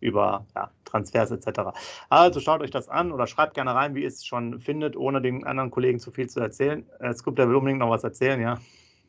über 0.00 0.46
ja, 0.54 0.70
Transfers 0.84 1.30
etc. 1.30 1.60
Also 2.08 2.40
schaut 2.40 2.60
euch 2.60 2.70
das 2.70 2.88
an 2.88 3.12
oder 3.12 3.26
schreibt 3.26 3.54
gerne 3.54 3.74
rein, 3.74 3.94
wie 3.94 4.02
ihr 4.02 4.08
es 4.08 4.24
schon 4.24 4.60
findet, 4.60 4.96
ohne 4.96 5.20
den 5.20 5.44
anderen 5.44 5.70
Kollegen 5.70 5.98
zu 5.98 6.10
viel 6.10 6.28
zu 6.28 6.40
erzählen. 6.40 6.86
Äh, 7.00 7.14
Scoop, 7.14 7.36
der 7.36 7.48
will 7.48 7.56
unbedingt 7.56 7.80
noch 7.80 7.90
was 7.90 8.04
erzählen, 8.04 8.40
ja. 8.40 8.58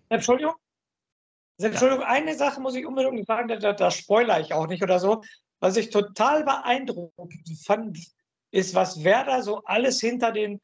Entschuldigung? 0.09 0.53
Entschuldigung, 1.57 2.03
ja. 2.03 2.09
eine 2.09 2.35
Sache 2.35 2.61
muss 2.61 2.75
ich 2.75 2.85
unbedingt 2.85 3.25
sagen, 3.25 3.47
da, 3.47 3.73
da 3.73 3.91
spoilere 3.91 4.41
ich 4.41 4.53
auch 4.53 4.67
nicht 4.67 4.83
oder 4.83 4.99
so. 4.99 5.23
Was 5.59 5.77
ich 5.77 5.91
total 5.91 6.43
beeindruckend 6.43 7.47
fand, 7.65 7.97
ist, 8.51 8.75
was 8.75 9.03
Werder 9.03 9.41
so 9.41 9.63
alles 9.63 9.99
hinter 9.99 10.31
den 10.31 10.59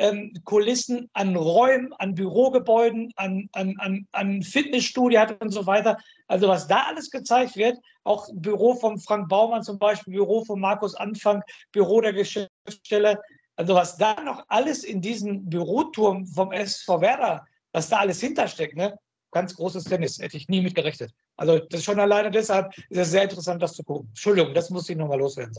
ähm, 0.00 0.32
Kulissen 0.44 1.10
an 1.12 1.36
Räumen, 1.36 1.92
an 1.98 2.14
Bürogebäuden, 2.14 3.12
an, 3.16 3.48
an, 3.52 3.76
an, 3.78 4.06
an 4.12 4.42
Fitnessstudio 4.42 5.20
hat 5.20 5.40
und 5.42 5.50
so 5.50 5.66
weiter. 5.66 5.98
Also 6.26 6.48
was 6.48 6.66
da 6.66 6.84
alles 6.84 7.10
gezeigt 7.10 7.56
wird, 7.56 7.78
auch 8.04 8.26
Büro 8.32 8.74
von 8.74 8.98
Frank 8.98 9.28
Baumann 9.28 9.62
zum 9.62 9.78
Beispiel, 9.78 10.14
Büro 10.14 10.44
von 10.44 10.58
Markus 10.58 10.94
Anfang, 10.94 11.42
Büro 11.70 12.00
der 12.00 12.14
Geschäftsstelle. 12.14 13.20
Also 13.56 13.74
was 13.74 13.98
da 13.98 14.18
noch 14.22 14.42
alles 14.48 14.84
in 14.84 15.02
diesem 15.02 15.48
Büroturm 15.48 16.26
vom 16.26 16.50
SV 16.50 17.02
Werder, 17.02 17.46
was 17.72 17.90
da 17.90 17.98
alles 17.98 18.20
hintersteckt, 18.20 18.76
ne? 18.76 18.98
ganz 19.32 19.54
großes 19.54 19.84
Tennis, 19.84 20.18
hätte 20.18 20.38
ich 20.38 20.48
nie 20.48 20.62
mit 20.62 20.74
gerechnet. 20.74 21.12
Also 21.40 21.58
das 21.58 21.80
ist 21.80 21.84
schon 21.86 21.98
alleine 21.98 22.30
deshalb 22.30 22.76
ist 22.90 22.98
es 22.98 23.10
sehr 23.12 23.22
interessant, 23.22 23.62
das 23.62 23.72
zu 23.72 23.82
gucken. 23.82 24.08
Entschuldigung, 24.08 24.52
das 24.52 24.68
muss 24.68 24.90
ich 24.90 24.96
nochmal 24.96 25.18
loswerden. 25.18 25.54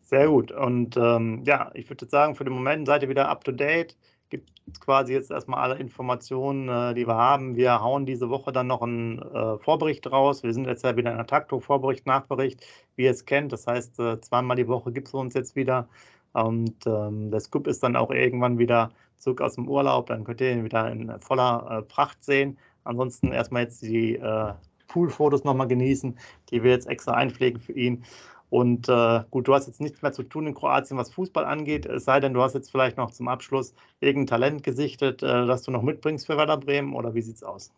Sehr 0.00 0.28
gut. 0.28 0.50
Und 0.50 0.96
ähm, 0.96 1.42
ja, 1.44 1.70
ich 1.74 1.90
würde 1.90 2.08
sagen, 2.08 2.34
für 2.34 2.44
den 2.44 2.54
Moment 2.54 2.86
seid 2.86 3.02
ihr 3.02 3.10
wieder 3.10 3.28
up 3.28 3.44
to 3.44 3.52
date. 3.52 3.98
Gibt 4.30 4.50
quasi 4.80 5.12
jetzt 5.12 5.30
erstmal 5.30 5.60
alle 5.60 5.78
Informationen, 5.78 6.70
äh, 6.70 6.94
die 6.94 7.06
wir 7.06 7.16
haben. 7.16 7.54
Wir 7.54 7.82
hauen 7.82 8.06
diese 8.06 8.30
Woche 8.30 8.50
dann 8.50 8.68
noch 8.68 8.80
einen 8.80 9.18
äh, 9.18 9.58
Vorbericht 9.58 10.10
raus. 10.10 10.42
Wir 10.42 10.54
sind 10.54 10.66
jetzt 10.66 10.84
ja 10.84 10.96
wieder 10.96 11.10
in 11.10 11.18
der 11.18 11.26
Takto, 11.26 11.60
Vorbericht, 11.60 12.06
Nachbericht, 12.06 12.64
wie 12.96 13.04
ihr 13.04 13.10
es 13.10 13.26
kennt. 13.26 13.52
Das 13.52 13.66
heißt, 13.66 14.00
äh, 14.00 14.20
zweimal 14.22 14.56
die 14.56 14.68
Woche 14.68 14.90
gibt 14.90 15.08
es 15.08 15.14
uns 15.14 15.34
jetzt 15.34 15.54
wieder. 15.54 15.86
Und 16.32 16.86
ähm, 16.86 17.30
der 17.30 17.40
Scoop 17.40 17.66
ist 17.66 17.82
dann 17.82 17.94
auch 17.94 18.10
irgendwann 18.10 18.58
wieder 18.58 18.90
zurück 19.18 19.42
aus 19.42 19.56
dem 19.56 19.68
Urlaub. 19.68 20.06
Dann 20.06 20.24
könnt 20.24 20.40
ihr 20.40 20.50
ihn 20.50 20.64
wieder 20.64 20.90
in 20.90 21.12
voller 21.20 21.66
äh, 21.70 21.82
Pracht 21.82 22.24
sehen. 22.24 22.56
Ansonsten 22.84 23.32
erstmal 23.32 23.64
jetzt 23.64 23.82
die 23.82 24.16
äh, 24.16 24.54
Poolfotos 24.90 25.44
nochmal 25.44 25.68
genießen, 25.68 26.18
die 26.50 26.62
wir 26.62 26.70
jetzt 26.70 26.88
extra 26.88 27.12
einpflegen 27.12 27.60
für 27.60 27.72
ihn. 27.72 28.04
Und 28.50 28.88
äh, 28.88 29.22
gut, 29.30 29.46
du 29.46 29.54
hast 29.54 29.68
jetzt 29.68 29.80
nichts 29.80 30.02
mehr 30.02 30.12
zu 30.12 30.24
tun 30.24 30.48
in 30.48 30.54
Kroatien, 30.54 30.98
was 30.98 31.12
Fußball 31.12 31.44
angeht, 31.44 31.86
es 31.86 32.04
sei 32.04 32.18
denn, 32.18 32.34
du 32.34 32.42
hast 32.42 32.54
jetzt 32.54 32.70
vielleicht 32.70 32.96
noch 32.96 33.12
zum 33.12 33.28
Abschluss 33.28 33.74
irgendein 34.00 34.26
Talent 34.26 34.62
gesichtet, 34.64 35.22
äh, 35.22 35.46
das 35.46 35.62
du 35.62 35.70
noch 35.70 35.82
mitbringst 35.82 36.26
für 36.26 36.36
Werder 36.36 36.56
Bremen 36.56 36.94
oder 36.94 37.14
wie 37.14 37.22
sieht 37.22 37.36
es 37.36 37.44
aus? 37.44 37.72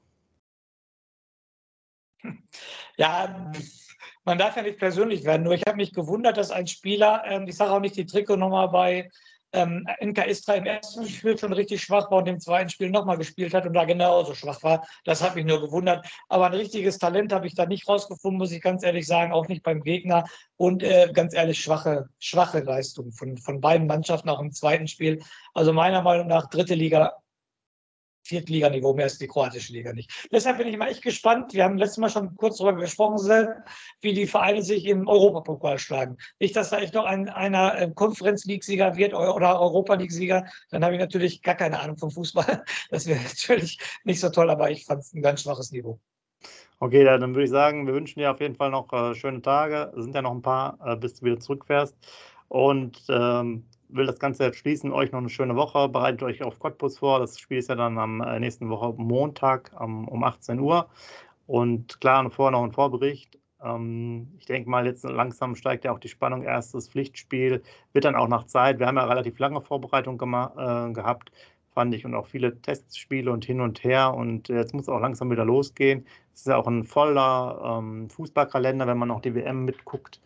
Ja, 2.96 3.52
man 4.24 4.38
darf 4.38 4.56
ja 4.56 4.62
nicht 4.62 4.78
persönlich 4.78 5.24
werden, 5.24 5.42
nur 5.42 5.54
ich 5.54 5.62
habe 5.66 5.76
mich 5.76 5.92
gewundert, 5.92 6.36
dass 6.38 6.50
ein 6.50 6.66
Spieler, 6.66 7.22
ähm, 7.26 7.46
ich 7.46 7.56
sage 7.56 7.72
auch 7.72 7.80
nicht 7.80 7.96
die 7.96 8.06
Trikotnummer 8.06 8.68
bei 8.68 9.10
ähm, 9.52 9.86
NK 10.00 10.26
Istra 10.26 10.54
im 10.54 10.66
ersten 10.66 11.06
Spiel 11.08 11.38
schon 11.38 11.52
richtig 11.52 11.82
schwach 11.82 12.10
war 12.10 12.18
und 12.18 12.28
im 12.28 12.40
zweiten 12.40 12.70
Spiel 12.70 12.90
nochmal 12.90 13.18
gespielt 13.18 13.54
hat 13.54 13.66
und 13.66 13.74
da 13.74 13.84
genauso 13.84 14.34
schwach 14.34 14.62
war. 14.62 14.86
Das 15.04 15.22
hat 15.22 15.34
mich 15.34 15.44
nur 15.44 15.60
gewundert. 15.60 16.06
Aber 16.28 16.46
ein 16.46 16.54
richtiges 16.54 16.98
Talent 16.98 17.32
habe 17.32 17.46
ich 17.46 17.54
da 17.54 17.66
nicht 17.66 17.88
rausgefunden, 17.88 18.38
muss 18.38 18.52
ich 18.52 18.62
ganz 18.62 18.82
ehrlich 18.82 19.06
sagen, 19.06 19.32
auch 19.32 19.48
nicht 19.48 19.62
beim 19.62 19.82
Gegner. 19.82 20.24
Und 20.56 20.82
äh, 20.82 21.10
ganz 21.12 21.34
ehrlich, 21.34 21.60
schwache, 21.60 22.08
schwache 22.18 22.60
Leistung 22.60 23.12
von, 23.12 23.36
von 23.36 23.60
beiden 23.60 23.86
Mannschaften 23.86 24.28
auch 24.28 24.40
im 24.40 24.52
zweiten 24.52 24.88
Spiel. 24.88 25.22
Also 25.54 25.72
meiner 25.72 26.02
Meinung 26.02 26.26
nach 26.26 26.48
dritte 26.48 26.74
Liga 26.74 27.21
Viertliganiveau 28.22 28.94
mehr 28.94 29.06
ist 29.06 29.20
die 29.20 29.26
kroatische 29.26 29.72
Liga 29.72 29.92
nicht. 29.92 30.28
Deshalb 30.30 30.58
bin 30.58 30.68
ich 30.68 30.76
mal 30.76 30.88
echt 30.88 31.02
gespannt. 31.02 31.52
Wir 31.54 31.64
haben 31.64 31.78
letztes 31.78 31.98
Mal 31.98 32.08
schon 32.08 32.34
kurz 32.36 32.58
darüber 32.58 32.80
gesprochen, 32.80 33.18
wie 34.00 34.14
die 34.14 34.26
Vereine 34.26 34.62
sich 34.62 34.86
im 34.86 35.08
Europapokal 35.08 35.78
schlagen. 35.78 36.16
Nicht, 36.38 36.56
dass 36.56 36.70
da 36.70 36.78
echt 36.78 36.94
noch 36.94 37.04
ein, 37.04 37.28
einer 37.28 37.78
äh, 37.78 37.90
Conference 37.94 38.44
League-Sieger 38.44 38.96
wird 38.96 39.14
oder 39.14 39.60
Europa 39.60 39.94
League-Sieger. 39.94 40.46
Dann 40.70 40.84
habe 40.84 40.94
ich 40.94 41.00
natürlich 41.00 41.42
gar 41.42 41.54
keine 41.54 41.80
Ahnung 41.80 41.98
vom 41.98 42.10
Fußball. 42.10 42.64
Das 42.90 43.06
wäre 43.06 43.20
natürlich 43.20 43.78
nicht 44.04 44.20
so 44.20 44.28
toll, 44.28 44.50
aber 44.50 44.70
ich 44.70 44.84
fand 44.84 45.00
es 45.00 45.12
ein 45.12 45.22
ganz 45.22 45.42
schwaches 45.42 45.72
Niveau. 45.72 45.98
Okay, 46.78 47.04
dann 47.04 47.34
würde 47.34 47.44
ich 47.44 47.50
sagen, 47.50 47.86
wir 47.86 47.94
wünschen 47.94 48.18
dir 48.18 48.30
auf 48.30 48.40
jeden 48.40 48.56
Fall 48.56 48.70
noch 48.70 48.92
äh, 48.92 49.14
schöne 49.14 49.40
Tage. 49.40 49.92
Es 49.96 50.04
sind 50.04 50.14
ja 50.14 50.22
noch 50.22 50.32
ein 50.32 50.42
paar, 50.42 50.78
äh, 50.84 50.96
bis 50.96 51.14
du 51.14 51.26
wieder 51.26 51.38
zurückfährst. 51.38 51.96
Und 52.48 53.02
ähm, 53.08 53.64
will 53.94 54.06
das 54.06 54.18
Ganze 54.18 54.44
jetzt 54.44 54.58
schließen. 54.58 54.92
Euch 54.92 55.12
noch 55.12 55.20
eine 55.20 55.28
schöne 55.28 55.56
Woche. 55.56 55.88
Bereitet 55.88 56.22
euch 56.22 56.42
auf 56.42 56.58
Cottbus 56.58 56.98
vor. 56.98 57.20
Das 57.20 57.38
Spiel 57.38 57.58
ist 57.58 57.68
ja 57.68 57.74
dann 57.74 57.98
am 57.98 58.20
äh, 58.20 58.40
nächsten 58.40 58.68
Woche 58.68 58.94
Montag 58.96 59.70
um 59.78 60.24
18 60.24 60.58
Uhr. 60.60 60.88
Und 61.46 62.00
klar, 62.00 62.28
vorher 62.30 62.52
noch 62.52 62.64
ein 62.64 62.72
Vorbericht. 62.72 63.38
Ähm, 63.62 64.28
ich 64.38 64.46
denke 64.46 64.68
mal, 64.68 64.86
jetzt 64.86 65.04
langsam 65.04 65.54
steigt 65.54 65.84
ja 65.84 65.92
auch 65.92 65.98
die 65.98 66.08
Spannung. 66.08 66.42
Erstes 66.42 66.88
Pflichtspiel 66.88 67.62
wird 67.92 68.04
dann 68.04 68.16
auch 68.16 68.28
nach 68.28 68.44
Zeit. 68.44 68.78
Wir 68.78 68.86
haben 68.86 68.96
ja 68.96 69.04
relativ 69.04 69.38
lange 69.38 69.60
Vorbereitung 69.60 70.16
äh, 70.16 70.92
gehabt, 70.92 71.32
fand 71.70 71.94
ich, 71.94 72.04
und 72.04 72.14
auch 72.14 72.26
viele 72.26 72.60
Testspiele 72.60 73.30
und 73.30 73.44
hin 73.44 73.60
und 73.60 73.84
her. 73.84 74.14
Und 74.14 74.48
jetzt 74.48 74.74
muss 74.74 74.84
es 74.84 74.88
auch 74.88 75.00
langsam 75.00 75.30
wieder 75.30 75.44
losgehen. 75.44 76.06
Es 76.34 76.40
ist 76.40 76.46
ja 76.46 76.56
auch 76.56 76.66
ein 76.66 76.84
voller 76.84 77.78
ähm, 77.78 78.08
Fußballkalender, 78.10 78.86
wenn 78.86 78.98
man 78.98 79.08
noch 79.08 79.20
die 79.20 79.34
WM 79.34 79.64
mitguckt 79.64 80.20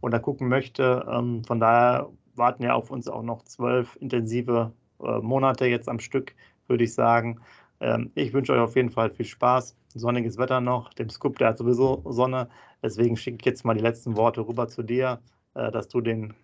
oder 0.00 0.18
gucken 0.20 0.48
möchte. 0.48 1.06
Ähm, 1.10 1.44
von 1.44 1.60
daher 1.60 2.10
warten 2.34 2.62
ja 2.62 2.74
auf 2.74 2.90
uns 2.90 3.08
auch 3.08 3.22
noch 3.22 3.42
zwölf 3.44 3.96
intensive 4.00 4.72
äh, 5.00 5.18
Monate 5.18 5.66
jetzt 5.66 5.88
am 5.88 6.00
Stück, 6.00 6.34
würde 6.66 6.84
ich 6.84 6.94
sagen. 6.94 7.40
Ähm, 7.80 8.10
ich 8.14 8.32
wünsche 8.32 8.52
euch 8.52 8.60
auf 8.60 8.76
jeden 8.76 8.90
Fall 8.90 9.10
viel 9.10 9.26
Spaß. 9.26 9.76
Sonniges 9.88 10.38
Wetter 10.38 10.60
noch. 10.60 10.94
Dem 10.94 11.10
Scoop, 11.10 11.38
der 11.38 11.48
hat 11.48 11.58
sowieso 11.58 12.02
Sonne. 12.06 12.48
Deswegen 12.82 13.16
schicke 13.16 13.38
ich 13.40 13.46
jetzt 13.46 13.64
mal 13.64 13.74
die 13.74 13.82
letzten 13.82 14.16
Worte 14.16 14.46
rüber 14.46 14.68
zu 14.68 14.82
dir, 14.82 15.20
äh, 15.54 15.70
dass 15.70 15.88
du 15.88 16.00
den, 16.00 16.34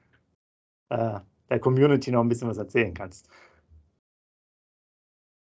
äh, 0.90 1.20
der 1.48 1.60
Community 1.60 2.10
noch 2.10 2.20
ein 2.20 2.28
bisschen 2.28 2.48
was 2.48 2.58
erzählen 2.58 2.92
kannst. 2.92 3.28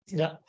Ja. 0.09 0.39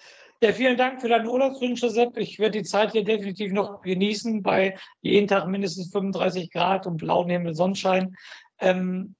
Ja, 0.43 0.55
vielen 0.55 0.79
Dank 0.79 1.03
für 1.03 1.09
deine 1.09 1.31
Urlaubswünsche, 1.31 1.91
Sepp. 1.91 2.17
Ich 2.17 2.39
werde 2.39 2.59
die 2.61 2.65
Zeit 2.65 2.93
hier 2.93 3.05
definitiv 3.05 3.53
noch 3.53 3.83
genießen 3.83 4.43
bei 4.43 4.75
jeden 5.03 5.29
Tag 5.29 5.47
mindestens 5.47 5.93
35 5.93 6.51
Grad 6.51 6.87
und 6.87 6.97
blauen 6.97 7.29
Himmel, 7.29 7.55
Sonnenschein. 7.55 8.17
Ähm, 8.59 9.15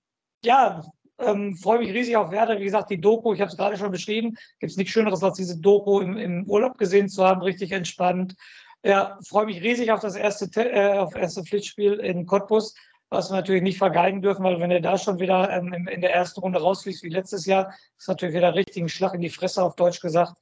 ja, 0.45 0.83
ähm, 1.21 1.57
freue 1.57 1.79
mich 1.79 1.93
riesig 1.93 2.17
auf 2.17 2.31
Werder. 2.31 2.59
Wie 2.59 2.65
gesagt, 2.65 2.91
die 2.91 3.01
Doku, 3.01 3.35
ich 3.35 3.41
habe 3.41 3.51
es 3.51 3.57
gerade 3.57 3.77
schon 3.77 3.91
beschrieben, 3.91 4.37
gibt 4.59 4.71
es 4.71 4.77
nichts 4.77 4.93
Schöneres, 4.93 5.23
als 5.23 5.37
diese 5.37 5.59
Doku 5.59 6.01
im, 6.01 6.17
im, 6.17 6.45
Urlaub 6.47 6.79
gesehen 6.79 7.09
zu 7.09 7.25
haben, 7.25 7.43
richtig 7.43 7.73
entspannt. 7.73 8.35
Ja, 8.83 9.19
freue 9.29 9.47
mich 9.47 9.63
riesig 9.63 9.93
auf 9.93 10.01
das 10.01 10.17
erste, 10.17 10.49
äh, 10.61 10.99
auf 10.99 11.15
erste 11.15 11.45
Pflichtspiel 11.45 11.95
in 11.95 12.27
Cottbus, 12.27 12.75
was 13.11 13.31
wir 13.31 13.37
natürlich 13.37 13.63
nicht 13.63 13.77
vergeigen 13.77 14.23
dürfen, 14.23 14.45
weil 14.45 14.61
wenn 14.61 14.71
er 14.71 14.81
da 14.81 14.97
schon 14.97 15.19
wieder 15.19 15.51
ähm, 15.51 15.73
in 15.89 16.01
der 16.01 16.15
ersten 16.15 16.41
Runde 16.41 16.61
rausfliegt 16.61 17.03
wie 17.03 17.11
letztes 17.11 17.45
Jahr, 17.45 17.75
ist 17.99 18.09
natürlich 18.09 18.35
wieder 18.35 18.55
richtig 18.55 18.83
ein 18.83 18.89
Schlag 18.89 19.15
in 19.15 19.21
die 19.21 19.29
Fresse, 19.29 19.63
auf 19.63 19.77
Deutsch 19.77 20.01
gesagt. 20.01 20.39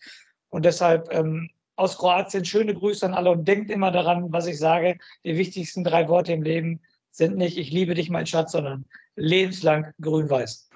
Und 0.50 0.64
deshalb 0.64 1.12
ähm, 1.12 1.50
aus 1.74 1.96
Kroatien 1.96 2.44
schöne 2.44 2.74
Grüße 2.74 3.04
an 3.04 3.14
alle 3.14 3.30
und 3.30 3.46
denkt 3.46 3.70
immer 3.70 3.90
daran, 3.90 4.32
was 4.32 4.46
ich 4.46 4.58
sage. 4.58 4.98
Die 5.24 5.37
wichtigsten 5.37 5.82
drei 5.82 6.08
Worte 6.08 6.32
im 6.32 6.42
Leben 6.42 6.80
sind 7.11 7.37
nicht, 7.37 7.59
ich 7.59 7.71
liebe 7.71 7.94
dich, 7.94 8.11
mein 8.11 8.27
Schatz, 8.27 8.53
sondern 8.53 8.85
lebenslang 9.16 9.92
grün-weiß. 10.01 10.68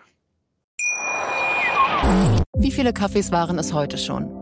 Wie 2.57 2.73
viele 2.73 2.93
Kaffees 2.93 3.31
waren 3.33 3.59
es 3.59 3.73
heute 3.73 3.99
schon? 3.99 4.42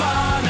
fun. 0.00 0.49